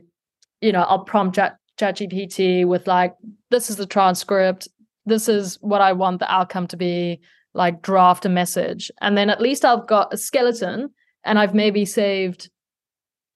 you 0.61 0.71
know, 0.71 0.83
I'll 0.83 1.03
prompt 1.03 1.35
Chat 1.35 1.57
ChatGPT 1.79 2.65
with 2.65 2.87
like, 2.87 3.13
this 3.49 3.69
is 3.69 3.75
the 3.75 3.85
transcript, 3.85 4.67
this 5.05 5.27
is 5.27 5.57
what 5.61 5.81
I 5.81 5.93
want 5.93 6.19
the 6.19 6.31
outcome 6.31 6.67
to 6.67 6.77
be, 6.77 7.19
like 7.53 7.81
draft 7.81 8.25
a 8.25 8.29
message, 8.29 8.91
and 9.01 9.17
then 9.17 9.29
at 9.29 9.41
least 9.41 9.65
I've 9.65 9.87
got 9.87 10.13
a 10.13 10.17
skeleton, 10.17 10.91
and 11.23 11.39
I've 11.39 11.53
maybe 11.53 11.85
saved 11.85 12.49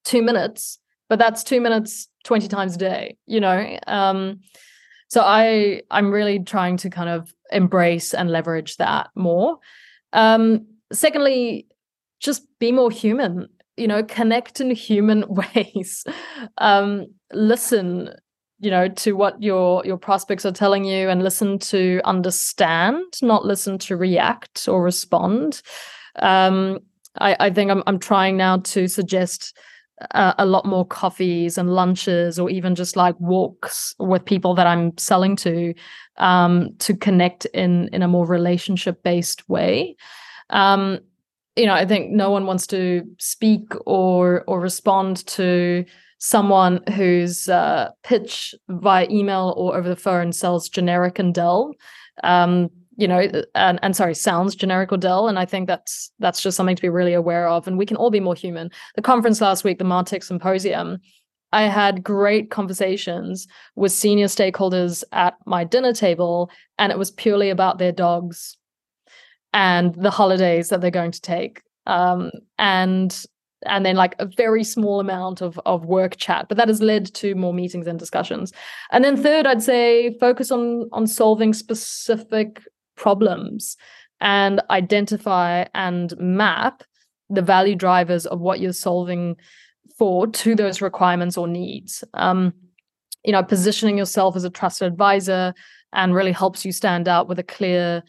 two 0.03 0.21
minutes, 0.21 0.79
but 1.09 1.19
that's 1.19 1.43
two 1.43 1.61
minutes 1.61 2.07
twenty 2.23 2.47
times 2.47 2.75
a 2.75 2.79
day, 2.79 3.17
you 3.25 3.39
know. 3.39 3.77
Um, 3.87 4.41
so 5.09 5.21
I 5.21 5.81
I'm 5.91 6.11
really 6.11 6.39
trying 6.39 6.77
to 6.77 6.89
kind 6.89 7.09
of 7.09 7.33
embrace 7.51 8.13
and 8.13 8.29
leverage 8.29 8.77
that 8.77 9.09
more. 9.15 9.59
Um, 10.13 10.65
secondly, 10.91 11.67
just 12.19 12.43
be 12.59 12.71
more 12.71 12.91
human. 12.91 13.47
You 13.77 13.87
know, 13.87 14.03
connect 14.03 14.61
in 14.61 14.71
human 14.71 15.25
ways. 15.55 16.05
um, 16.57 17.07
listen, 17.33 18.13
you 18.59 18.71
know, 18.71 18.87
to 18.87 19.13
what 19.13 19.41
your 19.41 19.85
your 19.85 19.97
prospects 19.97 20.45
are 20.45 20.51
telling 20.51 20.85
you, 20.85 21.09
and 21.09 21.23
listen 21.23 21.59
to 21.59 22.01
understand, 22.03 23.03
not 23.21 23.45
listen 23.45 23.77
to 23.79 23.97
react 23.97 24.67
or 24.67 24.81
respond. 24.81 25.61
Um, 26.19 26.79
I, 27.19 27.35
I 27.39 27.49
think 27.49 27.71
I'm 27.71 27.83
I'm 27.87 27.99
trying 27.99 28.37
now 28.37 28.57
to 28.57 28.87
suggest 28.87 29.57
uh, 30.11 30.33
a 30.37 30.45
lot 30.45 30.65
more 30.65 30.85
coffees 30.85 31.57
and 31.57 31.73
lunches 31.73 32.37
or 32.37 32.49
even 32.49 32.75
just 32.75 32.95
like 32.95 33.19
walks 33.19 33.95
with 33.99 34.25
people 34.25 34.53
that 34.55 34.67
I'm 34.67 34.97
selling 34.97 35.35
to 35.37 35.73
um, 36.17 36.75
to 36.79 36.95
connect 36.95 37.45
in 37.45 37.89
in 37.89 38.01
a 38.01 38.07
more 38.07 38.25
relationship 38.25 39.03
based 39.03 39.47
way. 39.49 39.95
Um, 40.49 40.99
you 41.55 41.65
know, 41.65 41.73
I 41.73 41.85
think 41.85 42.11
no 42.11 42.29
one 42.29 42.45
wants 42.45 42.67
to 42.67 43.03
speak 43.19 43.63
or 43.85 44.43
or 44.47 44.59
respond 44.59 45.25
to 45.27 45.85
someone 46.17 46.81
whose 46.93 47.47
uh, 47.47 47.91
pitch 48.03 48.55
via 48.67 49.07
email 49.09 49.53
or 49.57 49.75
over 49.75 49.87
the 49.87 49.95
phone 49.95 50.31
sells 50.31 50.69
generic 50.69 51.19
and 51.19 51.33
dull. 51.33 51.73
Um, 52.23 52.69
you 52.97 53.07
know, 53.07 53.29
and, 53.55 53.79
and 53.81 53.95
sorry, 53.95 54.15
sounds 54.15 54.55
generic 54.55 54.91
or 54.91 54.97
dull. 54.97 55.27
And 55.27 55.37
I 55.37 55.45
think 55.45 55.67
that's 55.67 56.11
that's 56.19 56.41
just 56.41 56.57
something 56.57 56.75
to 56.75 56.81
be 56.81 56.89
really 56.89 57.13
aware 57.13 57.47
of. 57.47 57.67
And 57.67 57.77
we 57.77 57.85
can 57.85 57.97
all 57.97 58.11
be 58.11 58.19
more 58.19 58.35
human. 58.35 58.71
The 58.95 59.01
conference 59.01 59.41
last 59.41 59.63
week, 59.63 59.79
the 59.79 59.85
Martech 59.85 60.23
Symposium, 60.23 60.99
I 61.51 61.63
had 61.63 62.03
great 62.03 62.51
conversations 62.51 63.47
with 63.75 63.91
senior 63.91 64.27
stakeholders 64.27 65.03
at 65.11 65.35
my 65.45 65.63
dinner 65.63 65.93
table, 65.93 66.49
and 66.77 66.91
it 66.91 66.97
was 66.97 67.11
purely 67.11 67.49
about 67.49 67.77
their 67.77 67.91
dogs 67.91 68.57
and 69.53 69.93
the 69.95 70.11
holidays 70.11 70.69
that 70.69 70.81
they're 70.81 70.91
going 70.91 71.11
to 71.11 71.21
take. 71.21 71.61
Um, 71.87 72.31
and 72.57 73.25
and 73.65 73.85
then 73.85 73.95
like 73.95 74.15
a 74.19 74.25
very 74.25 74.63
small 74.63 74.99
amount 74.99 75.41
of 75.41 75.59
of 75.65 75.85
work 75.85 76.17
chat 76.17 76.47
but 76.47 76.57
that 76.57 76.67
has 76.67 76.81
led 76.81 77.11
to 77.13 77.35
more 77.35 77.53
meetings 77.53 77.87
and 77.87 77.97
discussions 77.97 78.51
and 78.91 79.03
then 79.03 79.15
third 79.17 79.47
i'd 79.47 79.63
say 79.63 80.15
focus 80.19 80.51
on 80.51 80.87
on 80.91 81.07
solving 81.07 81.53
specific 81.53 82.61
problems 82.95 83.77
and 84.21 84.61
identify 84.69 85.65
and 85.73 86.17
map 86.17 86.83
the 87.29 87.41
value 87.41 87.75
drivers 87.75 88.25
of 88.25 88.39
what 88.39 88.59
you're 88.59 88.73
solving 88.73 89.35
for 89.97 90.27
to 90.27 90.55
those 90.55 90.81
requirements 90.81 91.37
or 91.37 91.47
needs. 91.47 92.03
Um, 92.13 92.53
you 93.23 93.31
know, 93.31 93.43
positioning 93.43 93.97
yourself 93.97 94.35
as 94.35 94.43
a 94.43 94.49
trusted 94.49 94.87
advisor 94.87 95.53
and 95.93 96.13
really 96.13 96.31
helps 96.31 96.65
you 96.65 96.71
stand 96.71 97.07
out 97.07 97.27
with 97.27 97.39
a 97.39 97.43
clear 97.43 98.03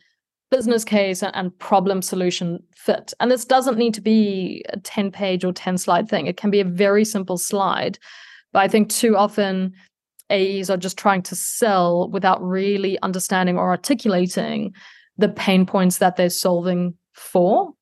business 0.51 0.85
case 0.85 1.23
and 1.23 1.59
problem 1.59 2.03
solution 2.03 2.63
fit. 2.77 3.13
And 3.19 3.31
this 3.31 3.45
doesn't 3.45 3.79
need 3.79 3.95
to 3.95 4.01
be 4.01 4.65
a 4.71 4.79
10 4.79 5.11
page 5.11 5.45
or 5.45 5.53
10 5.53 5.79
slide 5.79 6.09
thing. 6.09 6.27
It 6.27 6.37
can 6.37 6.51
be 6.51 6.61
a 6.61 6.65
very 6.65 7.05
simple 7.05 7.39
slide. 7.39 7.99
But 8.53 8.61
I 8.61 8.69
think 8.69 8.89
too 8.89 9.17
often 9.17 9.75
AEs 10.31 10.71
are 10.71 10.77
just 10.77 10.99
trying 10.99 11.23
to 11.23 11.37
sell 11.37 12.09
without 12.11 12.43
really 12.43 12.99
understanding 13.03 13.59
or 13.59 13.71
articulating 13.71 14.75
the 15.19 15.29
pain 15.29 15.67
points 15.67 15.99
that 15.99 16.17
they're 16.17 16.31
solving 16.31 16.95
for. 17.15 17.73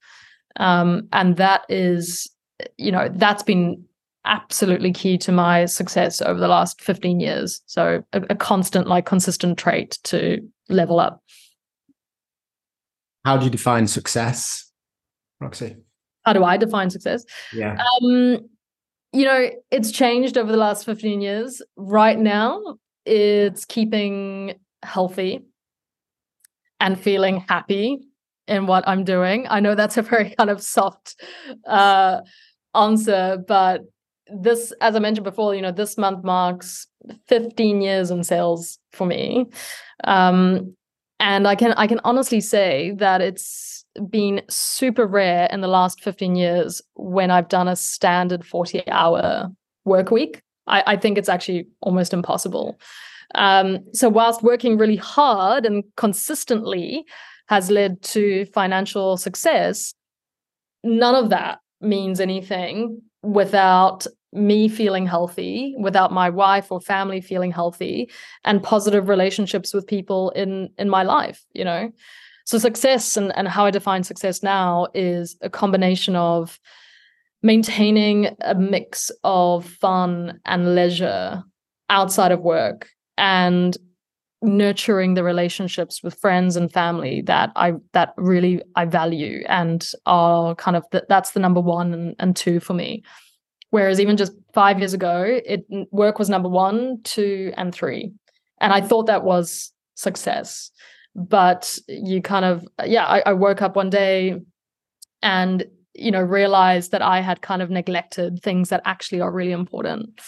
Um, 0.56 1.08
and 1.12 1.36
that 1.36 1.62
is, 1.68 2.30
you 2.76 2.92
know, 2.92 3.08
that's 3.12 3.42
been 3.42 3.84
absolutely 4.24 4.92
key 4.92 5.18
to 5.18 5.32
my 5.32 5.64
success 5.66 6.22
over 6.22 6.38
the 6.38 6.48
last 6.48 6.80
15 6.80 7.20
years. 7.20 7.60
So 7.66 8.02
a, 8.12 8.22
a 8.30 8.34
constant, 8.34 8.86
like 8.86 9.06
consistent 9.06 9.58
trait 9.58 9.98
to 10.04 10.40
level 10.68 11.00
up. 11.00 11.22
How 13.24 13.36
do 13.36 13.44
you 13.44 13.50
define 13.50 13.86
success, 13.86 14.70
Roxy? 15.40 15.76
How 16.24 16.32
do 16.32 16.44
I 16.44 16.56
define 16.56 16.90
success? 16.90 17.24
Yeah. 17.52 17.78
Um, 18.02 18.48
you 19.14 19.24
know, 19.24 19.48
it's 19.70 19.92
changed 19.92 20.36
over 20.36 20.50
the 20.50 20.58
last 20.58 20.84
15 20.84 21.20
years. 21.20 21.62
Right 21.76 22.18
now, 22.18 22.78
it's 23.06 23.64
keeping 23.64 24.54
healthy 24.82 25.44
and 26.80 27.00
feeling 27.00 27.44
happy 27.48 28.00
in 28.48 28.66
what 28.66 28.86
I'm 28.88 29.04
doing. 29.04 29.46
I 29.48 29.60
know 29.60 29.76
that's 29.76 29.96
a 29.96 30.02
very 30.02 30.30
kind 30.30 30.50
of 30.50 30.60
soft 30.60 31.14
uh, 31.66 32.22
answer, 32.74 33.38
but 33.46 33.82
this, 34.26 34.72
as 34.80 34.96
I 34.96 34.98
mentioned 34.98 35.24
before, 35.24 35.54
you 35.54 35.62
know, 35.62 35.70
this 35.70 35.96
month 35.96 36.24
marks 36.24 36.88
15 37.28 37.82
years 37.82 38.10
in 38.10 38.24
sales 38.24 38.78
for 38.92 39.06
me. 39.06 39.46
Um, 40.02 40.74
and 41.20 41.46
I 41.46 41.54
can 41.54 41.72
I 41.74 41.86
can 41.86 42.00
honestly 42.02 42.40
say 42.40 42.92
that 42.96 43.20
it's 43.20 43.83
been 44.08 44.42
super 44.48 45.06
rare 45.06 45.48
in 45.50 45.60
the 45.60 45.68
last 45.68 46.02
15 46.02 46.36
years 46.36 46.82
when 46.94 47.30
I've 47.30 47.48
done 47.48 47.68
a 47.68 47.76
standard 47.76 48.44
40 48.44 48.88
hour 48.88 49.50
work 49.84 50.10
week. 50.10 50.42
I, 50.66 50.82
I 50.86 50.96
think 50.96 51.18
it's 51.18 51.28
actually 51.28 51.68
almost 51.80 52.12
impossible. 52.12 52.78
Um, 53.34 53.80
so, 53.92 54.08
whilst 54.08 54.42
working 54.42 54.78
really 54.78 54.96
hard 54.96 55.66
and 55.66 55.84
consistently 55.96 57.04
has 57.48 57.70
led 57.70 58.02
to 58.02 58.46
financial 58.46 59.16
success, 59.16 59.94
none 60.82 61.14
of 61.14 61.30
that 61.30 61.58
means 61.80 62.20
anything 62.20 63.02
without 63.22 64.06
me 64.32 64.68
feeling 64.68 65.06
healthy, 65.06 65.74
without 65.78 66.12
my 66.12 66.28
wife 66.28 66.70
or 66.70 66.80
family 66.80 67.20
feeling 67.20 67.52
healthy, 67.52 68.10
and 68.44 68.62
positive 68.62 69.08
relationships 69.08 69.72
with 69.72 69.86
people 69.86 70.30
in 70.30 70.70
in 70.78 70.88
my 70.88 71.02
life. 71.02 71.44
You 71.52 71.64
know, 71.64 71.92
so 72.44 72.58
success 72.58 73.16
and, 73.16 73.36
and 73.36 73.48
how 73.48 73.64
I 73.64 73.70
define 73.70 74.04
success 74.04 74.42
now 74.42 74.88
is 74.94 75.36
a 75.40 75.48
combination 75.48 76.14
of 76.14 76.60
maintaining 77.42 78.36
a 78.42 78.54
mix 78.54 79.10
of 79.24 79.66
fun 79.66 80.40
and 80.44 80.74
leisure 80.74 81.42
outside 81.90 82.32
of 82.32 82.40
work 82.40 82.88
and 83.16 83.76
nurturing 84.42 85.14
the 85.14 85.24
relationships 85.24 86.02
with 86.02 86.14
friends 86.18 86.56
and 86.56 86.70
family 86.70 87.22
that 87.22 87.50
I 87.56 87.74
that 87.92 88.12
really 88.18 88.62
I 88.76 88.84
value 88.84 89.42
and 89.48 89.86
are 90.04 90.54
kind 90.54 90.76
of 90.76 90.84
the, 90.92 91.04
that's 91.08 91.30
the 91.30 91.40
number 91.40 91.60
one 91.60 91.94
and, 91.94 92.16
and 92.18 92.36
two 92.36 92.60
for 92.60 92.74
me. 92.74 93.02
Whereas 93.70 94.00
even 94.00 94.16
just 94.16 94.32
five 94.52 94.78
years 94.78 94.92
ago, 94.92 95.24
it 95.44 95.64
work 95.90 96.18
was 96.18 96.28
number 96.28 96.48
one, 96.48 97.00
two, 97.02 97.52
and 97.56 97.74
three, 97.74 98.12
and 98.60 98.72
I 98.72 98.80
thought 98.80 99.06
that 99.06 99.24
was 99.24 99.72
success 99.94 100.70
but 101.14 101.78
you 101.88 102.20
kind 102.20 102.44
of 102.44 102.66
yeah 102.84 103.06
I, 103.06 103.22
I 103.26 103.32
woke 103.32 103.62
up 103.62 103.76
one 103.76 103.90
day 103.90 104.36
and 105.22 105.64
you 105.94 106.10
know 106.10 106.20
realized 106.20 106.90
that 106.90 107.02
i 107.02 107.20
had 107.20 107.40
kind 107.40 107.62
of 107.62 107.70
neglected 107.70 108.40
things 108.42 108.68
that 108.68 108.82
actually 108.84 109.20
are 109.20 109.32
really 109.32 109.52
important. 109.52 110.20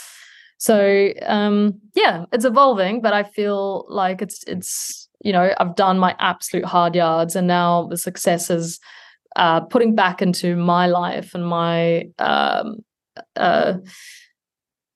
So 0.58 1.12
um 1.26 1.80
yeah 1.94 2.24
it's 2.32 2.46
evolving 2.46 3.02
but 3.02 3.12
i 3.12 3.24
feel 3.24 3.84
like 3.88 4.22
it's 4.22 4.42
it's 4.44 5.06
you 5.22 5.32
know 5.32 5.52
i've 5.58 5.76
done 5.76 5.98
my 5.98 6.16
absolute 6.18 6.64
hard 6.64 6.94
yards 6.94 7.36
and 7.36 7.46
now 7.46 7.88
the 7.88 7.98
success 7.98 8.48
is 8.48 8.80
uh 9.36 9.60
putting 9.60 9.94
back 9.94 10.22
into 10.22 10.56
my 10.56 10.86
life 10.86 11.34
and 11.34 11.46
my 11.46 12.04
um 12.18 12.76
uh 13.36 13.74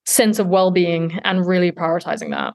sense 0.06 0.38
of 0.38 0.46
well-being 0.46 1.20
and 1.24 1.46
really 1.46 1.72
prioritizing 1.72 2.30
that 2.30 2.54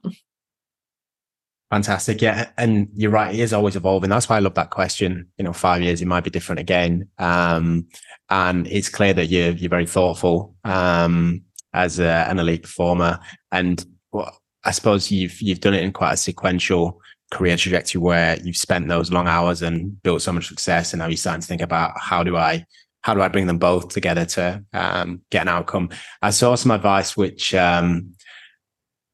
Fantastic. 1.70 2.22
Yeah. 2.22 2.50
And 2.56 2.88
you're 2.94 3.10
right. 3.10 3.34
It 3.34 3.40
is 3.40 3.52
always 3.52 3.74
evolving. 3.74 4.08
That's 4.08 4.28
why 4.28 4.36
I 4.36 4.40
love 4.40 4.54
that 4.54 4.70
question. 4.70 5.26
You 5.36 5.44
know, 5.44 5.52
five 5.52 5.82
years, 5.82 6.00
it 6.00 6.06
might 6.06 6.22
be 6.22 6.30
different 6.30 6.60
again. 6.60 7.08
Um, 7.18 7.88
and 8.30 8.68
it's 8.68 8.88
clear 8.88 9.12
that 9.14 9.26
you're, 9.26 9.50
you're 9.50 9.70
very 9.70 9.86
thoughtful, 9.86 10.54
um, 10.62 11.42
as 11.72 11.98
a, 11.98 12.26
an 12.28 12.38
elite 12.38 12.62
performer. 12.62 13.18
And 13.50 13.84
well, 14.12 14.40
I 14.64 14.70
suppose 14.70 15.10
you've, 15.10 15.42
you've 15.42 15.60
done 15.60 15.74
it 15.74 15.82
in 15.82 15.92
quite 15.92 16.12
a 16.12 16.16
sequential 16.16 17.00
career 17.32 17.56
trajectory 17.56 18.00
where 18.00 18.38
you've 18.44 18.56
spent 18.56 18.86
those 18.86 19.10
long 19.10 19.26
hours 19.26 19.62
and 19.62 20.00
built 20.04 20.22
so 20.22 20.32
much 20.32 20.46
success. 20.46 20.92
And 20.92 21.00
now 21.00 21.08
you're 21.08 21.16
starting 21.16 21.40
to 21.40 21.46
think 21.48 21.62
about 21.62 21.98
how 21.98 22.22
do 22.22 22.36
I, 22.36 22.64
how 23.02 23.12
do 23.14 23.22
I 23.22 23.28
bring 23.28 23.48
them 23.48 23.58
both 23.58 23.88
together 23.88 24.24
to, 24.24 24.64
um, 24.72 25.22
get 25.30 25.42
an 25.42 25.48
outcome? 25.48 25.90
I 26.22 26.30
saw 26.30 26.54
some 26.54 26.70
advice, 26.70 27.16
which, 27.16 27.54
um, 27.56 28.12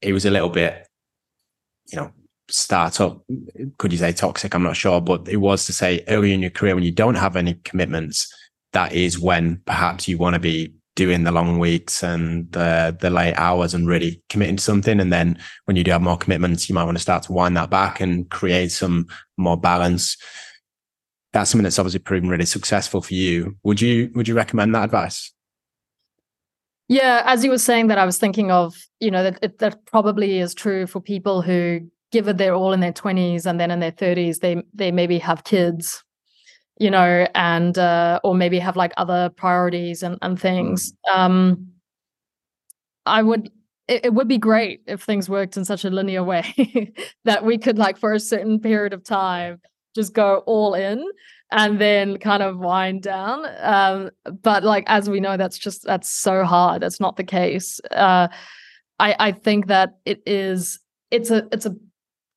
it 0.02 0.12
was 0.12 0.26
a 0.26 0.30
little 0.30 0.50
bit, 0.50 0.86
you 1.90 1.98
know, 1.98 2.12
startup, 2.52 3.22
could 3.78 3.92
you 3.92 3.98
say 3.98 4.12
toxic? 4.12 4.54
I'm 4.54 4.62
not 4.62 4.76
sure, 4.76 5.00
but 5.00 5.28
it 5.28 5.38
was 5.38 5.66
to 5.66 5.72
say 5.72 6.04
early 6.08 6.32
in 6.32 6.40
your 6.40 6.50
career 6.50 6.74
when 6.74 6.84
you 6.84 6.92
don't 6.92 7.14
have 7.14 7.36
any 7.36 7.54
commitments, 7.64 8.32
that 8.72 8.92
is 8.92 9.18
when 9.18 9.60
perhaps 9.66 10.08
you 10.08 10.18
want 10.18 10.34
to 10.34 10.40
be 10.40 10.74
doing 10.94 11.24
the 11.24 11.32
long 11.32 11.58
weeks 11.58 12.02
and 12.02 12.50
the 12.52 12.96
the 13.00 13.08
late 13.08 13.34
hours 13.34 13.72
and 13.72 13.88
really 13.88 14.22
committing 14.28 14.56
to 14.56 14.62
something. 14.62 15.00
And 15.00 15.12
then 15.12 15.38
when 15.64 15.76
you 15.76 15.84
do 15.84 15.90
have 15.90 16.02
more 16.02 16.18
commitments, 16.18 16.68
you 16.68 16.74
might 16.74 16.84
want 16.84 16.96
to 16.96 17.02
start 17.02 17.22
to 17.24 17.32
wind 17.32 17.56
that 17.56 17.70
back 17.70 18.00
and 18.00 18.28
create 18.30 18.72
some 18.72 19.06
more 19.36 19.56
balance. 19.56 20.16
That's 21.32 21.50
something 21.50 21.64
that's 21.64 21.78
obviously 21.78 22.00
proven 22.00 22.28
really 22.28 22.44
successful 22.44 23.00
for 23.00 23.14
you. 23.14 23.56
Would 23.62 23.80
you 23.80 24.10
would 24.14 24.28
you 24.28 24.34
recommend 24.34 24.74
that 24.74 24.84
advice? 24.84 25.32
Yeah, 26.88 27.22
as 27.24 27.42
you 27.42 27.50
were 27.50 27.58
saying 27.58 27.86
that, 27.86 27.96
I 27.96 28.04
was 28.04 28.18
thinking 28.18 28.50
of 28.50 28.74
you 29.00 29.10
know 29.10 29.22
that 29.22 29.38
it, 29.42 29.58
that 29.58 29.86
probably 29.86 30.38
is 30.38 30.54
true 30.54 30.86
for 30.86 31.00
people 31.00 31.40
who 31.40 31.90
give 32.12 32.28
it 32.28 32.38
their 32.38 32.54
all 32.54 32.72
in 32.72 32.80
their 32.80 32.92
20s 32.92 33.46
and 33.46 33.58
then 33.58 33.70
in 33.70 33.80
their 33.80 33.92
30s 33.92 34.40
they 34.40 34.62
they 34.74 34.92
maybe 34.92 35.18
have 35.18 35.44
kids 35.44 36.04
you 36.78 36.90
know 36.90 37.26
and 37.34 37.78
uh 37.78 38.20
or 38.22 38.34
maybe 38.34 38.58
have 38.58 38.76
like 38.76 38.92
other 38.96 39.30
priorities 39.36 40.02
and 40.02 40.18
and 40.22 40.40
things. 40.40 40.92
Um 41.12 41.68
i 43.06 43.22
would 43.22 43.50
it, 43.88 44.06
it 44.06 44.14
would 44.14 44.28
be 44.28 44.38
great 44.38 44.80
if 44.86 45.02
things 45.02 45.28
worked 45.28 45.56
in 45.56 45.64
such 45.64 45.84
a 45.84 45.90
linear 45.90 46.22
way 46.22 46.92
that 47.24 47.44
we 47.44 47.58
could 47.58 47.78
like 47.78 47.98
for 47.98 48.12
a 48.12 48.20
certain 48.20 48.60
period 48.60 48.92
of 48.92 49.02
time 49.02 49.60
just 49.94 50.14
go 50.14 50.42
all 50.46 50.74
in 50.74 51.04
and 51.50 51.78
then 51.78 52.16
kind 52.16 52.42
of 52.42 52.58
wind 52.58 53.02
down. 53.02 53.44
Um 53.60 54.10
but 54.42 54.64
like 54.64 54.84
as 54.86 55.10
we 55.10 55.20
know 55.20 55.36
that's 55.36 55.58
just 55.58 55.84
that's 55.84 56.10
so 56.10 56.44
hard. 56.44 56.80
That's 56.82 57.00
not 57.00 57.16
the 57.16 57.24
case. 57.24 57.80
Uh 57.90 58.28
i 58.98 59.14
i 59.18 59.32
think 59.32 59.66
that 59.66 59.98
it 60.04 60.22
is 60.26 60.78
it's 61.10 61.30
a 61.30 61.46
it's 61.52 61.66
a 61.66 61.74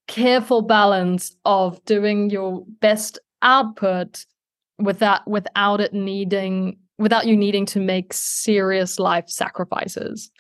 careful 0.08 0.62
balance 0.62 1.36
of 1.46 1.84
doing 1.86 2.30
your 2.30 2.64
best 2.80 3.20
output 3.42 4.26
without 4.78 5.28
without 5.28 5.82
it 5.82 5.94
needing 5.94 6.78
without 6.98 7.28
you 7.28 7.36
needing 7.36 7.66
to 7.66 7.80
make 7.80 8.14
serious 8.14 9.00
life 9.00 9.30
sacrifices. 9.30 10.32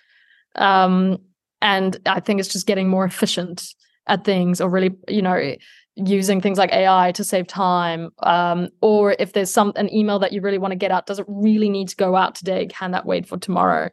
Um 0.55 1.19
and 1.61 1.97
i 2.05 2.19
think 2.19 2.39
it's 2.39 2.51
just 2.51 2.67
getting 2.67 2.89
more 2.89 3.05
efficient 3.05 3.73
at 4.07 4.25
things 4.25 4.59
or 4.59 4.69
really 4.69 4.93
you 5.07 5.21
know 5.21 5.55
using 5.95 6.41
things 6.41 6.57
like 6.57 6.71
ai 6.73 7.11
to 7.13 7.23
save 7.23 7.47
time. 7.47 8.09
Um 8.19 8.69
or 8.81 9.15
if 9.17 9.33
there's 9.33 9.51
some 9.51 9.71
an 9.75 9.93
email 9.93 10.19
that 10.19 10.33
you 10.33 10.41
really 10.41 10.57
want 10.57 10.73
to 10.73 10.75
get 10.75 10.91
out 10.91 11.05
does 11.05 11.19
it 11.19 11.25
really 11.27 11.69
need 11.69 11.87
to 11.89 11.95
go 11.95 12.15
out 12.15 12.35
today? 12.35 12.67
Can 12.67 12.91
that 12.91 13.05
wait 13.05 13.27
for 13.27 13.37
tomorrow? 13.37 13.89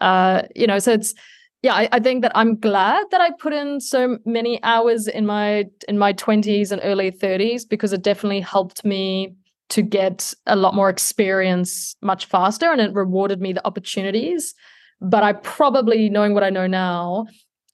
Uh 0.00 0.42
you 0.54 0.66
know 0.66 0.78
so 0.78 0.92
it's 0.92 1.14
yeah 1.62 1.74
I, 1.74 1.88
I, 1.92 2.00
think 2.00 2.22
that 2.22 2.32
i'm 2.34 2.56
glad 2.58 3.04
that 3.10 3.20
i 3.20 3.30
put 3.38 3.52
in 3.52 3.80
so 3.80 4.18
many 4.24 4.62
hours 4.62 5.06
in 5.08 5.26
my 5.26 5.66
in 5.88 5.98
my 5.98 6.12
20s 6.12 6.72
and 6.72 6.80
early 6.84 7.10
30s 7.10 7.68
because 7.68 7.92
it 7.92 8.02
definitely 8.02 8.40
helped 8.40 8.84
me 8.84 9.34
to 9.70 9.82
get 9.82 10.34
a 10.46 10.56
lot 10.56 10.74
more 10.74 10.90
experience 10.90 11.96
much 12.02 12.26
faster 12.26 12.70
and 12.70 12.80
it 12.80 12.92
rewarded 12.92 13.40
me 13.40 13.52
the 13.52 13.66
opportunities. 13.66 14.54
But 15.00 15.22
i 15.22 15.32
probably 15.32 16.10
knowing 16.10 16.34
what 16.34 16.44
i 16.44 16.50
know 16.50 16.66
now 16.66 17.26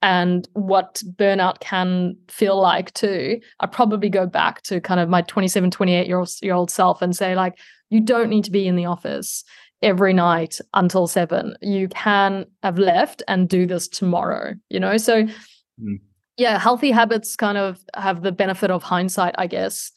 and 0.03 0.47
what 0.53 1.03
burnout 1.17 1.59
can 1.59 2.17
feel 2.29 2.61
like 2.61 2.93
too 2.95 3.41
i 3.61 3.67
probably 3.67 4.09
go 4.09 4.27
back 4.27 4.63
to 4.63 4.81
kind 4.81 5.01
of 5.01 5.09
my 5.09 5.23
27 5.23 5.71
28 5.71 6.07
year 6.07 6.19
old, 6.19 6.31
year 6.43 6.55
old 6.55 6.71
self 6.71 7.03
and 7.03 7.17
say 7.17 7.35
like 7.35 7.59
you 7.91 8.01
don't 8.01 8.29
need 8.29 8.45
to 8.45 8.51
be 8.51 8.69
in 8.69 8.77
the 8.77 8.85
office 8.85 9.43
every 9.83 10.13
night 10.13 10.59
until 10.75 11.07
seven. 11.07 11.57
You 11.61 11.89
can 11.89 12.47
have 12.63 12.79
left 12.79 13.23
and 13.29 13.49
do 13.49 13.67
this 13.67 13.89
tomorrow, 13.89 14.55
you 14.71 14.81
know? 14.81 14.97
So, 14.97 15.25
mm. 15.25 16.01
yeah, 16.37 16.59
healthy 16.59 16.91
habits 16.91 17.37
kind 17.37 17.59
of 17.59 17.79
have 17.95 18.23
the 18.23 18.33
benefit 18.33 18.71
of 18.71 18.83
hindsight, 18.83 19.35
I 19.39 19.47
guess. 19.47 19.93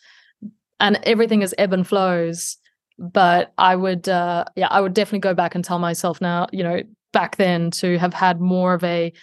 And 0.80 0.99
everything 1.03 1.41
is 1.41 1.55
ebb 1.57 1.73
and 1.73 1.88
flows. 1.88 2.57
But 2.97 3.53
I 3.57 3.75
would, 3.75 4.09
uh, 4.09 4.45
yeah, 4.55 4.67
I 4.69 4.82
would 4.82 4.93
definitely 4.93 5.19
go 5.19 5.34
back 5.34 5.55
and 5.55 5.63
tell 5.63 5.80
myself 5.80 6.19
now, 6.19 6.47
you 6.51 6.63
know, 6.63 6.82
back 7.13 7.38
then 7.38 7.71
to 7.71 7.97
have 7.97 8.13
had 8.13 8.41
more 8.41 8.73
of 8.73 8.84
a 8.84 9.13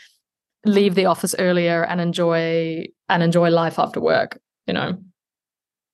leave 0.65 0.95
the 0.95 1.07
office 1.07 1.35
earlier 1.39 1.85
and 1.85 2.01
enjoy 2.01 2.87
and 3.09 3.23
enjoy 3.23 3.51
life 3.51 3.79
after 3.79 4.01
work, 4.01 4.39
you 4.67 4.75
know? 4.75 4.99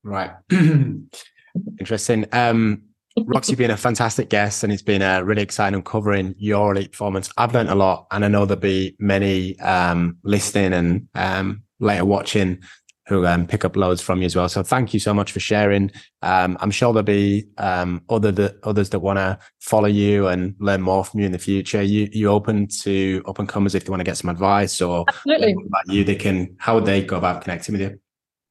Right. 0.05 0.31
Interesting. 1.79 2.27
Um, 2.33 2.83
Roxy, 3.17 3.55
been 3.55 3.71
a 3.71 3.77
fantastic 3.77 4.31
guest, 4.31 4.65
and 4.65 4.73
it's 4.73 4.83
been 4.83 5.03
a 5.03 5.25
really 5.25 5.43
exciting 5.43 5.83
covering 5.83 6.35
your 6.39 6.73
elite 6.73 6.93
performance. 6.93 7.31
I've 7.37 7.55
learned 7.55 7.71
a 7.71 7.75
lot, 7.75 8.07
and 8.11 8.25
I 8.25 8.29
know 8.29 8.47
there'll 8.47 8.61
be 8.61 8.97
many 8.99 9.59
um, 9.61 10.17
listening 10.25 10.73
and 10.73 11.09
um, 11.15 11.63
later 11.79 12.05
watching 12.05 12.61
who 13.09 13.27
um, 13.27 13.47
pick 13.47 13.65
up 13.65 13.77
loads 13.77 14.01
from 14.01 14.21
you 14.21 14.27
as 14.27 14.37
well. 14.37 14.49
So 14.49 14.63
thank 14.63 14.95
you 14.95 15.01
so 15.01 15.13
much 15.13 15.33
for 15.33 15.41
sharing. 15.41 15.91
Um, 16.23 16.57
I'm 16.61 16.71
sure 16.71 16.93
there'll 16.93 17.05
be 17.05 17.49
um, 17.59 18.03
other 18.09 18.31
the, 18.31 18.59
others 18.63 18.91
that 18.91 19.01
want 19.01 19.19
to 19.19 19.39
follow 19.61 19.89
you 19.89 20.29
and 20.29 20.55
learn 20.61 20.81
more 20.81 21.05
from 21.05 21.21
you 21.21 21.27
in 21.27 21.33
the 21.33 21.39
future. 21.39 21.83
You 21.83 22.09
you 22.13 22.29
open 22.29 22.69
to 22.83 23.23
up 23.27 23.39
and 23.39 23.49
comers 23.49 23.75
if 23.75 23.85
they 23.85 23.91
want 23.91 24.01
to 24.01 24.05
get 24.05 24.17
some 24.17 24.31
advice 24.31 24.81
or 24.81 25.05
Absolutely. 25.09 25.53
about 25.53 25.89
you, 25.89 26.05
they 26.05 26.15
can. 26.15 26.55
How 26.59 26.77
would 26.77 26.87
they 26.87 27.03
go 27.03 27.17
about 27.17 27.43
connecting 27.43 27.73
with 27.73 27.83
you? 27.83 27.99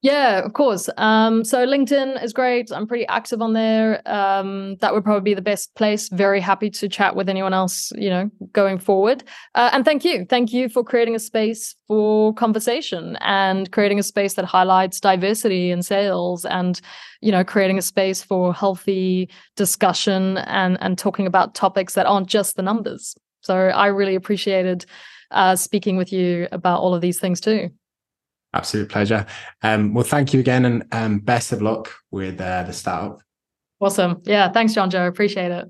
Yeah, 0.02 0.40
of 0.40 0.52
course. 0.54 0.90
Um, 0.96 1.44
so 1.44 1.64
LinkedIn 1.64 2.22
is 2.24 2.32
great. 2.32 2.72
I'm 2.72 2.88
pretty 2.88 3.06
active 3.06 3.40
on 3.40 3.52
there. 3.52 4.02
Um, 4.04 4.74
that 4.80 4.92
would 4.92 5.04
probably 5.04 5.22
be 5.30 5.34
the 5.34 5.42
best 5.42 5.72
place. 5.76 6.08
Very 6.08 6.40
happy 6.40 6.70
to 6.70 6.88
chat 6.88 7.14
with 7.14 7.28
anyone 7.28 7.54
else, 7.54 7.92
you 7.94 8.10
know, 8.10 8.28
going 8.52 8.78
forward. 8.78 9.22
Uh, 9.54 9.70
and 9.72 9.84
thank 9.84 10.04
you. 10.04 10.24
Thank 10.24 10.52
you 10.52 10.68
for 10.68 10.82
creating 10.82 11.14
a 11.14 11.20
space 11.20 11.76
for 11.86 12.34
conversation 12.34 13.16
and 13.20 13.70
creating 13.70 14.00
a 14.00 14.02
space 14.02 14.34
that 14.34 14.44
highlights 14.44 14.98
diversity 14.98 15.70
in 15.70 15.84
sales 15.84 16.44
and, 16.44 16.80
you 17.20 17.30
know, 17.30 17.44
creating 17.44 17.78
a 17.78 17.82
space 17.82 18.24
for 18.24 18.52
healthy 18.52 19.30
discussion 19.54 20.38
and, 20.38 20.78
and 20.80 20.98
talking 20.98 21.28
about 21.28 21.54
topics 21.54 21.94
that 21.94 22.06
aren't 22.06 22.26
just 22.26 22.56
the 22.56 22.62
numbers. 22.62 23.14
So 23.42 23.56
I 23.56 23.86
really 23.86 24.16
appreciated 24.16 24.84
uh, 25.30 25.54
speaking 25.54 25.96
with 25.96 26.12
you 26.12 26.48
about 26.50 26.80
all 26.80 26.92
of 26.92 27.00
these 27.00 27.20
things 27.20 27.40
too. 27.40 27.70
Absolute 28.54 28.88
pleasure. 28.88 29.26
Um, 29.62 29.94
well, 29.94 30.04
thank 30.04 30.34
you 30.34 30.40
again 30.40 30.64
and 30.64 30.84
um, 30.92 31.18
best 31.20 31.52
of 31.52 31.62
luck 31.62 31.90
with 32.10 32.40
uh, 32.40 32.64
the 32.64 32.72
startup. 32.72 33.22
Awesome. 33.80 34.22
Yeah. 34.24 34.50
Thanks, 34.50 34.74
John 34.74 34.90
Joe. 34.90 35.06
Appreciate 35.06 35.50
it. 35.50 35.68